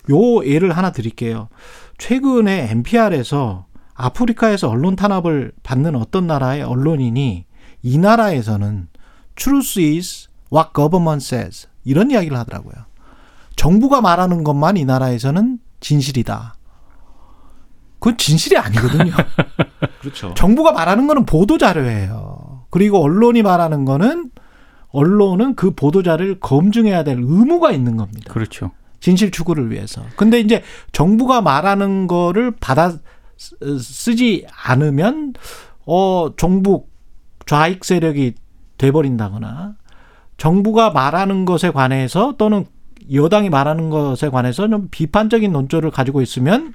[0.10, 1.50] 요 예를 하나 드릴게요.
[1.98, 7.46] 최근에 NPR에서 아프리카에서 언론 탄압을 받는 어떤 나라의 언론인이
[7.84, 8.88] 이 나라에서는
[9.36, 12.87] truth is what government says 이런 이야기를 하더라고요.
[13.58, 16.54] 정부가 말하는 것만 이 나라에서는 진실이다.
[18.00, 19.12] 그건 진실이 아니거든요.
[20.00, 20.34] 그렇죠.
[20.36, 22.66] 정부가 말하는 거는 보도 자료예요.
[22.70, 24.32] 그리고 언론이 말하는 거는
[24.90, 28.32] 언론은 그 보도 자료를 검증해야 될 의무가 있는 겁니다.
[28.32, 28.72] 그렇죠.
[29.00, 30.04] 진실 추구를 위해서.
[30.16, 32.92] 근데 이제 정부가 말하는 거를 받아
[33.38, 35.34] 쓰- 쓰지 않으면
[35.86, 36.86] 어 정부
[37.46, 38.36] 좌익 세력이
[38.78, 39.76] 돼버린다거나
[40.38, 42.66] 정부가 말하는 것에 관해서 또는
[43.12, 46.74] 여당이 말하는 것에 관해서 좀 비판적인 논조를 가지고 있으면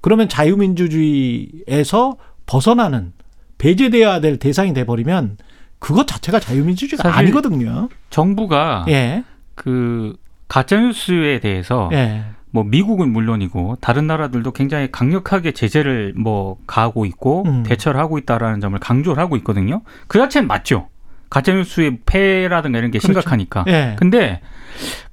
[0.00, 2.16] 그러면 자유민주주의에서
[2.46, 3.12] 벗어나는
[3.58, 5.36] 배제돼야 될 대상이 돼버리면
[5.78, 7.88] 그것 자체가 자유민주주의가 아니거든요.
[8.10, 9.24] 정부가 예,
[9.54, 10.16] 그
[10.48, 17.44] 가짜 뉴스에 대해서 예, 뭐 미국은 물론이고 다른 나라들도 굉장히 강력하게 제재를 뭐 가하고 있고
[17.46, 17.62] 음.
[17.62, 19.82] 대처를 하고 있다라는 점을 강조를 하고 있거든요.
[20.06, 20.88] 그 자체는 맞죠.
[21.30, 23.20] 가짜 뉴스의 폐라든가 이런 게 그렇죠.
[23.20, 23.64] 심각하니까.
[23.68, 23.96] 예.
[23.98, 24.40] 근데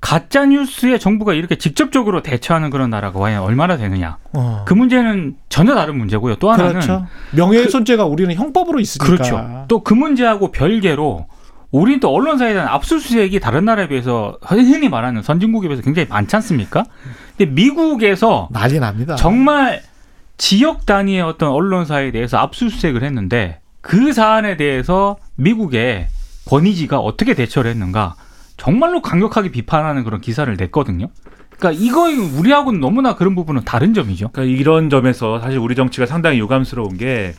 [0.02, 4.18] 가짜 뉴스에 정부가 이렇게 직접적으로 대처하는 그런 나라가 과연 얼마나 되느냐.
[4.34, 4.66] 어.
[4.68, 6.36] 그 문제는 전혀 다른 문제고요.
[6.36, 7.06] 또 하나는 그렇죠.
[7.32, 9.06] 명예훼손죄가 우리는 형법으로 있으니까.
[9.06, 9.66] 그렇죠.
[9.68, 11.28] 또 그 문제하고 별개로
[11.72, 16.84] 우리는 또 언론사에 대한 압수수색이 다른 나라에 비해서 흔히 말하는 선진국에 비해서 굉장히 많지 않습니까?
[17.38, 19.16] 근데 미국에서 난리 납니다.
[19.16, 19.82] 정말
[20.38, 26.08] 지역 단위의 어떤 언론사에 대해서 압수수색을 했는데 그 사안에 대해서 미국의
[26.48, 28.16] 권위지가 어떻게 대처를 했는가
[28.58, 31.08] 정말로 강력하게 비판하는 그런 기사를 냈거든요.
[31.58, 32.04] 그러니까 이거
[32.40, 34.30] 우리하고는 너무나 그런 부분은 다른 점이죠.
[34.32, 37.34] 그러니까 이런 점에서 사실 우리 정치가 상당히 유감스러운 게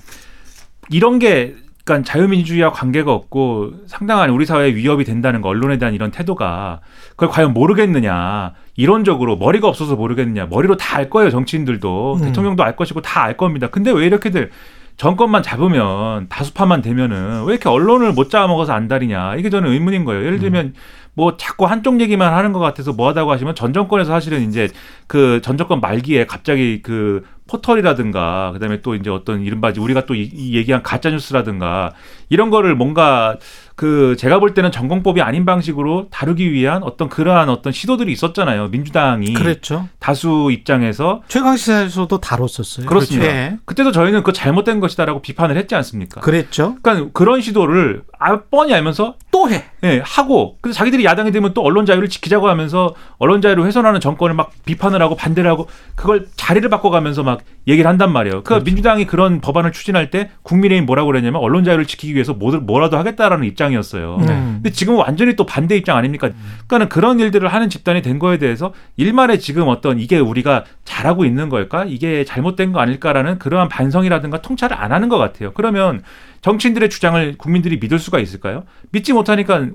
[0.91, 6.11] 이런 게 그러니까 자유민주주의와 관계가 없고 상당한 우리 사회에 위협이 된다는 거 언론에 대한 이런
[6.11, 6.81] 태도가
[7.11, 12.21] 그걸 과연 모르겠느냐 이론적으로 머리가 없어서 모르겠느냐 머리로 다 알 거예요 정치인들도 음.
[12.25, 14.51] 대통령도 알 것이고 다 알 겁니다 근데 왜 이렇게들
[14.99, 19.37] 정권만 잡으면 다수파만 되면은 왜 이렇게 언론을 못 잡아먹어서 안달이냐?
[19.37, 20.25] 이게 저는 의문인 거예요.
[20.27, 20.75] 예를 들면
[21.15, 24.69] 뭐 자꾸 한쪽 얘기만 하는 것 같아서 뭐하다고 하시면 전 정권에서 사실은 이제
[25.07, 30.31] 그 전 정권 말기에 갑자기 그 포털이라든가 그다음에 또 이제 어떤 이른바 우리가 또 이-
[30.33, 31.93] 이 얘기한 가짜 뉴스라든가
[32.29, 33.37] 이런 거를 뭔가
[33.79, 39.35] 그 제가 볼 때는 전공법이 아닌 방식으로 다루기 위한 어떤 그러한 어떤 시도들이 있었잖아요 민주당이
[39.35, 39.89] 그랬죠.
[40.01, 42.87] 다수 입장에서 최강 시사에서도 다뤘었어요.
[42.87, 43.29] 그렇습니다.
[43.29, 43.57] 예.
[43.67, 46.21] 그때도 저희는 그거 잘못된 것이다라고 비판을 했지 않습니까?
[46.23, 46.75] 그랬죠.
[46.83, 49.67] 그러니까 그런 시도를 아, 뻔히 알면서 또 해.
[49.85, 54.35] 예, 하고 그래서 자기들이 야당이 되면 또 언론 자유를 지키자고 하면서 언론 자유를 훼손하는 정권을
[54.35, 58.43] 막 비판을 하고 반대를 하고 그걸 자리를 바꿔가면서 막 얘기를 한단 말이에요.
[58.43, 63.47] 그 민주당이 그런 법안을 추진할 때 국민의힘 뭐라고 그랬냐면 언론 자유를 지키기 위해서 뭐라도 하겠다라는
[63.47, 64.17] 입장 이었어요.
[64.21, 64.27] 음.
[64.57, 66.29] 근데 지금은 완전히 또 반대 입장 아닙니까?
[66.67, 71.49] 그러니까는 그런 일들을 하는 집단이 된 거에 대해서 일말의 지금 어떤 이게 우리가 잘하고 있는
[71.49, 71.85] 걸까?
[71.85, 75.53] 이게 잘못된 거 아닐까라는 그러한 반성이라든가 통찰을 안 하는 것 같아요.
[75.53, 76.03] 그러면
[76.43, 78.65] 정치인들의 주장을 국민들이 믿을 수가 있을까요?
[78.91, 79.67] 믿지 못하니까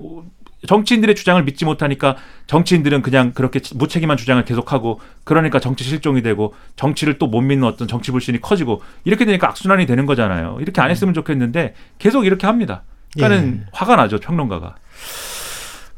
[0.66, 2.16] 정치인들의 주장을 믿지 못하니까
[2.46, 7.88] 정치인들은 그냥 그렇게 무책임한 주장을 계속하고 그러니까 정치 실종이 되고 정치를 또 못 믿는 어떤
[7.88, 10.58] 정치 불신이 커지고 이렇게 되니까 악순환이 되는 거잖아요.
[10.60, 12.82] 이렇게 안 했으면 좋겠는데 계속 이렇게 합니다.
[13.14, 14.74] 그러니까는 화가 나죠 평론가가.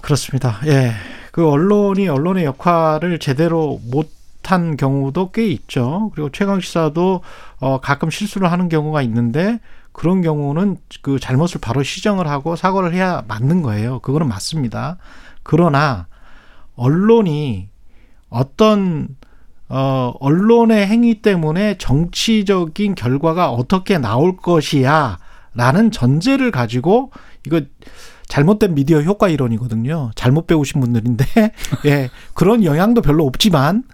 [0.02, 0.60] 그렇습니다.
[0.66, 0.92] 예.
[1.32, 6.10] 그 언론이 언론의 역할을 제대로 못 한 경우도 꽤 있죠.
[6.14, 7.22] 그리고 최강 시사도
[7.58, 9.60] 어 가끔 실수를 하는 경우가 있는데
[9.92, 13.98] 그런 경우는 그 잘못을 바로 시정을 하고 사과를 해야 맞는 거예요.
[14.00, 14.98] 그거는 맞습니다.
[15.42, 16.06] 그러나
[16.76, 17.68] 언론이
[18.28, 19.08] 어떤
[19.68, 25.18] 어, 언론의 행위 때문에 정치적인 결과가 어떻게 나올 것이야
[25.56, 27.10] 라는 전제를 가지고
[27.46, 27.60] 이거
[28.28, 30.10] 잘못된 미디어 효과 이론이거든요.
[30.14, 31.24] 잘못 배우신 분들인데
[31.86, 32.10] 예.
[32.34, 33.84] 그런 영향도 별로 없지만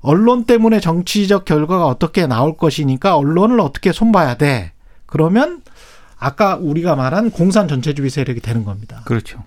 [0.00, 4.72] 언론 때문에 정치적 결과가 어떻게 나올 것이니까 언론을 어떻게 손봐야 돼.
[5.06, 5.62] 그러면
[6.18, 9.02] 아까 우리가 말한 공산 전체주의 세력이 되는 겁니다.
[9.04, 9.42] 그렇죠.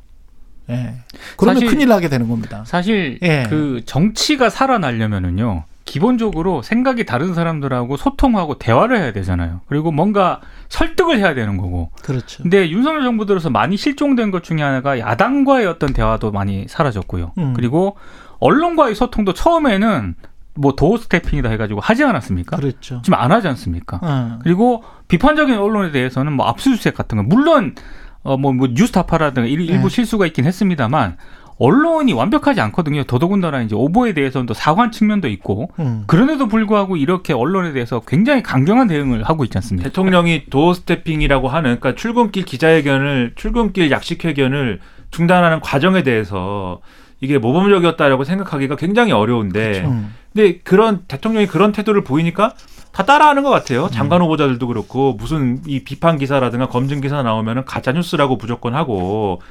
[0.70, 0.96] 예.
[1.38, 2.64] 그러면 사실- 큰일 나게 되는 겁니다.
[2.68, 3.46] 사실 예.
[3.50, 5.64] 그 정치가 살아나려면은요.
[5.90, 9.62] 기본적으로 생각이 다른 사람들하고 소통하고 대화를 해야 되잖아요.
[9.68, 11.90] 그리고 뭔가 설득을 해야 되는 거고.
[12.04, 12.44] 그렇죠.
[12.44, 17.32] 근데 윤석열 정부 들어서 많이 실종된 것 중에 하나가 야당과의 어떤 대화도 많이 사라졌고요.
[17.40, 17.54] 음.
[17.56, 17.98] 그리고
[18.40, 20.14] 언론과의 소통도 처음에는
[20.54, 22.58] 뭐 도어 스태핑이다 해가지고 하지 않았습니까?
[22.58, 23.02] 그렇죠.
[23.04, 24.00] 지금 안 하지 않습니까?
[24.04, 24.40] 어.
[24.44, 27.74] 그리고 비판적인 언론에 대해서는 뭐 압수수색 같은 거 물론
[28.22, 29.90] 어뭐 뭐 뉴스타파라든가 일, 일부 네.
[29.90, 31.18] 실수가 있긴 했습니다만
[31.60, 33.04] 언론이 완벽하지 않거든요.
[33.04, 36.06] 더더군다나 이제 오보에 대해서는 또 사과한 측면도 있고 음.
[36.08, 39.90] 그런데도 불구하고 이렇게 언론에 대해서 굉장히 강경한 대응을 하고 있지 않습니까?
[39.90, 44.80] 대통령이 도어 스태핑이라고 하는 그러니까 출근길 기자회견을 출근길 약식회견을
[45.12, 46.80] 중단하는 과정에 대해서
[47.20, 50.16] 이게 모범적이었다라고 생각하기가 굉장히 어려운데 음.
[50.32, 52.54] 근데 그런 대통령이 그런 태도를 보이니까
[52.92, 53.88] 다 따라하는 것 같아요.
[53.92, 59.42] 장관 후보자들도 그렇고 무슨 이 비판 기사라든가 검증 기사 나오면은 가짜 뉴스라고 무조건 하고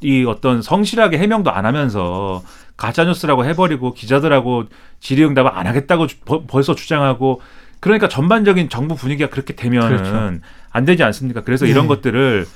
[0.00, 2.42] 이 어떤 성실하게 해명도 안 하면서
[2.76, 4.64] 가짜 뉴스라고 해버리고 기자들하고
[5.00, 7.40] 질의응답을 안 하겠다고 주- 벌- 벌써 주장하고
[7.80, 10.40] 그러니까 전반적인 정부 분위기가 그렇게 되면은 그렇죠.
[10.70, 11.42] 안 되지 않습니까?
[11.42, 11.70] 그래서 네.
[11.70, 12.46] 이런 것들을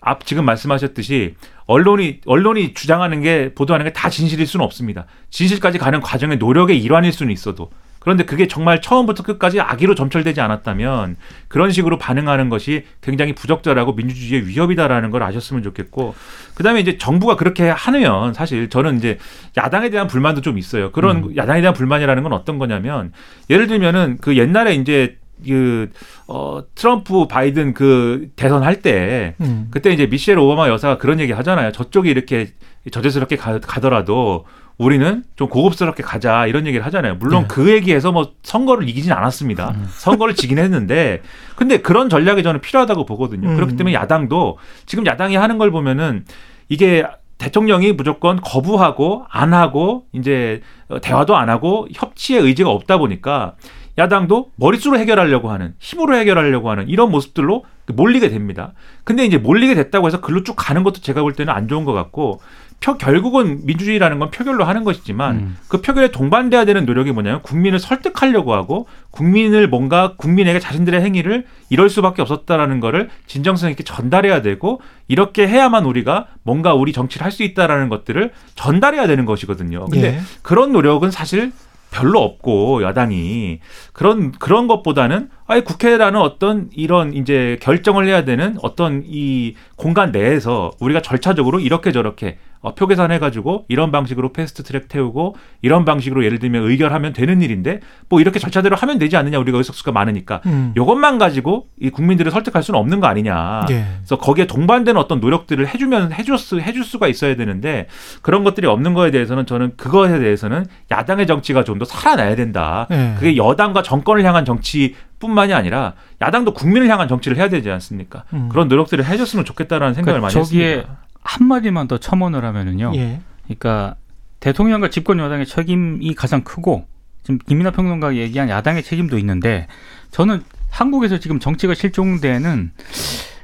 [0.00, 1.34] 앞 지금 말씀하셨듯이
[1.66, 5.06] 언론이 언론이 주장하는 게 보도하는 게 다 진실일 수는 없습니다.
[5.30, 11.16] 진실까지 가는 과정의 노력의 일환일 수는 있어도 그런데 그게 정말 처음부터 끝까지 악의로 점철되지 않았다면
[11.48, 16.14] 그런 식으로 반응하는 것이 굉장히 부적절하고 민주주의의 위협이다라는 걸 아셨으면 좋겠고
[16.54, 19.18] 그다음에 이제 정부가 그렇게 하면 사실 저는 이제
[19.56, 20.92] 야당에 대한 불만도 좀 있어요.
[20.92, 23.12] 그런 야당에 대한 불만이라는 건 어떤 거냐면
[23.50, 25.90] 예를 들면은 그 옛날에 이제 그
[26.26, 29.68] 어, 트럼프 바이든 그 대선 할때 음.
[29.70, 31.72] 그때 이제 미셸 오바마 여사가 그런 얘기 하잖아요.
[31.72, 32.48] 저쪽이 이렇게
[32.90, 34.46] 저질스럽게 가, 가더라도
[34.78, 37.16] 우리는 좀 고급스럽게 가자 이런 얘기를 하잖아요.
[37.16, 37.48] 물론 네.
[37.48, 39.74] 그 얘기에서 뭐 선거를 이기진 않았습니다.
[39.90, 41.20] 선거를 지긴 했는데
[41.56, 43.48] 근데 그런 전략이 저는 필요하다고 보거든요.
[43.48, 43.54] 음.
[43.56, 46.24] 그렇기 때문에 야당도 지금 야당이 하는 걸 보면은
[46.68, 47.04] 이게
[47.38, 53.54] 대통령이 무조건 거부하고 안 하고 이제 어, 대화도 안 하고 협치의 의지가 없다 보니까
[53.96, 58.72] 야당도 머릿수로 해결하려고 하는 힘으로 해결하려고 하는 이런 모습들로 몰리게 됩니다.
[59.02, 61.92] 근데 이제 몰리게 됐다고 해서 글로 쭉 가는 것도 제가 볼 때는 안 좋은 것
[61.92, 62.40] 같고
[62.80, 65.56] 표, 결국은 민주주의라는 건 표결로 하는 것이지만 음.
[65.66, 71.90] 그 표결에 동반돼야 되는 노력이 뭐냐면 국민을 설득하려고 하고 국민을 뭔가 국민에게 자신들의 행위를 이럴
[71.90, 77.42] 수밖에 없었다라는 거를 진정성 있게 전달해야 되고 이렇게 해야만 우리가 뭔가 우리 정치를 할 수
[77.42, 79.86] 있다라는 것들을 전달해야 되는 것이거든요.
[79.86, 80.20] 근데 예.
[80.42, 81.52] 그런 노력은 사실
[81.90, 83.60] 별로 없고 야당이
[83.92, 90.70] 그런 그런 것보다는 아예 국회라는 어떤 이런 이제 결정을 해야 되는 어떤 이 공간 내에서
[90.78, 96.40] 우리가 절차적으로 이렇게 저렇게 어, 표 계산해가지고 이런 방식으로 패스트 트랙 태우고 이런 방식으로 예를
[96.40, 97.78] 들면 의결하면 되는 일인데
[98.08, 100.74] 뭐 이렇게 절차대로 하면 되지 않느냐 우리가 의석수가 많으니까 음.
[100.76, 103.66] 이것만 가지고 이 국민들을 설득할 수는 없는 거 아니냐.
[103.70, 103.84] 예.
[103.98, 107.86] 그래서 거기에 동반되는 어떤 노력들을 해주면 해줄 수 해줄 수가 있어야 되는데
[108.22, 112.88] 그런 것들이 없는 거에 대해서는 저는 그것에 대해서는 야당의 정치가 좀 더 살아나야 된다.
[112.90, 113.14] 예.
[113.20, 118.24] 그게 여당과 정권을 향한 정치 뿐만이 아니라 야당도 국민을 향한 정치를 해야 되지 않습니까?
[118.32, 118.48] 음.
[118.48, 120.98] 그런 노력들을 해줬으면 좋겠다라는 생각을 그러니까 많이 저기에 했습니다.
[121.22, 122.92] 한 마디만 더 첨언을 하면은요.
[122.94, 123.20] 예.
[123.44, 123.96] 그러니까
[124.40, 126.86] 대통령과 집권 여당의 책임이 가장 크고
[127.22, 129.66] 지금 김민하 평론가가 얘기한 야당의 책임도 있는데
[130.10, 132.72] 저는 한국에서 지금 정치가 실종되는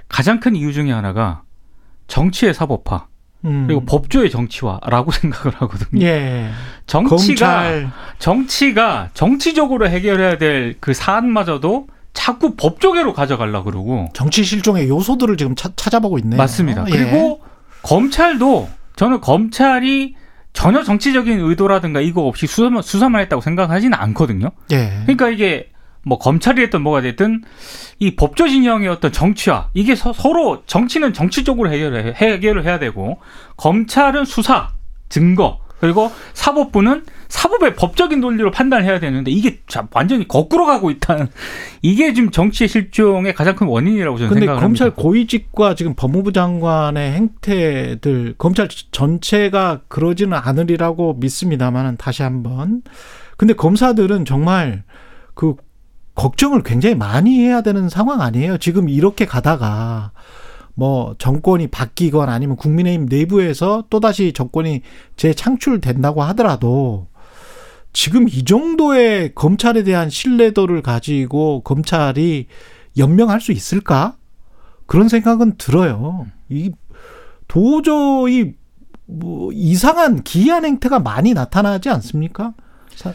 [0.08, 1.42] 가장 큰 이유 중에 하나가
[2.06, 3.06] 정치의 사법화
[3.44, 3.64] 음.
[3.66, 6.04] 그리고 법조의 정치화라고 생각을 하거든요.
[6.04, 6.50] 예.
[6.86, 15.36] 정치가 검찰 정치가 정치적으로 해결해야 될 그 사안마저도 자꾸 법조계로 가져가려 그러고 정치 실종의 요소들을
[15.36, 16.36] 지금 차, 찾아보고 있네요.
[16.38, 16.84] 맞습니다.
[16.88, 16.90] 예.
[16.90, 17.40] 그리고
[17.82, 20.14] 검찰도 저는 검찰이
[20.52, 24.50] 전혀 정치적인 의도라든가 이거 없이 수사만, 수사만 했다고 생각하지는 않거든요.
[24.72, 25.00] 예.
[25.02, 25.70] 그러니까 이게
[26.04, 27.42] 뭐 검찰이 됐든 뭐가 됐든
[27.98, 33.18] 이 법조 진영의 어떤 정치화 이게 서, 로 정치는 정치적으로 해결해, 해결을 해야 되고
[33.56, 34.70] 검찰은 수사
[35.08, 41.28] 증거 그리고 사법부는 사법의 법적인 논리로 판단해야 되는데 이게 자- 완전히 거꾸로 가고 있다는
[41.82, 44.90] 이게 지금 정치의 실종의 가장 큰 원인이라고 저는 근데 생각을 검찰.
[44.92, 52.82] 고위직과 지금 법무부 장관의 행태들 검찰 전체가 그러지는 않으리라고 믿습니다만은 다시 한번
[53.36, 54.84] 근데 검사들은 정말
[55.34, 55.56] 그
[56.14, 58.58] 걱정을 굉장히 많이 해야 되는 상황 아니에요.
[58.58, 60.12] 지금 이렇게 가다가
[60.74, 64.82] 뭐 정권이 바뀌건 아니면 국민의힘 내부에서 또다시 정권이
[65.16, 67.06] 재창출된다고 하더라도
[67.92, 72.46] 지금 이 정도의 검찰에 대한 신뢰도를 가지고 검찰이
[72.96, 74.16] 연명할 수 있을까?
[74.86, 76.26] 그런 생각은 들어요.
[76.48, 76.72] 이
[77.48, 78.54] 도저히
[79.06, 82.52] 뭐 이상한 기이한 행태가 많이 나타나지 않습니까?
[82.94, 83.14] 사-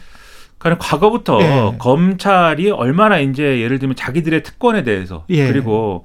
[0.60, 1.74] 그러니까 과거부터 예.
[1.78, 5.46] 검찰이 얼마나 이제 예를 들면 자기들의 특권에 대해서 예.
[5.48, 6.04] 그리고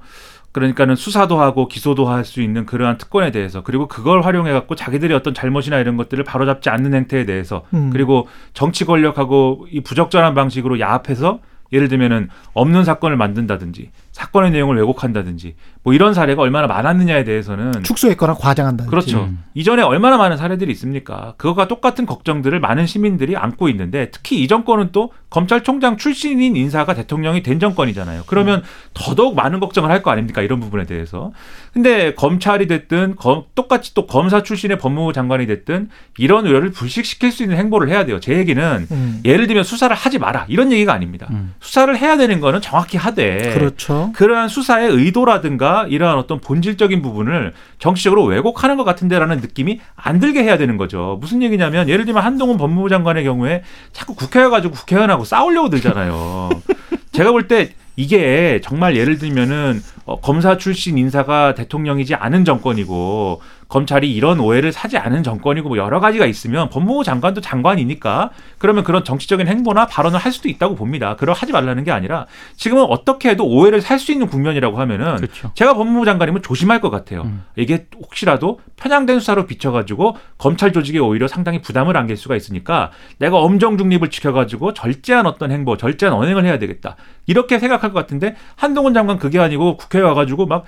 [0.52, 5.14] 그러니까는 수사도 하고 기소도 할 수 있는 그러한 특권에 대해서 그리고 그걸 활용해 갖고 자기들의
[5.14, 7.90] 어떤 잘못이나 이런 것들을 바로잡지 않는 행태에 대해서 음.
[7.92, 11.40] 그리고 정치 권력하고 이 부적절한 방식으로 야합해서
[11.72, 18.34] 예를 들면은 없는 사건을 만든다든지 사건의 내용을 왜곡한다든지 뭐 이런 사례가 얼마나 많았느냐에 대해서는 축소했거나
[18.34, 18.86] 과장한다.
[18.86, 19.24] 그렇죠.
[19.24, 19.42] 음.
[19.54, 21.34] 이전에 얼마나 많은 사례들이 있습니까?
[21.36, 27.42] 그거가 똑같은 걱정들을 많은 시민들이 안고 있는데 특히 이 정권은 또 검찰총장 출신인 인사가 대통령이
[27.42, 28.22] 된 정권이잖아요.
[28.26, 28.62] 그러면
[28.94, 30.40] 더더욱 많은 걱정을 할 거 아닙니까?
[30.42, 31.32] 이런 부분에 대해서.
[31.76, 37.42] 근데 검찰이 됐든 검- 똑같이 또 검사 출신의 법무부 장관이 됐든 이런 우려를 불식시킬 수
[37.42, 38.18] 있는 행보를 해야 돼요.
[38.18, 39.20] 제 얘기는 음.
[39.26, 41.26] 예를 들면 수사를 하지 마라 이런 얘기가 아닙니다.
[41.32, 41.52] 음.
[41.60, 44.10] 수사를 해야 되는 거는 정확히 하되 그렇죠.
[44.14, 50.56] 그러한 수사의 의도라든가 이러한 어떤 본질적인 부분을 정치적으로 왜곡하는 것 같은데라는 느낌이 안 들게 해야
[50.56, 51.18] 되는 거죠.
[51.20, 53.62] 무슨 얘기냐면 예를 들면 한동훈 법무부 장관의 경우에
[53.92, 56.48] 자꾸 국회에 가지고 국회의원하고 싸우려고 들잖아요.
[57.12, 64.38] 제가 볼때 이게 정말 예를 들면은 어, 검사 출신 인사가 대통령이지 않은 정권이고 검찰이 이런
[64.40, 69.86] 오해를 사지 않은 정권이고 뭐 여러 가지가 있으면 법무부 장관도 장관이니까 그러면 그런 정치적인 행보나
[69.86, 71.16] 발언을 할 수도 있다고 봅니다.
[71.16, 72.26] 그걸 하지 말라는 게 아니라
[72.56, 75.50] 지금은 어떻게 해도 오해를 살 수 있는 국면이라고 하면은 그렇죠.
[75.54, 77.22] 제가 법무부 장관이면 조심할 것 같아요.
[77.22, 77.44] 음.
[77.56, 83.78] 이게 혹시라도 편향된 수사로 비춰가지고 검찰 조직에 오히려 상당히 부담을 안길 수가 있으니까 내가 엄정
[83.78, 86.96] 중립을 지켜가지고 절제한 어떤 행보, 절제한 언행을 해야 되겠다.
[87.26, 90.64] 이렇게 생각할 것 같은데 한동훈 장관 그게 아니고 국회에 와가지고 막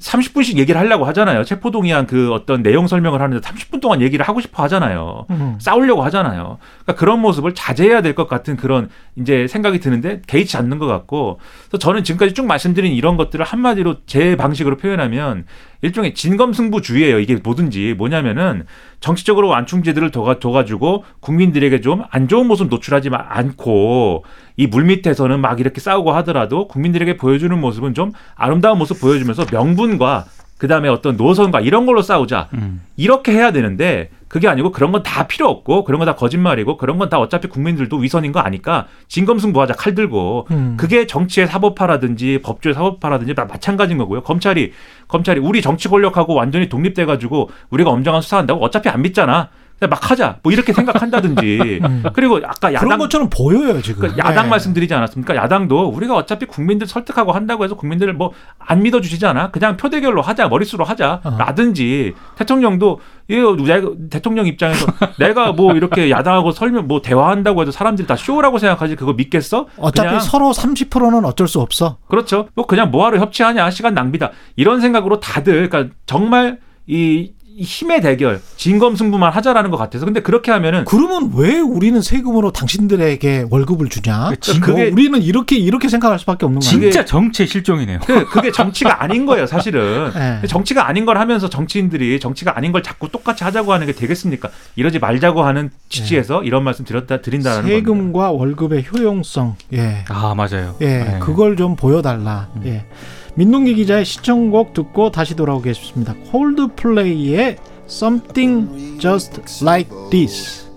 [0.00, 1.44] 30분씩 얘기를 하려고 하잖아요.
[1.44, 5.26] 체포동의안 그 어떤 내용 설명을 하는데 30분 동안 얘기를 하고 싶어 하잖아요.
[5.30, 5.56] 음.
[5.60, 6.58] 싸우려고 하잖아요.
[6.84, 11.40] 그러니까 그런 모습을 자제해야 될 것 같은 그런 이제 생각이 드는데 개의치 않는 것 같고
[11.68, 15.44] 그래서 저는 지금까지 쭉 말씀드린 이런 것들을 한마디로 제 방식으로 표현하면
[15.82, 17.18] 일종의 진검승부주의예요.
[17.18, 18.64] 이게 뭐든지 뭐냐면은
[19.00, 24.24] 정치적으로 완충제들을 둬가, 둬가지고 국민들에게 좀 안 좋은 모습 노출하지 마- 않고
[24.56, 30.24] 이 물밑에서는 막 이렇게 싸우고 하더라도 국민들에게 보여주는 모습은 좀 아름다운 모습 보여주면서 명분과
[30.62, 32.48] 그 다음에 어떤 노선과 이런 걸로 싸우자.
[32.54, 32.82] 음.
[32.96, 36.98] 이렇게 해야 되는데 그게 아니고 그런 건 다 필요 없고 그런 건 다 거짓말이고 그런
[36.98, 40.76] 건 다 어차피 국민들도 위선인 거 아니까 진검승부하자 칼 들고 음.
[40.78, 44.22] 그게 정치의 사법화라든지 법조의 사법화라든지 다 마찬가지인 거고요.
[44.22, 44.70] 검찰이
[45.08, 49.48] 검찰이 우리 정치 권력하고 완전히 독립돼 가지고 우리가 엄정한 수사한다고 어차피 안 믿잖아.
[49.86, 50.38] 막 하자.
[50.42, 51.80] 뭐 이렇게 생각한다든지.
[51.84, 52.02] 음.
[52.12, 54.00] 그리고 아까 그런 야당 것처럼 보여요 지금.
[54.02, 54.50] 그러니까 야당 네.
[54.50, 55.36] 말씀드리지 않았습니까?
[55.36, 59.50] 야당도 우리가 어차피 국민들 설득하고 한다고 해서 국민들을 뭐 안 믿어주시잖아.
[59.50, 61.20] 그냥 표대결로 하자, 머릿수로 하자.
[61.24, 61.36] 어.
[61.38, 64.86] 라든지 대통령도 이거 내가 대통령 입장에서
[65.18, 69.66] 내가 뭐 이렇게 야당하고 설명 뭐 대화한다고 해도 사람들이 다 쇼라고 생각하지 그거 믿겠어?
[69.78, 71.98] 어차피 서로 30%는 어쩔 수 없어.
[72.08, 72.48] 그렇죠.
[72.54, 78.40] 뭐 그냥 뭐하러 협치하냐 시간 낭비다 이런 생각으로 다들 그러니까 정말 이, 이 힘의 대결
[78.56, 84.30] 진검승부만 하자라는 것 같아서 근데 그렇게 하면은 그러면 왜 우리는 세금으로 당신들에게 월급을 주냐?
[84.40, 86.70] 그 그게- 우리는 이렇게 이렇게 생각할 수밖에 없는 거야.
[86.70, 88.00] 진짜 정치의 실종이네요.
[88.06, 90.10] 그, 그게 정치가 아닌 거예요, 사실은.
[90.42, 90.46] 네.
[90.48, 94.48] 정치가 아닌 걸 하면서 정치인들이 정치가 아닌 걸 자꾸 똑같이 하자고 하는 게 되겠습니까?
[94.76, 97.76] 이러지 말자고 하는 취지에서 이런 말씀 드렸다 드린다는 겁니다.
[97.78, 99.56] 세금과 월급의 효용성.
[99.74, 100.04] 예.
[100.08, 100.76] 아 맞아요.
[100.80, 101.18] 예, 네.
[101.20, 102.48] 그걸 좀 보여달라.
[102.64, 102.86] 예.
[103.34, 106.14] 민동기 기자의 시청곡 듣고 다시 돌아오겠습니다.
[106.30, 107.56] 콜드플레이의
[107.86, 110.70] Something Just Like This.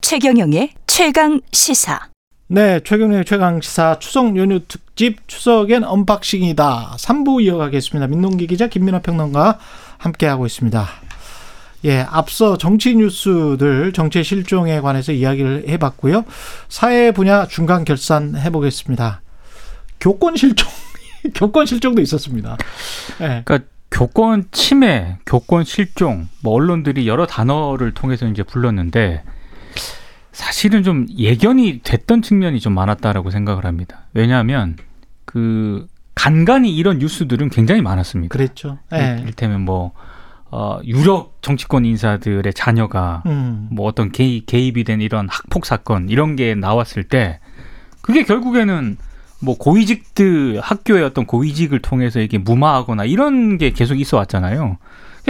[0.00, 2.08] 최경영의 최강 시사.
[2.48, 6.96] 네, 최경영의 최강 시사 추석 연휴 특집 추석엔 unboxing이다.
[6.98, 8.06] 3부 이어가겠습니다.
[8.08, 9.58] 민동기 기자 김민하 평론가
[9.98, 10.86] 함께하고 있습니다.
[11.84, 16.24] 예, 앞서 정치 뉴스들 정치 실종에 관해서 이야기를 해봤고요.
[16.68, 19.20] 사회 분야 중간 결산 해보겠습니다.
[20.00, 20.68] 교권 실종,
[21.34, 22.56] 교권 실종도 있었습니다.
[23.20, 23.42] 예.
[23.44, 23.60] 그러니까
[23.90, 29.22] 교권 침해, 교권 실종, 뭐 언론들이 여러 단어를 통해서 이제 불렀는데
[30.36, 34.02] 사실은 좀 예견이 됐던 측면이 좀 많았다라고 생각을 합니다.
[34.12, 34.76] 왜냐하면
[35.24, 38.30] 그 간간히 이런 뉴스들은 굉장히 많았습니다.
[38.30, 38.78] 그랬죠.
[38.92, 39.18] 예.
[39.22, 39.92] 이를테면 뭐
[40.50, 43.68] 어, 유력 정치권 인사들의 자녀가 음.
[43.70, 47.40] 뭐 어떤 개입, 개입이 된 이런 학폭 사건 이런 게 나왔을 때
[48.02, 48.98] 그게 결국에는
[49.40, 54.76] 뭐 고위직들 학교의 어떤 고위직을 통해서 이게 무마하거나 이런 게 계속 있어 왔잖아요.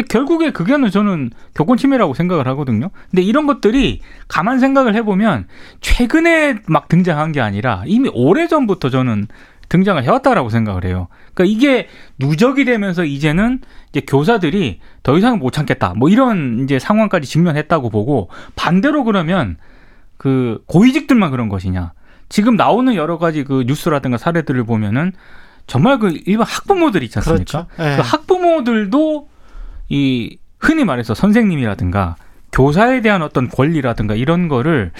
[0.02, 2.90] 결국에 그게는 저는 교권 침해라고 생각을 하거든요.
[3.10, 5.46] 근데 이런 것들이 가만 생각을 해보면
[5.80, 9.28] 최근에 막 등장한 게 아니라 이미 오래 전부터 저는
[9.68, 11.08] 등장을 해왔다라고 생각을 해요.
[11.34, 13.60] 그러니까 이게 누적이 되면서 이제는
[13.90, 15.94] 이제 교사들이 더 이상 못 참겠다.
[15.96, 19.56] 뭐 이런 이제 상황까지 직면했다고 보고 반대로 그러면
[20.16, 21.92] 그 고위직들만 그런 것이냐.
[22.28, 25.12] 지금 나오는 여러 가지 그 뉴스라든가 사례들을 보면은
[25.66, 27.66] 정말 그 일반 학부모들 있지 않습니까?
[27.76, 27.92] 그렇죠.
[27.92, 27.96] 예.
[27.96, 29.28] 그 학부모들도
[29.88, 32.16] 이 흔히 말해서 선생님이라든가
[32.52, 34.92] 교사에 대한 어떤 권리라든가 이런 거를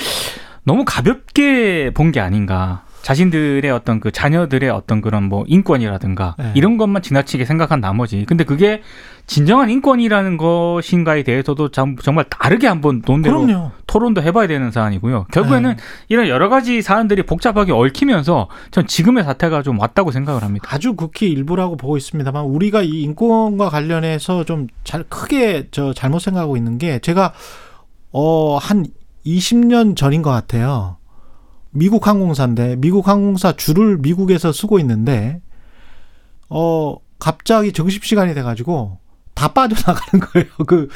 [0.65, 2.83] 너무 가볍게 본 게 아닌가.
[3.03, 6.51] 자신들의 어떤 그 자녀들의 어떤 그런 뭐 인권이라든가 네.
[6.57, 8.83] 이런 것만 지나치게 생각한 나머지 근데 그게
[9.27, 13.73] 진정한 인권이라는 것인가에 대해서도 참- 정말 다르게 한번 논대로 그럼요.
[13.89, 15.27] 토론도 해봐야 되는 사안이고요.
[15.33, 15.83] 결국에는 네.
[16.09, 20.69] 이런 여러 가지 사안들이 복잡하게 얽히면서 전 지금의 사태가 좀 왔다고 생각을 합니다.
[20.73, 26.57] 아주 극히 일부라고 보고 있습니다만 우리가 이 인권과 관련해서 좀 잘 크게 저 잘못 생각하고
[26.57, 27.33] 있는 게 제가
[28.13, 28.87] 어한
[29.27, 30.99] 20년 전인 것 같아요.
[31.71, 35.41] 미국 항공사인데 미국 항공사 줄을 미국에서 쓰고 있는데
[36.49, 38.99] 어 갑자기 점심 시간이 돼가지고
[39.37, 40.49] 다 빠져나가는 거예요.
[40.67, 40.89] 그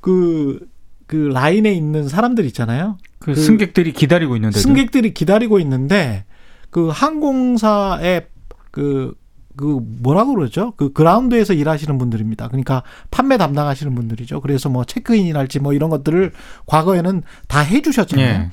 [0.00, 0.58] 그,
[1.06, 2.96] 그 라인에 있는 사람들 있잖아요.
[3.18, 6.24] 그, 그 승객들이 기다리고 있는데 승객들이 기다리고 있는데
[6.70, 8.26] 그 항공사의
[8.70, 9.14] 그,
[9.56, 10.72] 그 뭐라고 그러죠?
[10.76, 12.48] 그 그라운드에서 일하시는 분들입니다.
[12.48, 14.40] 그러니까 판매 담당하시는 분들이죠.
[14.40, 16.32] 그래서 뭐 체크인이랄지 뭐 이런 것들을
[16.66, 18.26] 과거에는 다 해주셨잖아요.
[18.26, 18.50] 예.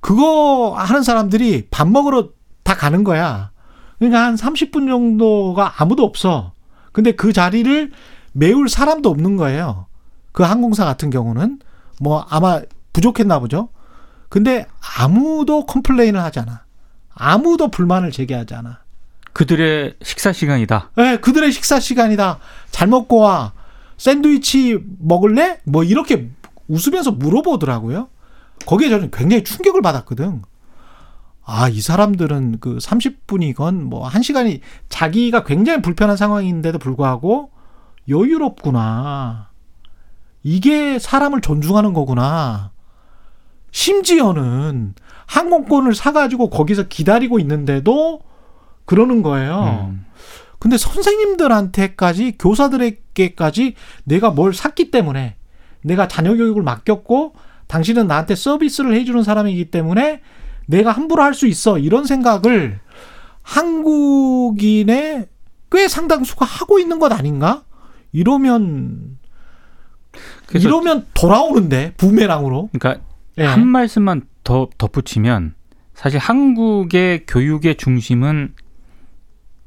[0.00, 2.30] 그거 하는 사람들이 밥 먹으러
[2.64, 3.50] 다 가는 거야.
[3.98, 6.52] 그러니까 한 30분 정도가 아무도 없어.
[6.92, 7.92] 근데 그 자리를
[8.32, 9.86] 메울 사람도 없는 거예요.
[10.32, 11.58] 그 항공사 같은 경우는
[12.00, 12.60] 뭐 아마
[12.92, 13.68] 부족했나 보죠.
[14.28, 14.66] 근데
[14.98, 16.64] 아무도 complain을 하잖아.
[17.12, 18.80] 아무도 불만을 제기하지 않아.
[19.32, 20.90] 그들의 식사 시간이다.
[20.98, 22.38] 예, 그들의 식사 시간이다.
[22.70, 23.52] 잘 먹고 와.
[23.96, 25.60] 샌드위치 먹을래?
[25.64, 26.30] 뭐 이렇게
[26.68, 28.08] 웃으면서 물어보더라고요.
[28.66, 30.42] 거기에 저는 굉장히 충격을 받았거든.
[31.44, 37.50] 아, 이 사람들은 그 30분이건 뭐 1시간이 자기가 굉장히 불편한 상황인데도 불구하고
[38.10, 39.50] 여유롭구나.
[40.42, 42.72] 이게 사람을 존중하는 거구나.
[43.72, 44.94] 심지어는
[45.26, 48.20] 항공권을 사가지고 거기서 기다리고 있는데도
[48.84, 49.88] 그러는 거예요.
[49.90, 50.04] 음.
[50.58, 53.74] 근데 선생님들한테까지 교사들에게까지
[54.04, 55.36] 내가 뭘 샀기 때문에
[55.82, 57.34] 내가 자녀 교육을 맡겼고
[57.68, 60.20] 당신은 나한테 서비스를 해주는 사람이기 때문에
[60.66, 62.80] 내가 함부로 할 수 있어 이런 생각을
[63.42, 65.28] 한국인의
[65.70, 67.62] 꽤 상당수가 하고 있는 것 아닌가?
[68.12, 69.18] 이러면
[70.54, 72.70] 이러면 돌아오는데 부메랑으로.
[72.72, 73.02] 그러니까
[73.38, 73.44] 예.
[73.44, 75.54] 한 말씀만 더 덧붙이면
[75.94, 78.54] 사실 한국의 교육의 중심은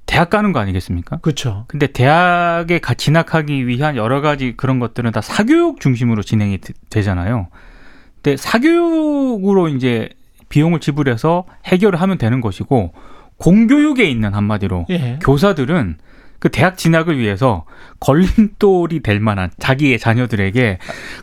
[0.06, 1.18] 대학 가는 거 아니겠습니까?
[1.18, 1.66] 그렇죠.
[1.68, 7.48] 근데 대학에 가 진학하기 위한 여러 가지 그런 것들은 다 사교육 중심으로 진행이 되- 되잖아요.
[8.16, 10.10] 근데 사교육으로 이제
[10.50, 12.94] 비용을 지불해서 해결을 하면 되는 것이고
[13.38, 15.20] 공교육에 있는 한마디로 예.
[15.24, 15.98] 교사들은
[16.44, 17.64] 그 대학 진학을 위해서
[18.02, 20.78] 걸림돌이 될 만한 자기의 자녀들에게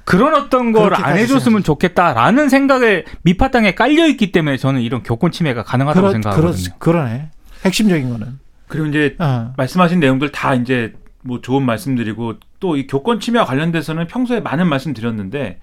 [0.07, 1.63] 그런 어떤 걸 안 해줬으면.
[1.63, 6.75] 좋겠다라는 생각에 밑바탕에 깔려 있기 때문에 저는 이런 교권 침해가 가능하다고 그러, 생각하거든요.
[6.79, 7.29] 그러, 그러 네.
[7.67, 8.39] 핵심적인 거는.
[8.67, 9.53] 그리고 이제 어.
[9.59, 14.95] 말씀하신 내용들 다 이제 뭐 좋은 말씀드리고 또 이 교권 침해와 관련돼서는 평소에 많은 말씀
[14.95, 15.61] 드렸는데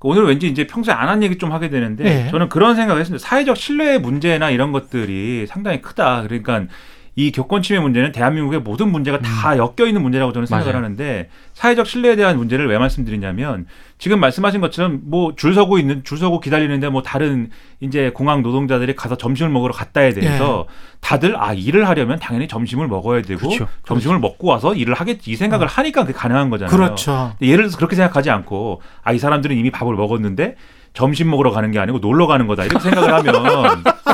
[0.00, 2.30] 오늘 왠지 이제 평소에 안 한 얘기 좀 하게 되는데 네.
[2.32, 3.24] 저는 그런 생각을 했습니다.
[3.24, 6.22] 사회적 신뢰의 문제나 이런 것들이 상당히 크다.
[6.22, 6.64] 그러니까
[7.18, 10.84] 이 교권 침해 문제는 대한민국의 모든 문제가 다 엮여 있는 문제라고 저는 생각을 맞아요.
[10.84, 13.64] 하는데 사회적 신뢰에 대한 문제를 왜 말씀드리냐면
[13.96, 17.48] 지금 말씀하신 것처럼 뭐 줄 서고 있는 줄 서고 기다리는데 뭐 다른
[17.80, 20.66] 이제 공항 노동자들이 가서 점심을 먹으러 갔다에 대해서
[21.00, 23.66] 다들 아 일을 하려면 당연히 점심을 먹어야 되고 그렇죠.
[23.86, 26.76] 점심을 먹고 와서 일을 하겠지 이 생각을 하니까 그게 가능한 거잖아요.
[26.76, 27.32] 그렇죠.
[27.40, 30.56] 예를 들어서 그렇게 생각하지 않고 아 이 사람들은 이미 밥을 먹었는데
[30.92, 33.34] 점심 먹으러 가는 게 아니고 놀러 가는 거다 이렇게 생각을 하면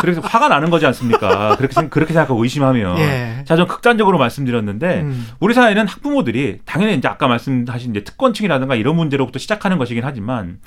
[0.00, 1.56] 그래서 화가 나는 거지 않습니까?
[1.56, 3.44] 그렇게 생, 그렇게 생각하고 의심하면 예.
[3.44, 5.28] 자, 전 극단적으로 말씀드렸는데 음.
[5.40, 10.58] 우리 사회는 학부모들이 당연히 이제 아까 말씀하신 이제 특권층이라든가 이런 문제로부터 시작하는 것이긴 하지만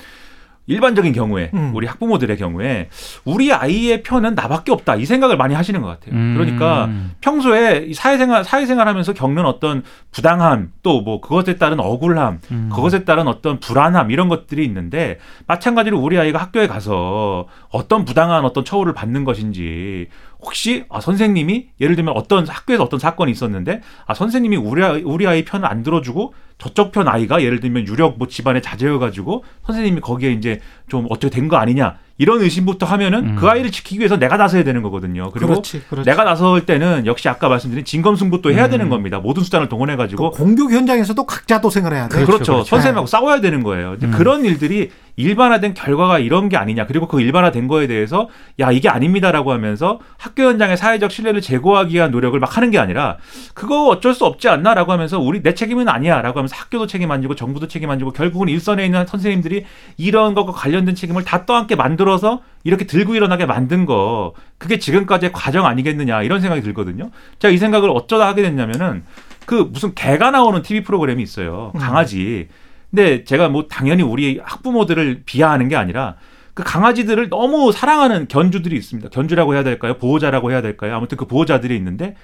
[0.70, 1.72] 일반적인 경우에 음.
[1.74, 2.88] 우리 학부모들의 경우에
[3.24, 6.14] 우리 아이의 편은 나밖에 없다 이 생각을 많이 하시는 것 같아요.
[6.14, 6.34] 음.
[6.36, 6.88] 그러니까
[7.20, 9.82] 평소에 이 사회생활 사회생활하면서 겪는 어떤
[10.12, 12.70] 부당함 또 뭐 그것에 따른 억울함 음.
[12.72, 18.64] 그것에 따른 어떤 불안함 이런 것들이 있는데 마찬가지로 우리 아이가 학교에 가서 어떤 부당한 어떤
[18.64, 20.08] 처우를 받는 것인지
[20.42, 25.26] 혹시 아 선생님이 예를 들면 어떤 학교에서 어떤 사건이 있었는데 아 선생님이 우리 아이, 우리
[25.26, 30.00] 아이 편을 안 들어주고 저쪽 편 아이가 예를 들면 유력 뭐 집안에 자제여 가지고 선생님이
[30.00, 33.36] 거기에 이제 좀 어떻게 된 거 아니냐 이런 의심부터 하면은 음.
[33.36, 35.30] 그 아이를 지키기 위해서 내가 나서야 되는 거거든요.
[35.32, 36.08] 그리고 그렇지, 그렇지.
[36.08, 38.70] 내가 나설 때는 역시 아까 말씀드린 진검승부도 해야 음.
[38.70, 39.18] 되는 겁니다.
[39.20, 42.16] 모든 수단을 동원해 그 가지고 공격 현장에서도 각자 도생을 해야 돼.
[42.16, 42.26] 그렇죠.
[42.32, 42.68] 그렇죠, 그렇죠.
[42.68, 43.94] 선생님하고 싸워야 되는 거예요.
[43.94, 44.12] 이제 음.
[44.12, 46.86] 그런 일들이 일반화된 결과가 이런 게 아니냐.
[46.86, 48.28] 그리고 그 일반화된 거에 대해서
[48.58, 53.18] 야 이게 아닙니다라고 하면서 학교 현장의 사회적 신뢰를 제고하기 위한 노력을 막 하는 게 아니라
[53.54, 57.34] 그거 어쩔 수 없지 않나라고 하면서 우리 내 책임은 아니야라고 하면서 학교도 책임 안 지고
[57.34, 59.64] 정부도 책임 안 지고 결국은 일선에 있는 선생님들이
[59.96, 65.66] 이런 것과 관련된 책임을 다 떠안게 만들어서 이렇게 들고 일어나게 만든 거 그게 지금까지의 과정
[65.66, 67.10] 아니겠느냐 이런 생각이 들거든요.
[67.38, 69.04] 제가 이 생각을 어쩌다 하게 됐냐면은
[69.46, 71.72] 그 무슨 개가 나오는 TV 프로그램이 있어요.
[71.78, 72.48] 강아지.
[72.90, 76.16] 근데 제가 뭐 당연히 우리 학부모들을 비하하는 게 아니라
[76.54, 79.08] 그 강아지들을 너무 사랑하는 견주들이 있습니다.
[79.10, 79.94] 견주라고 해야 될까요?
[79.98, 80.96] 보호자라고 해야 될까요?
[80.96, 82.16] 아무튼 그 보호자들이 있는데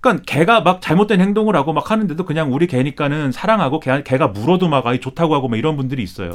[0.00, 4.68] 그러니까 개가 막 잘못된 행동을 하고 막 하는데도 그냥 우리 개니까는 사랑하고 개, 개가 물어도
[4.68, 6.32] 막 아이 좋다고 하고 막 이런 분들이 있어요.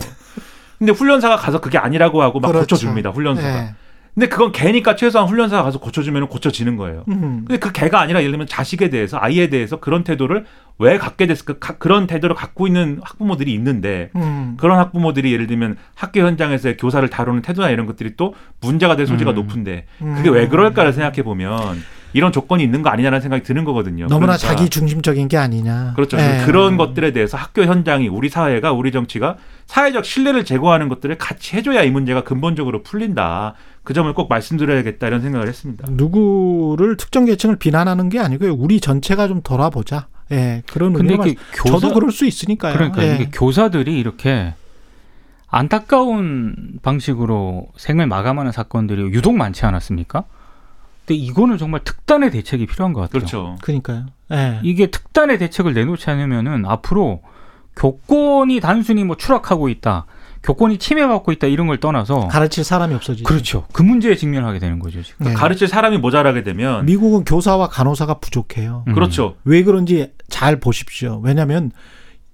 [0.78, 2.76] 근데 훈련사가 가서 그게 아니라고 하고 막 그렇죠.
[2.76, 3.12] 고쳐줍니다.
[3.12, 3.48] 훈련사가.
[3.48, 3.76] 네.
[4.16, 7.04] 근데 그건 개니까 최소한 훈련사가 가서 고쳐주면 고쳐지는 거예요.
[7.10, 7.44] 음.
[7.46, 10.46] 근데 그 개가 아니라 예를 들면 자식에 대해서 아이에 대해서 그런 태도를
[10.80, 11.56] 왜 갖게 됐을까?
[11.60, 14.56] 가- 그런 태도를 갖고 있는 학부모들이 있는데 음.
[14.58, 19.32] 그런 학부모들이 예를 들면 학교 현장에서의 교사를 다루는 태도나 이런 것들이 또 문제가 될 소지가
[19.32, 19.36] 음.
[19.36, 21.84] 높은데 그게 왜 그럴까를 생각해 보면
[22.14, 24.08] 이런 조건이 있는 거 아니냐라는 생각이 드는 거거든요.
[24.08, 25.92] 너무나 그러니까 자기 중심적인 게 아니냐.
[25.98, 26.18] 그렇죠.
[26.18, 26.44] 예.
[26.46, 29.36] 그런 것들에 대해서 학교 현장이 우리 사회가 우리 정치가
[29.66, 33.56] 사회적 신뢰를 제고하는 것들을 같이 해줘야 이 문제가 근본적으로 풀린다.
[33.86, 35.88] 그 점을 꼭 말씀드려야겠다 이런 생각을 했습니다.
[35.90, 38.54] 누구를 특정 계층을 비난하는 게 아니고요.
[38.54, 40.08] 우리 전체가 좀 돌아보자.
[40.32, 42.74] 예, 그런 근데 의미로 이게 말- 교사 저도 그럴 수 있으니까요.
[42.74, 43.16] 그러니까 예.
[43.16, 44.54] 이게 교사들이 이렇게
[45.48, 50.24] 안타까운 방식으로 생을 마감하는 사건들이 유독 많지 않았습니까?
[51.06, 53.20] 근데 이거는 정말 특단의 대책이 필요한 것 같아요.
[53.20, 53.56] 그렇죠.
[53.62, 54.08] 그러니까요.
[54.32, 54.60] 예.
[54.64, 57.22] 이게 특단의 대책을 내놓지 않으면은 앞으로
[57.76, 60.06] 교권이 단순히 뭐 추락하고 있다,
[60.46, 63.24] 교권이 침해받고 있다 이런 걸 떠나서 가르칠 사람이 없어지죠.
[63.26, 63.66] 그렇죠.
[63.74, 65.28] 그 문제에 직면하게 되는 거죠 지금.
[65.30, 65.34] 예.
[65.34, 68.84] 가르칠 사람이 모자라게 되면 미국은 교사와 간호사가 부족해요.
[68.88, 68.94] 음.
[68.94, 69.38] 그렇죠.
[69.44, 71.20] 왜 그런지 잘 보십시오.
[71.24, 71.72] 왜냐하면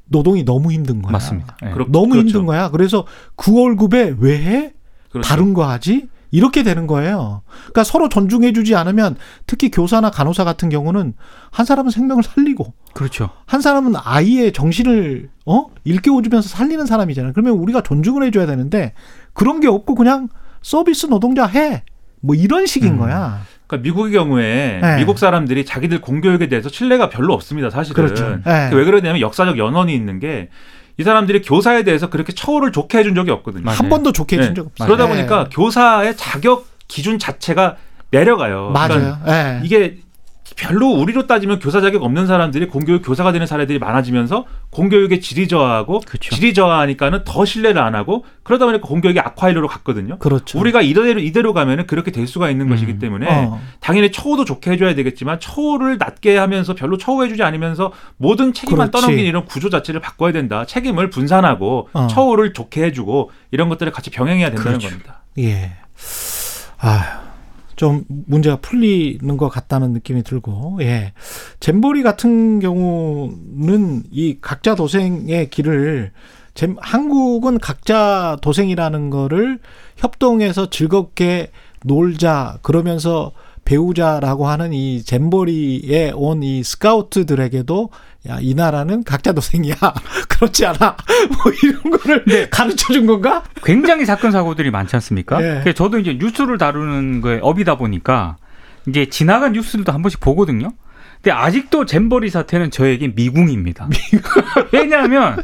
[0.06, 1.14] 노동이 너무 힘든 거야.
[1.14, 1.56] 맞습니다.
[1.66, 1.70] 예.
[1.72, 2.28] 그렇- 너무 그렇죠.
[2.28, 2.70] 힘든 거야.
[2.70, 3.06] 그래서
[3.38, 4.74] 9월급에 왜 해?
[5.10, 5.28] 그렇죠.
[5.30, 6.10] 다른 거 하지?
[6.32, 7.44] 이렇게 되는 거예요.
[7.48, 11.14] 그러니까 서로 존중해주지 않으면 특히 교사나 간호사 같은 경우는
[11.52, 13.30] 한 사람은 생명을 살리고 그렇죠.
[13.45, 17.34] 한 사람은 아이의 정신을 어 일깨워주면서 살리는 사람이잖아요.
[17.34, 18.94] 그러면 우리가 존중을 해줘야 되는데
[19.34, 20.30] 그런 게 없고 그냥
[20.62, 21.84] 서비스 노동자 해.
[22.22, 22.98] 뭐 이런 식인 음.
[22.99, 23.41] 거야.
[23.68, 24.98] 그러니까 미국의 경우에 네.
[24.98, 27.70] 미국 사람들이 자기들 공교육에 대해서 신뢰가 별로 없습니다.
[27.70, 27.95] 사실은.
[27.95, 28.40] 그렇죠.
[28.45, 28.70] 네.
[28.74, 30.49] 왜 그러냐면 역사적 연원이 있는 게
[30.97, 33.63] 이 사람들이 교사에 대해서 그렇게 처우를 좋게 해준 적이 없거든요.
[33.63, 33.77] 맞아요.
[33.77, 34.55] 한 번도 좋게 해준 네.
[34.55, 34.88] 적 없어요.
[34.88, 35.09] 그러다 네.
[35.15, 37.77] 보니까 교사의 자격 기준 자체가
[38.11, 38.72] 내려가요.
[38.72, 38.89] 맞아요.
[38.89, 39.61] 그러니까 예.
[39.63, 39.97] 이게
[40.56, 45.99] 별로 우리로 따지면 교사 자격 없는 사람들이 공교육 교사가 되는 사례들이 많아지면서 공교육의 질이 저하고
[46.02, 46.36] 그렇죠.
[46.36, 50.18] 질이 저하니까는 더 신뢰를 안 하고 그러다 보니까 공교육이 악화이로로 갔거든요.
[50.19, 50.60] 그렇죠.
[50.60, 52.69] 우리가 이대로 이대로 가면은 그렇게 될 수가 있는 음.
[52.69, 53.61] 것이기 때문에 어.
[53.80, 58.91] 당연히 처우도 좋게 해줘야 되겠지만 처우를 낮게 하면서 별로 처우해주지 않으면서 모든 책임만 그렇지.
[58.91, 60.65] 떠넘기는 이런 구조 자체를 바꿔야 된다.
[60.65, 62.07] 책임을 분산하고 어.
[62.07, 64.90] 처우를 좋게 해주고 이런 것들을 같이 병행해야 된다는 그렇죠.
[64.90, 65.22] 겁니다.
[65.38, 65.72] 예.
[66.80, 67.22] 아,
[67.82, 71.14] 좀 문제가 풀리는 것 같다는 느낌이 들고, 예.
[71.60, 76.12] 잼버리 같은 경우는 이 각자 도생의 길을,
[76.53, 79.58] 잼, 한국은 각자 도생이라는 거를
[79.98, 81.49] 협동해서 즐겁게
[81.84, 83.32] 놀자, 그러면서
[83.66, 87.90] 배우자라고 하는 이 잼버리에 온 이 스카우트들에게도
[88.30, 89.73] 야, 이 나라는 각자 도생이야.
[90.30, 90.95] 그렇지 않아.
[91.43, 93.43] 뭐 이런 거를 가르쳐 준 건가?
[93.64, 95.41] 굉장히 사건 사고들이 많지 않습니까?
[95.41, 95.60] 예.
[95.61, 98.38] 그래서 저도 이제 뉴스를 다루는 거에 업이다 보니까
[98.88, 100.72] 이제 지나간 뉴스들도 한 번씩 보거든요.
[101.15, 103.88] 근데 아직도 잼버리 사태는 저에게 미궁입니다.
[104.72, 105.41] 왜냐하면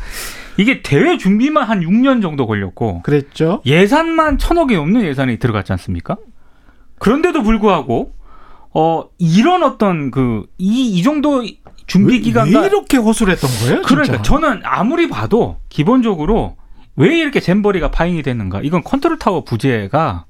[0.58, 3.62] 이게 대회 준비만 한 6년 정도 걸렸고 그랬죠.
[3.66, 6.18] 예산만 천억이 넘는 예산이 들어갔지 않습니까?
[7.00, 8.14] 그런데도 불구하고
[8.74, 11.44] 어 이런 어떤 그 이 이 정도
[11.86, 13.82] 준비 왜, 기간과 왜 이렇게 허술했던 거예요?
[13.84, 14.22] 그러니까 진짜?
[14.22, 16.58] 저는 아무리 봐도 기본적으로
[16.96, 18.62] 왜 이렇게 잼버리가 파행이 됐는가?
[18.62, 20.26] 이건 컨트롤 타워 부재가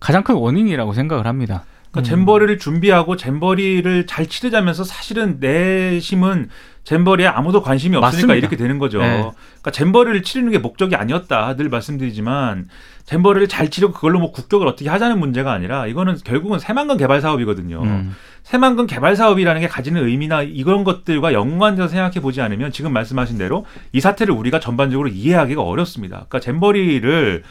[0.00, 1.64] 가장 큰 원인이라고 생각을 합니다.
[1.90, 2.04] 그러니까 음.
[2.04, 6.48] 잼버리를 준비하고 잼버리를 잘 치르자면서 사실은 내심은
[6.84, 8.34] 잼버리에 아무도 관심이 없으니까 맞습니다.
[8.34, 8.98] 이렇게 되는 거죠.
[8.98, 9.20] 네.
[9.20, 12.68] 그러니까 잼버리를 치르는 게 목적이 아니었다 늘 말씀드리지만
[13.04, 17.82] 잼버리를 잘 치르고 그걸로 뭐 국격을 어떻게 하자는 문제가 아니라 이거는 결국은 새만금 개발 사업이거든요.
[17.82, 18.16] 음.
[18.42, 23.64] 새만금 개발 사업이라는 게 가지는 의미나 이런 것들과 연관돼서 생각해 보지 않으면 지금 말씀하신 대로
[23.92, 26.26] 이 사태를 우리가 전반적으로 이해하기가 어렵습니다.
[26.28, 27.42] 그러니까 잼버리를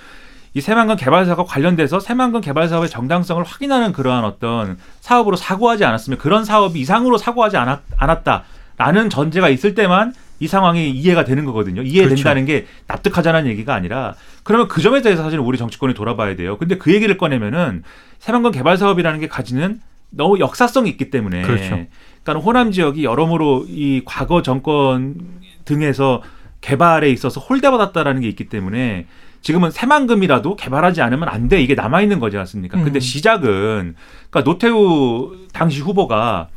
[0.53, 6.20] 이 새만금 개발 사업과 관련돼서 새만금 개발 사업의 정당성을 확인하는 그러한 어떤 사업으로 사고하지 않았으면
[6.20, 8.44] 그런 사업이 이상으로 사고하지 않았, 않았다
[8.82, 11.84] 라는 전제가 있을 때만 이 상황이 이해가 되는 거거든요.
[11.84, 16.58] 이해된다는 게 납득하자는 얘기가 아니라 그러면 그 점에 대해서 사실 우리 정치권이 돌아봐야 돼요.
[16.58, 17.84] 근데 그 얘기를 꺼내면은
[18.18, 21.86] 새만금 개발 사업이라는 게 가지는 너무 역사성이 있기 때문에 그렇죠.
[22.24, 25.16] 그러니까 호남 지역이 여러모로 이 과거 정권
[25.66, 26.24] 등에서
[26.62, 29.06] 개발에 있어서 홀대받았다라는 게 있기 때문에
[29.41, 31.62] 지금은 새만금이라도 개발하지 않으면 안 돼.
[31.62, 32.80] 이게 남아 있는 거지 않습니까?
[32.84, 32.99] 근데 음.
[32.99, 33.95] 시작은
[34.32, 36.49] 그러니까 노태우 당시 후보가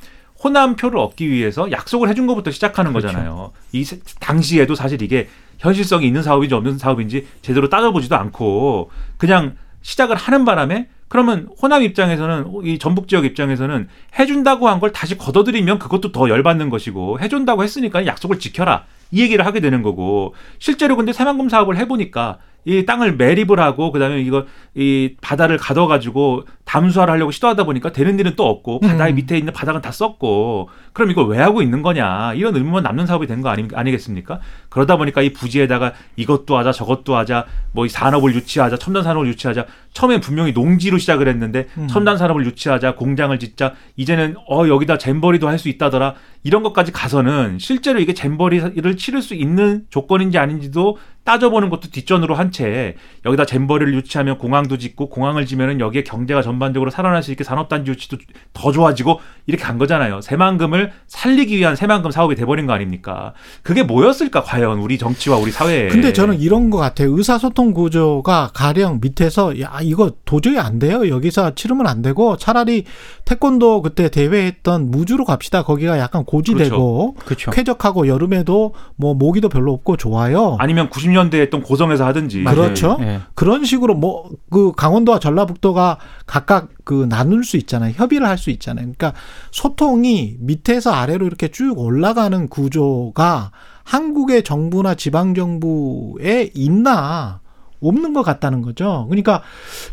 [0.42, 3.08] 호남 표를 얻기 위해서 약속을 해준 것부터 시작하는 그렇죠.
[3.08, 3.52] 거잖아요.
[3.72, 5.28] 이 세- 당시에도 사실 이게
[5.58, 12.46] 현실성이 있는 사업인지 없는 사업인지 제대로 따져보지도 않고 그냥 시작을 하는 바람에 그러면 호남 입장에서는
[12.64, 13.88] 이 전북 지역 입장에서는
[14.18, 19.46] 해준다고 한 걸 다시 걷어들이면 그것도 더 열받는 것이고 해준다고 했으니까 약속을 지켜라 이 얘기를
[19.46, 25.14] 하게 되는 거고 실제로 근데 새만금 사업을 해보니까 이 땅을 매립을 하고 그다음에 이거 이
[25.20, 29.16] 바다를 가둬가지고 담수화를 하려고 시도하다 보니까 되는 일은 또 없고 바다의 음.
[29.16, 33.26] 밑에 있는 바닥은 다 썼고 그럼 이걸 왜 하고 있는 거냐 이런 의문만 남는 사업이
[33.26, 34.40] 된 거 아니, 아니겠습니까?
[34.70, 39.66] 그러다 보니까 이 부지에다가 이것도 하자 저것도 하자 뭐 이 산업을 유치하자 첨단 산업을 유치하자
[39.92, 41.86] 처음엔 분명히 농지로 시작을 했는데 음.
[41.88, 47.58] 첨단 산업을 유치하자 공장을 짓자 이제는 어 여기다 잼버리도 할 수 있다더라 이런 것까지 가서는
[47.58, 53.92] 실제로 이게 잼버리를 치를 수 있는 조건인지 아닌지도 따져보는 것도 뒷전으로 한 채 여기다 잼버리를
[53.94, 58.16] 유치하면 공항도 짓고 공항을 지면은 여기에 경제가 전반적으로 살아날 수 있게 산업단지 유치도
[58.52, 60.20] 더 좋아지고 이렇게 간 거잖아요.
[60.20, 63.32] 새만금을 살리기 위한 새만금 사업이 돼버린 거 아닙니까?
[63.62, 65.88] 그게 뭐였을까 과연 우리 정치와 우리 사회에.
[65.88, 67.16] 근데 저는 이런 것 같아요.
[67.16, 71.08] 의사소통 구조가 가령 밑에서 야 이거 도저히 안 돼요.
[71.08, 72.84] 여기서 치르면 안 되고 차라리
[73.24, 75.62] 태권도 그때 대회했던 무주로 갑시다.
[75.62, 77.50] 거기가 약간 고지되고 그렇죠.
[77.50, 80.56] 쾌적하고 여름에도 뭐 모기도 별로 없고 좋아요.
[80.60, 82.44] 아니면 90년대에 했던 고성에서 하든지.
[82.44, 82.96] 그렇죠.
[83.00, 83.20] 예.
[83.34, 87.92] 그런 식으로 뭐 그 강원도와 전라북도가 각각 그 나눌 수 있잖아요.
[87.96, 88.84] 협의를 할 수 있잖아요.
[88.84, 89.14] 그러니까
[89.50, 93.52] 소통이 밑에서 아래로 이렇게 쭉 올라가는 구조가
[93.84, 97.40] 한국의 정부나 지방 정부에 있나
[97.80, 99.06] 없는 것 같다는 거죠.
[99.08, 99.42] 그러니까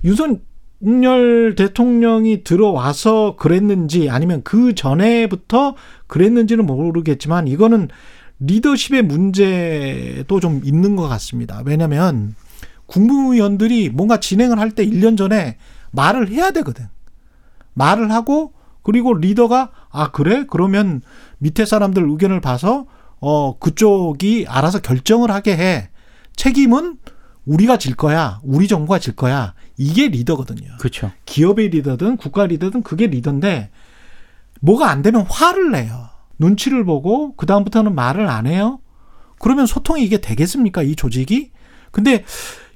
[0.04, 5.76] 윤석열 대통령이 들어와서 그랬는지 아니면 그 전에부터
[6.08, 7.90] 그랬는지는 모르겠지만 이거는
[8.40, 11.62] 리더십의 문제도 좀 있는 것 같습니다.
[11.66, 12.36] 왜냐하면
[12.88, 15.58] 국무위원들이 뭔가 진행을 할 때 1년 전에
[15.92, 16.88] 말을 해야 되거든.
[17.74, 18.54] 말을 하고
[18.84, 20.46] 그리고 리더가 아 그래?
[20.50, 21.02] 그러면
[21.38, 22.88] 밑에 사람들 의견을 봐서
[23.20, 25.90] 어 그쪽이 알아서 결정을 하게 해.
[26.36, 26.98] 책임은
[27.46, 28.40] 우리가 질 거야.
[28.44, 29.54] 우리 정부가 질 거야.
[29.78, 30.78] 이게 리더거든요.
[30.80, 31.12] 그렇죠.
[31.26, 33.72] 기업의 리더든 국가 리더든 그게 리더인데
[34.62, 36.10] 뭐가 안 되면 화를 내요.
[36.40, 38.80] 눈치를 보고 그 다음부터는 말을 안 해요.
[39.40, 40.84] 그러면 소통이 이게 되겠습니까?
[40.84, 41.52] 이 조직이?
[41.92, 42.24] 근데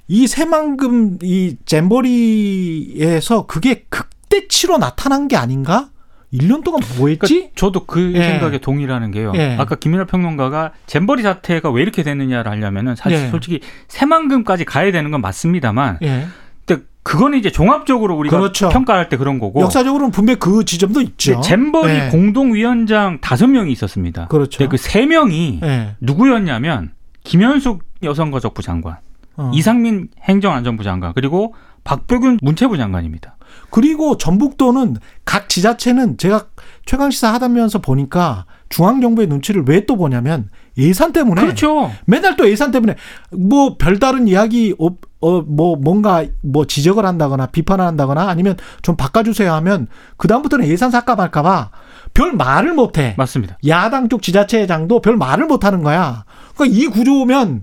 [0.08, 5.90] 이 새만금 이 잼버리에서 그게 극대치로 나타난 게 아닌가?
[6.32, 7.18] 1년 동안 뭐 했지?
[7.34, 8.22] 그러니까 저도 그 예.
[8.22, 9.32] 생각에 동의라는 게요.
[9.36, 9.56] 예.
[9.58, 13.30] 아까 김민하 평론가가 잼버리 사태가 왜 이렇게 됐느냐를 하려면은 사실 예.
[13.30, 16.26] 솔직히 새만금까지 가야 되는 건 맞습니다만, 예.
[16.66, 18.68] 근데 그거는 이제 종합적으로 우리가 그렇죠.
[18.68, 19.60] 평가할 때 그런 거고.
[19.60, 21.40] 역사적으로는 분명히 그 지점도 있죠.
[21.40, 22.08] 잼버리 예.
[22.10, 24.26] 공동위원장 다섯 명이 있었습니다.
[24.26, 24.58] 그렇죠.
[24.58, 25.94] 근데 그 세 명이 예.
[26.00, 26.92] 누구였냐면
[27.24, 28.96] 김현숙 여성가족부 장관,
[29.36, 29.50] 어.
[29.54, 31.54] 이상민 행정안전부 장관, 그리고
[31.84, 33.36] 박병균 문체부 장관입니다.
[33.70, 36.46] 그리고 전북도는 각 지자체는 제가
[36.84, 41.92] 최강시사 하다면서 보니까 중앙정부의 눈치를 왜 또 보냐면 예산 때문에 그렇죠.
[42.06, 42.96] 맨날 또 예산 때문에
[43.30, 44.88] 뭐 별다른 이야기 어,
[45.20, 49.86] 어, 뭐 뭔가 뭐 지적을 한다거나 비판을 한다거나 아니면 좀 바꿔주세요 하면
[50.16, 51.70] 그 다음부터는 예산 삭감할까봐
[52.14, 53.14] 별 말을 못해.
[53.16, 53.58] 맞습니다.
[53.68, 56.24] 야당 쪽 지자체장도 별 말을 못하는 거야.
[56.56, 57.62] 그러니까 이 구조면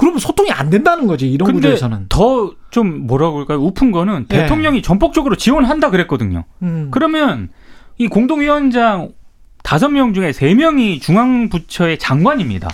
[0.00, 2.06] 그러면 소통이 안 된다는 거지 이런 구조에서는.
[2.08, 3.58] 더 좀 뭐라고 그럴까요?
[3.60, 4.36] 우픈 거는 예.
[4.42, 6.44] 대통령이 전폭적으로 지원한다 그랬거든요.
[6.62, 6.88] 음.
[6.90, 7.48] 그러면
[7.98, 9.10] 이 공동위원장
[9.62, 12.68] 다섯 명 중에 세 명이 중앙부처의 장관입니다.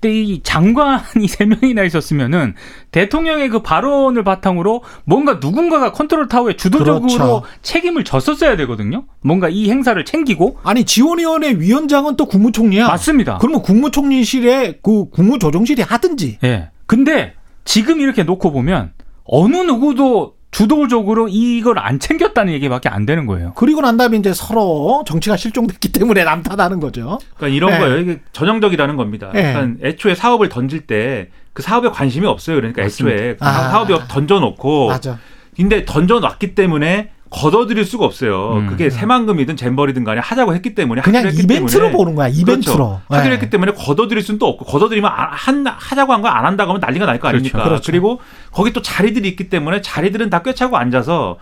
[0.00, 2.54] 근데 이 장관이 세 명이나 있었으면은
[2.90, 7.42] 대통령의 그 발언을 바탕으로 뭔가 누군가가 컨트롤 타워에 주도적으로 그렇죠.
[7.62, 9.04] 책임을 졌었어야 되거든요.
[9.20, 12.88] 뭔가 이 행사를 챙기고 아니 지원위원회 위원장은 또 국무총리야.
[12.88, 13.38] 맞습니다.
[13.38, 16.38] 그러면 국무총리실에 그 국무조정실이 하든지.
[16.44, 16.70] 예.
[16.86, 18.92] 근데 지금 이렇게 놓고 보면
[19.24, 23.52] 어느 누구도 주도적으로 이걸 안 챙겼다는 얘기밖에 안 되는 거예요.
[23.54, 27.18] 그리고 난 다음에 이제 서로 정치가 실종됐기 때문에 남탓하는 거죠.
[27.36, 27.78] 그러니까 이런 네.
[27.78, 27.98] 거예요.
[27.98, 29.30] 이게 전형적이라는 겁니다.
[29.32, 29.52] 네.
[29.52, 32.56] 그러니까 애초에 사업을 던질 때 그 사업에 관심이 없어요.
[32.56, 33.70] 그러니까 애초에 아.
[33.70, 35.18] 사업에 던져놓고 맞아.
[35.56, 38.54] 근데 던져놨기 때문에 걷어들일 수가 없어요.
[38.56, 38.66] 음.
[38.66, 42.28] 그게 새만금이든 잼버리든 간에 하자고 했기 때문에 그냥 하기로 했기 이벤트로 때문에 보는 거야.
[42.28, 42.74] 이벤트로.
[42.74, 43.00] 그렇죠.
[43.08, 43.34] 하기로 네.
[43.36, 46.80] 했기 때문에 걷어들일 수는 또 없고 걷어들이면 아- 한 하자고 한 거 안 한다고 하면
[46.80, 47.36] 난리가 날거 그렇죠.
[47.36, 47.62] 아닙니까?
[47.64, 47.92] 그렇죠.
[47.92, 48.20] 리고
[48.52, 51.38] 거기 또 자리들이 있기 때문에 자리들은 다 꿰차고 앉아서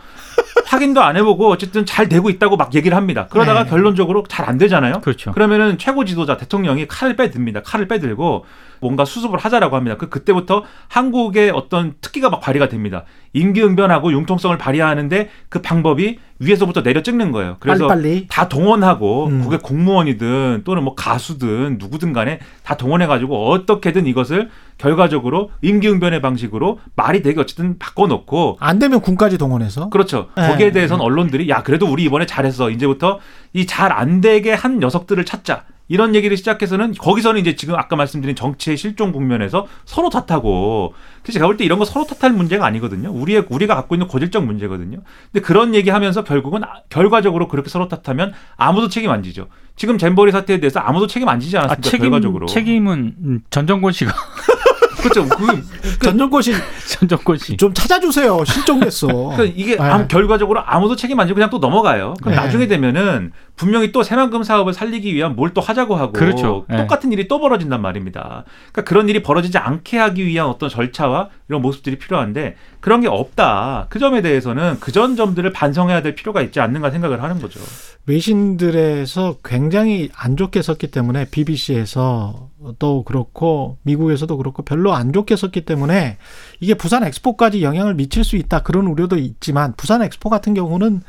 [0.66, 3.26] 확인도 안 해보고 어쨌든 잘 되고 있다고 막 얘기를 합니다.
[3.30, 3.70] 그러다가 네.
[3.70, 5.00] 결론적으로 잘 안 되잖아요.
[5.02, 5.32] 그렇죠.
[5.32, 7.62] 그러면은 최고 지도자 대통령이 칼을 빼듭니다.
[7.62, 8.46] 칼을 빼들고
[8.80, 9.96] 뭔가 수습을 하자라고 합니다.
[9.98, 13.04] 그 그때부터 한국의 어떤 특기가 막 발휘가 됩니다.
[13.34, 17.56] 임기응변하고 융통성을 발휘하는데 그 방법이 위에서부터 내려 찍는 거예요.
[17.60, 18.26] 그래서 빨리빨리.
[18.30, 19.42] 다 동원하고 음.
[19.44, 24.48] 그게 공무원이든 또는 뭐 가수든 누구든 간에 다 동원해가지고 어떻게든 이것을
[24.78, 29.90] 결과적으로 임기응변의 방식으로 말이 되게 어쨌든 바꿔놓고 안 되면 군까지 동원해서.
[29.90, 30.28] 그렇죠.
[30.36, 30.48] 네.
[30.48, 32.70] 거기에 대해서는 언론들이 야 그래도 우리 이번에 잘했어.
[32.70, 33.18] 이제부터
[33.54, 35.64] 이 잘 안 되게 한 녀석들을 찾자.
[35.90, 40.92] 이런 얘기를 시작해서는 거기서는 이제 지금 아까 말씀드린 정치의 실종 국면에서 서로 탓하고
[41.22, 43.10] 그래서 제가 볼 때 이런 거 서로 탓할 문제가 아니거든요.
[43.10, 44.98] 우리의 우리가 갖고 있는 고질적 문제거든요.
[45.32, 49.48] 근데 그런 얘기하면서 결국은 아- 결과적으로 그렇게 서로 탓하면 아무도 책임 안 지죠.
[49.76, 51.90] 지금 잼버리 사태에 대해서 아무도 책임 안 지지 아, 않았습니까?
[51.90, 52.46] 책임, 결과적으로.
[52.46, 54.12] 책임은 음, 전 정권 씨가
[55.02, 55.26] 그렇죠.
[55.28, 55.64] 그,
[56.04, 56.52] 전정권 씨
[56.88, 57.56] 전 정권 씨.
[57.56, 58.44] 좀 찾아주세요.
[58.44, 59.06] 실종됐어.
[59.06, 59.82] 그러니까 이게 네.
[59.82, 62.14] 아무- 결과적으로 아무도 책임 안 지고 그냥 또 넘어가요.
[62.20, 62.40] 그럼 네.
[62.40, 66.66] 나중에 되면은 분명히 또 새만금 사업을 살리기 위한 뭘 또 하자고 하고 그렇죠.
[66.68, 66.76] 네.
[66.76, 68.44] 똑같은 일이 또 벌어진단 말입니다.
[68.70, 73.86] 그러니까 그런 일이 벌어지지 않게 하기 위한 어떤 절차와 이런 모습들이 필요한데 그런 게 없다.
[73.88, 77.60] 그 점에 대해서는 그전 점들을 반성해야 될 필요가 있지 않는가 생각을 하는 거죠.
[78.06, 85.62] 외신들에서 굉장히 안 좋게 썼기 때문에 BBC에서 또 그렇고 미국에서도 그렇고 별로 안 좋게 썼기
[85.64, 86.18] 때문에
[86.60, 91.02] 이게 부산 엑스포까지 영향을 미칠 수 있다 그런 우려도 있지만 부산 엑스포 같은 경우는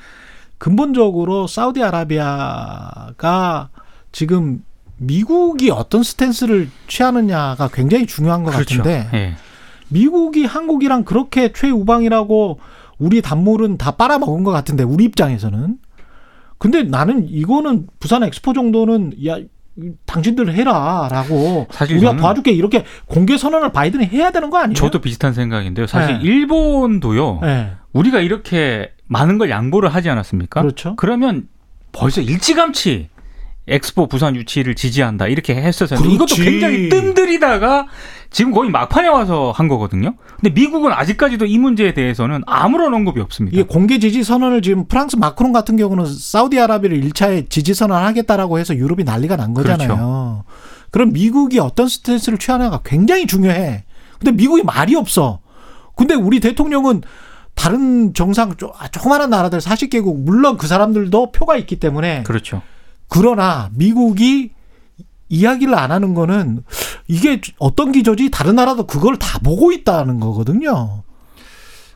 [0.60, 2.60] 근본적으로 사우디아라비아가
[4.12, 4.64] 지금
[4.98, 8.84] 미국이 어떤 스탠스를 취하느냐가 굉장히 중요한 것 그렇죠.
[8.84, 9.36] 같은데 예.
[9.88, 12.60] 미국이 한국이랑 그렇게 최우방이라고
[13.00, 15.78] 우리 단물은 다 빨아먹은 것 같은데 우리 입장에서는
[16.58, 19.38] 근데 나는 이거는 부산 엑스포 정도는 야
[20.06, 24.76] 당신들 해라라고 사실 우리가 도와줄게 이렇게 공개 선언을 바이든이 해야 되는 거 아니에요?
[24.76, 25.88] 저도 비슷한 생각인데요.
[25.88, 26.24] 사실 네.
[26.26, 27.40] 일본도요.
[27.42, 30.62] 네, 우리가 이렇게 많은 걸 양보를 하지 않았습니까?
[30.62, 30.96] 그렇죠.
[30.96, 31.48] 그러면
[31.92, 33.10] 벌써 일찌감치
[33.68, 35.54] 엑스포 부산 유치를 지지한다 이렇게.
[35.54, 35.86] 그렇지.
[36.12, 37.88] 이것도 굉장히 뜸들이다가
[38.32, 40.16] 지금 거의 막판에 와서 한 거거든요.
[40.40, 43.56] 근데 미국은 아직까지도 이 문제에 대해서는 아무런 언급이 없습니다.
[43.56, 49.04] 이게 공개 지지 선언을 지금 프랑스 마크롱 같은 경우는 사우디아라비아를 1차에 지지 선언하겠다라고 해서 유럽이
[49.04, 49.88] 난리가 난 거잖아요.
[49.88, 50.44] 그렇죠.
[50.92, 53.84] 그럼 미국이 어떤 스탠스를 취하냐가 굉장히 중요해.
[54.20, 55.40] 근데 미국이 말이 없어.
[55.96, 57.02] 근데 우리 대통령은
[57.60, 62.62] 다른 정상 쪼- 아, 조그마한 나라들 40개국 물론 그 사람들도 표가 있기 때문에 그렇죠.
[63.10, 64.52] 그러나 미국이
[65.28, 66.64] 이야기를 안 하는 거는
[67.08, 71.04] 이게 어떤 기조지 다른 나라도 그걸 다 보고 있다는 거거든요.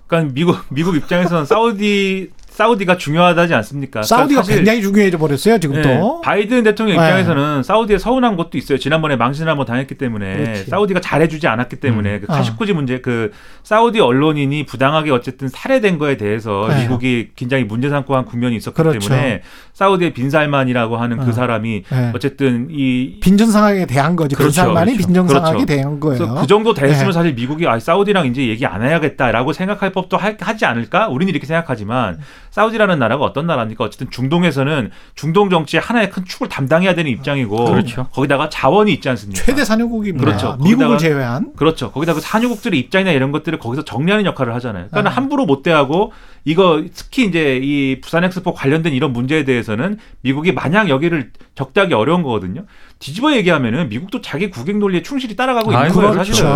[0.08, 4.02] 그러니까 미국 미국 입장에서는 사우디 사우디가 중요하다지 않습니까?
[4.02, 6.22] 그러니까 사우디가 사실 굉장히 중요해져 버렸어요 지금 네, 또.
[6.22, 7.04] 바이든 대통령 네.
[7.04, 8.78] 입장에서는 사우디에 서운한 것도 있어요.
[8.78, 10.70] 지난번에 망신을 한번 당했기 때문에 그렇지.
[10.70, 12.38] 사우디가 잘해주지 않았기 때문에 그 아.
[12.38, 13.32] 카시쿠지 문제 그
[13.64, 16.84] 사우디 언론인이 부당하게 어쨌든 살해된 거에 대해서 네.
[16.84, 19.10] 미국이 굉장히 문제 삼고 한 국면이 있었기 그렇죠.
[19.10, 19.42] 때문에
[19.74, 21.26] 사우디의 빈살만이라고 하는 아.
[21.26, 22.12] 그 사람이 네.
[22.14, 24.36] 어쨌든 이 빈정상하게 대한 거지.
[24.36, 25.08] 그 그렇죠, 사람만이 그렇죠.
[25.08, 25.66] 빈정상하게 그렇죠.
[25.66, 26.36] 대한 거예요.
[26.36, 27.12] 그 정도 됐으면 네.
[27.12, 31.08] 사실 미국이 아, 사우디랑 이제 얘기 안 해야겠다라고 생각할 법도 하, 지 않을까?
[31.08, 32.20] 우리는 이렇게 생각하지만
[32.54, 33.84] 사우디라는 나라가 어떤 나라입니까?
[33.84, 38.06] 어쨌든 중동에서는 중동 정치의 하나의 큰 축을 담당해야 되는 입장이고 그렇죠.
[38.12, 39.44] 거기다가 자원이 있지 않습니까?
[39.44, 40.24] 최대 산유국입니다.
[40.24, 40.58] 그렇죠.
[40.64, 41.52] 미국을 거기다가- 제외한.
[41.56, 41.92] 그렇죠.
[41.92, 44.86] 거기다 그 산유국들의 입장이나 이런 것들을 거기서 정리하는 역할을 하잖아요.
[44.92, 45.14] 그러니까 아.
[45.16, 46.12] 함부로 못 대하고
[46.46, 52.22] 이거 특히 이제 이 부산 엑스포 관련된 이런 문제에 대해서는 미국이 마냥 여기를 적대하기 어려운
[52.22, 52.66] 거거든요.
[53.00, 56.34] 뒤집어 얘기하면은 미국도 자기 국익 논리에 충실히 따라가고 있는 거예요, 그렇죠.
[56.34, 56.50] 사실은.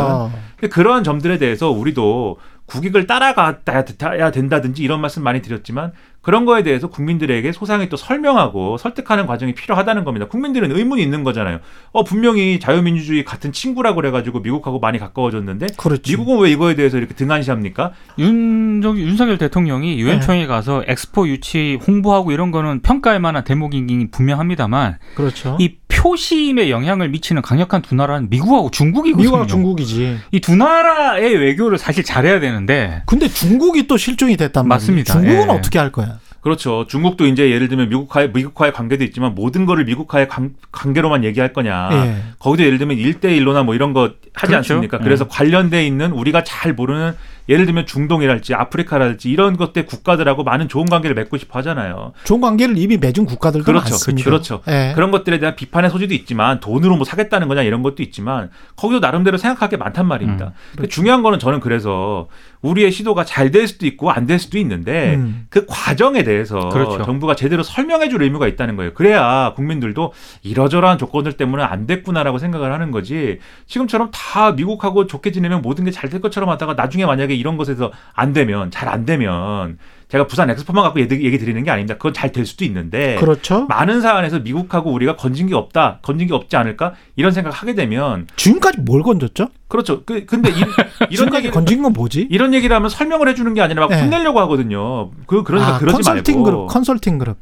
[0.59, 2.37] 근데 그러한 점들에 대해서 우리도
[2.67, 9.27] 국익을 따라가야 된다든지 이런 말씀 많이 드렸지만 그런 거에 대해서 국민들에게 소상히 또 설명하고 설득하는
[9.27, 10.27] 과정이 필요하다는 겁니다.
[10.27, 11.59] 국민들은 의문이 있는 거잖아요.
[11.93, 16.11] 어 분명히 자유민주주의 같은 친구라고 그래가지고 미국하고 많이 가까워졌는데 그렇지.
[16.11, 17.93] 미국은 왜 이거에 대해서 이렇게 등한시합니까?
[18.19, 20.47] 윤석, 윤석열 대통령이 유엔 총회 네.
[20.47, 25.55] 가서 엑스포 유치 홍보하고 이런 거는 평가할 만한 대목이 분명합니다만 그렇죠.
[25.61, 29.23] 이 표심에 영향을 미치는 강력한 두 나라는 미국하고 중국이거든요.
[29.23, 30.17] 미국과 중국이지.
[30.31, 34.75] 이 두 나라의 외교를 사실 잘해야 되는데 근데 중국이 또 실종이 됐단 말이에요.
[34.75, 35.13] 맞습니다.
[35.13, 35.51] 중국은 예.
[35.51, 36.19] 어떻게 할 거야?
[36.41, 36.85] 그렇죠.
[36.87, 41.89] 중국도 이제 예를 들면 미국과의 미국과의 관계도 있지만 모든 거를 미국과의 관, 관계로만 얘기할 거냐.
[41.91, 42.15] 예.
[42.39, 44.03] 거기도 예를 들면 일대일로나뭐 이런 거
[44.33, 44.55] 하지 그렇죠.
[44.75, 44.99] 않습니까?
[45.01, 45.03] 예.
[45.03, 47.13] 그래서 관련돼 있는 우리가 잘 모르는
[47.49, 52.13] 예를 들면 중동이랄지 아프리카랄지 이런 것들 국가들하고 많은 좋은 관계를 맺고 싶어 하잖아요.
[52.23, 53.89] 좋은 관계를 이미 맺은 국가들도 그렇죠.
[53.91, 54.25] 많습니다.
[54.29, 54.61] 그렇죠.
[54.67, 54.91] 예.
[54.95, 59.37] 그런 것들에 대한 비판의 소지도 있지만 돈으로 뭐 사겠다는 거냐 이런 것도 있지만 거기도 나름대로
[59.37, 60.45] 생각할 게 많단 말입니다.
[60.47, 62.27] 음, 근데 중요한 거는 저는 그래서
[62.61, 65.45] 우리의 시도가 잘 될 수도 있고 안 될 수도 있는데 음.
[65.49, 67.01] 그 과정에 대해서 그렇죠.
[67.05, 68.93] 정부가 제대로 설명해 줄 의무가 있다는 거예요.
[68.93, 70.11] 그래야 국민들도
[70.43, 73.39] 이러저러한 조건들 때문에 안 됐구나라고 생각을 하는 거지.
[73.67, 77.91] 지금처럼 다 미국하고 좋게 지내면 모든 게 잘 될 것처럼 하다가 나중에 만약에 이런 것에서
[78.13, 79.77] 안 되면 잘 안 되면
[80.09, 81.95] 제가 부산 엑스포만 갖고 얘기, 얘기 드리는 게 아닙니다.
[81.95, 83.65] 그건 잘 될 수도 있는데 그렇죠.
[83.67, 88.27] 많은 사안에서 미국하고 우리가 건진 게 없다, 건진 게 없지 않을까 이런 생각을 하게 되면
[88.37, 89.49] 지금까지 뭘 건졌죠?
[89.67, 90.03] 그렇죠.
[90.05, 90.53] 그, 근데 이,
[91.11, 92.27] 지금까지 얘기 건진 건 뭐지?
[92.31, 94.01] 이런 얘기를 하면 설명을 해주는 게 아니라 막 네.
[94.01, 95.11] 혼내려고 하거든요.
[95.25, 97.37] 그 그러니까 아, 그러지 컨설팅 말고 그룹, 컨설팅 그룹,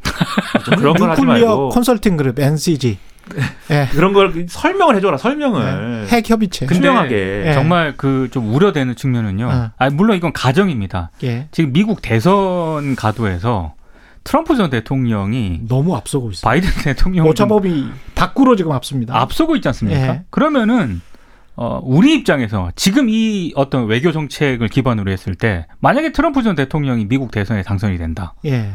[0.65, 2.97] 좀 그런 걸 하지 말고 컨설팅 그룹 NCG,
[3.71, 6.65] 예, 그런 걸 설명을 해줘라 설명을 핵 협의체.
[6.65, 7.43] 근데 투명하게.
[7.47, 7.53] 예.
[7.53, 9.47] 정말 그 좀 우려되는 측면은요.
[9.47, 9.71] 어.
[9.77, 11.11] 아 물론 이건 가정입니다.
[11.23, 13.73] 예, 지금 미국 대선 가도에서
[14.23, 16.49] 트럼프 전 대통령이 너무 앞서고 있어요.
[16.49, 19.15] 바이든 대통령 오차범위 밖으로 지금 앞섭니다.
[19.19, 19.99] 앞서고 있지 않습니까?
[20.07, 20.23] 예.
[20.29, 21.01] 그러면은
[21.57, 27.05] 어, 우리 입장에서 지금 이 어떤 외교 정책을 기반으로 했을 때 만약에 트럼프 전 대통령이
[27.07, 28.33] 미국 대선에 당선이 된다.
[28.45, 28.71] 예,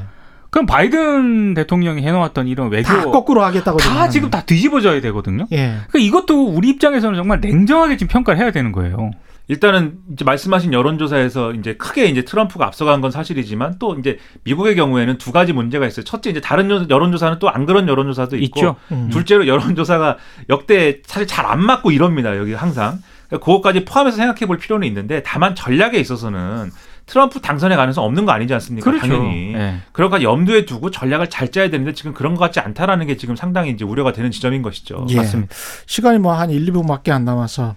[0.50, 5.46] 그럼 바이든 대통령이 해놓았던 이런 외교 다 거꾸로 하겠다고 다 지금 다 뒤집어져야 되거든요.
[5.52, 9.10] 예, 그러니까 이것도 우리 입장에서는 정말 냉정하게 지금 평가를 해야 되는 거예요.
[9.48, 15.18] 일단은 이제 말씀하신 여론조사에서 이제 크게 이제 트럼프가 앞서간 건 사실이지만 또 이제 미국의 경우에는
[15.18, 16.04] 두 가지 문제가 있어요.
[16.04, 18.76] 첫째 이제 다른 여- 여론조사는 또 안 그런 여론조사도 있고 있죠.
[18.92, 19.08] 음.
[19.10, 20.18] 둘째로 여론조사가
[20.50, 22.36] 역대 사실 잘 안 맞고 이럽니다.
[22.36, 22.98] 여기 항상.
[23.26, 26.70] 그러니까 그것까지 포함해서 생각해 볼 필요는 있는데 다만 전략에 있어서는
[27.10, 28.88] 트럼프 당선에 가능성 없는 거 아니지 않습니까?
[28.88, 29.08] 그렇죠.
[29.08, 29.52] 당연히.
[29.54, 29.74] 예.
[29.90, 33.34] 그런 거 염두에 두고 전략을 잘 짜야 되는데 지금 그런 것 같지 않다라는 게 지금
[33.34, 35.06] 상당히 이제 우려가 되는 지점인 것이죠.
[35.10, 35.16] 예.
[35.16, 35.52] 맞습니다.
[35.86, 37.74] 시간이 뭐 한 1, 2분밖에 안 남아서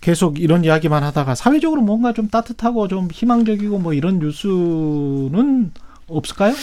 [0.00, 5.72] 계속 이런 이야기만 하다가 사회적으로 뭔가 좀 따뜻하고 좀 희망적이고 뭐 이런 뉴스는
[6.06, 6.54] 없을까요?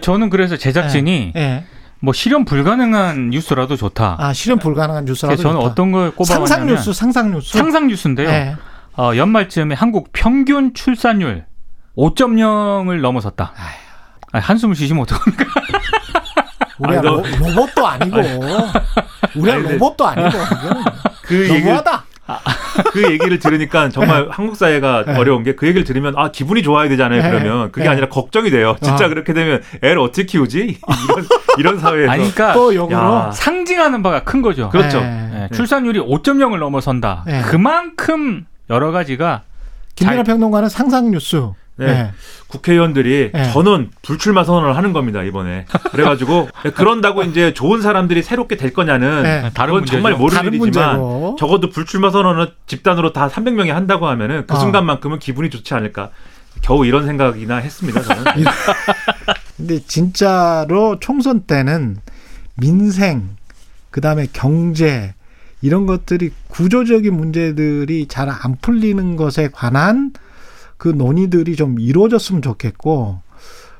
[0.00, 1.64] 저는 그래서 제작진이 예.
[1.98, 4.16] 뭐 실현 불가능한 뉴스라도 좋다.
[4.20, 5.66] 아, 실현 불가능한 뉴스라도 저는 좋다.
[5.72, 7.58] 어떤 걸 꼽아봤냐면 상상 뉴스, 상상 뉴스.
[7.58, 8.28] 상상 뉴스인데요.
[8.28, 8.56] 예.
[8.96, 11.44] 어, 연말쯤에 한국 평균 출산율
[11.96, 13.52] 5.0을 넘어섰다.
[14.32, 15.44] 아, 한숨을 쉬시면 어떡합니까?
[16.78, 18.18] 우리가 아니, 너- 로, 로봇도 아니고
[19.36, 20.84] 우리가 아니, 로봇도 아니고 이거는
[21.22, 22.04] 그 얘기를 너무하다.
[22.92, 25.16] 그 얘기를 들으니까 정말 한국 사회가 네.
[25.16, 27.22] 어려운 게 그 얘기를 들으면 아 기분이 좋아야 되잖아요.
[27.22, 27.30] 네.
[27.30, 27.90] 그러면 그게 네.
[27.90, 28.76] 아니라 걱정이 돼요.
[28.82, 29.08] 진짜 아.
[29.08, 30.58] 그렇게 되면 애를 어떻게 키우지?
[31.08, 31.26] 이런
[31.58, 33.30] 이런 사회에서 아니, 그러니까 또 역으로 야.
[33.32, 34.68] 상징하는 바가 큰 거죠.
[34.70, 34.98] 그렇죠.
[34.98, 35.48] 예.
[35.50, 37.22] 예, 출산율이 5.0을 넘어선다.
[37.26, 37.40] 네.
[37.42, 39.42] 그만큼 여러 가지가
[39.94, 41.42] 김민아 잘- 평론가는 상상 뉴스.
[41.78, 41.86] 네.
[41.86, 42.10] 예.
[42.48, 43.52] 국회의원들이 네.
[43.52, 45.66] 전원 불출마 선언을 하는 겁니다 이번에.
[45.92, 49.50] 그래가지고 그런다고 이제 좋은 사람들이 새롭게 될 거냐는 네.
[49.54, 49.92] 다른 그건 문제죠.
[49.92, 51.36] 정말 모르는 다른 일이지만 문제고.
[51.38, 54.58] 적어도 불출마 선언을 집단으로 다 300명이 한다고 하면은 그 어.
[54.58, 56.10] 순간만큼은 기분이 좋지 않을까.
[56.62, 58.24] 겨우 이런 생각이나 했습니다 저는.
[59.56, 61.98] 근데 진짜로 총선 때는
[62.54, 63.36] 민생,
[63.90, 65.14] 그 다음에 경제,
[65.62, 70.12] 이런 것들이 구조적인 문제들이 잘 안 풀리는 것에 관한
[70.76, 73.20] 그 논의들이 좀 이루어졌으면 좋겠고,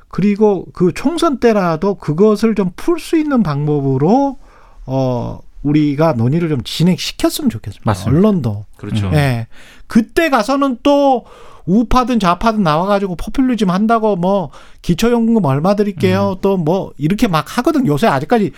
[0.09, 4.39] 그리고 그 총선 때라도 그것을 좀 풀 수 있는 방법으로,
[4.87, 7.83] 어, 우리가 논의를 좀 진행시켰으면 좋겠습니다.
[7.85, 8.17] 맞습니다.
[8.17, 8.67] 언론도.
[8.77, 9.11] 그렇죠.
[9.15, 9.49] 예.
[9.89, 11.25] 그때 가서는 또
[11.65, 14.51] 우파든 좌파든 나와가지고 포퓰리즘 한다고 뭐
[14.83, 16.39] 기초연금 얼마 드릴게요.
[16.41, 17.87] 또뭐 이렇게 막 하거든.
[17.87, 18.53] 요새 아직까지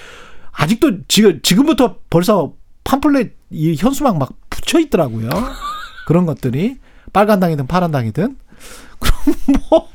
[0.52, 2.52] 아직도 지금 지금부터 벌써
[2.84, 5.30] 팜플렛 이 현수막 막 붙여 있더라고요.
[6.06, 6.76] 그런 것들이
[7.12, 8.36] 빨간 당이든 파란 당이든
[8.98, 9.88] 그럼 뭐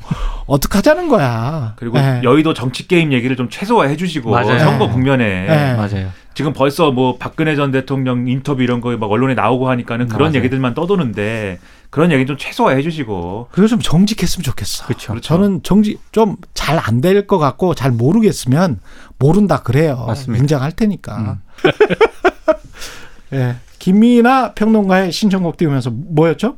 [0.45, 1.73] 어떡하자는 거야.
[1.77, 2.21] 그리고 예.
[2.23, 4.59] 여의도 정치 게임 얘기를 좀 최소화해 주시고 맞아요.
[4.59, 4.91] 선거 네.
[4.93, 5.73] 국면에 네.
[5.75, 6.09] 맞아요.
[6.33, 10.37] 지금 벌써 뭐 박근혜 전 대통령 인터뷰 이런 거 막 언론에 나오고 하니까는 그런 맞아요.
[10.37, 11.59] 얘기들만 떠도는데
[11.89, 14.85] 그런 얘기 좀 최소화해 주시고 그래서 좀 정직했으면 좋겠어.
[14.85, 15.07] 그렇죠.
[15.13, 15.27] 그렇죠.
[15.27, 18.79] 저는 정직 좀 잘 안 될 것 같고 잘 모르겠으면
[19.19, 20.05] 모른다 그래요.
[20.07, 20.41] 맞습니다.
[20.41, 21.37] 인정할 테니까.
[23.33, 23.55] 예.
[23.79, 26.55] 김미나 평론가의 신청곡 띄우면서 뭐였죠?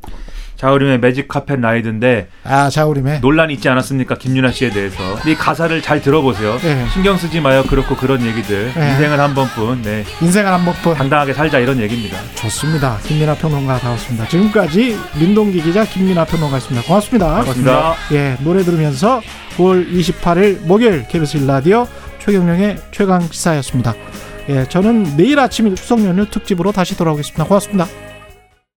[0.56, 4.96] 자우림의 매직 카펫 라이드인데 아 자우림의 논란이 있지 않았습니까 김윤아 씨에 대해서
[5.26, 6.86] 이 가사를 잘 들어보세요 네.
[6.92, 8.90] 신경 쓰지 마요 그렇고 그런 얘기들 네.
[8.90, 12.98] 인생은 한 번뿐 네 인생을 한 번뿐 당당하게 살자 이런 얘기입니다 좋습니다.
[13.04, 14.28] 김미나 평론가 나왔습니다.
[14.28, 16.86] 지금까지 민동기 기자 김미나 평론가였습니다.
[16.86, 17.40] 고맙습니다.
[17.40, 17.94] 고맙습니다.
[18.12, 19.20] 예, 노래 들으면서
[19.56, 21.86] 9월 28일 목요일 KBS 일라디오
[22.20, 23.94] 최경영의 최강 시사였습니다.
[24.48, 27.44] 예, 저는 내일 아침 추석 연휴 특집으로 다시 돌아오겠습니다.
[27.44, 28.05] 고맙습니다.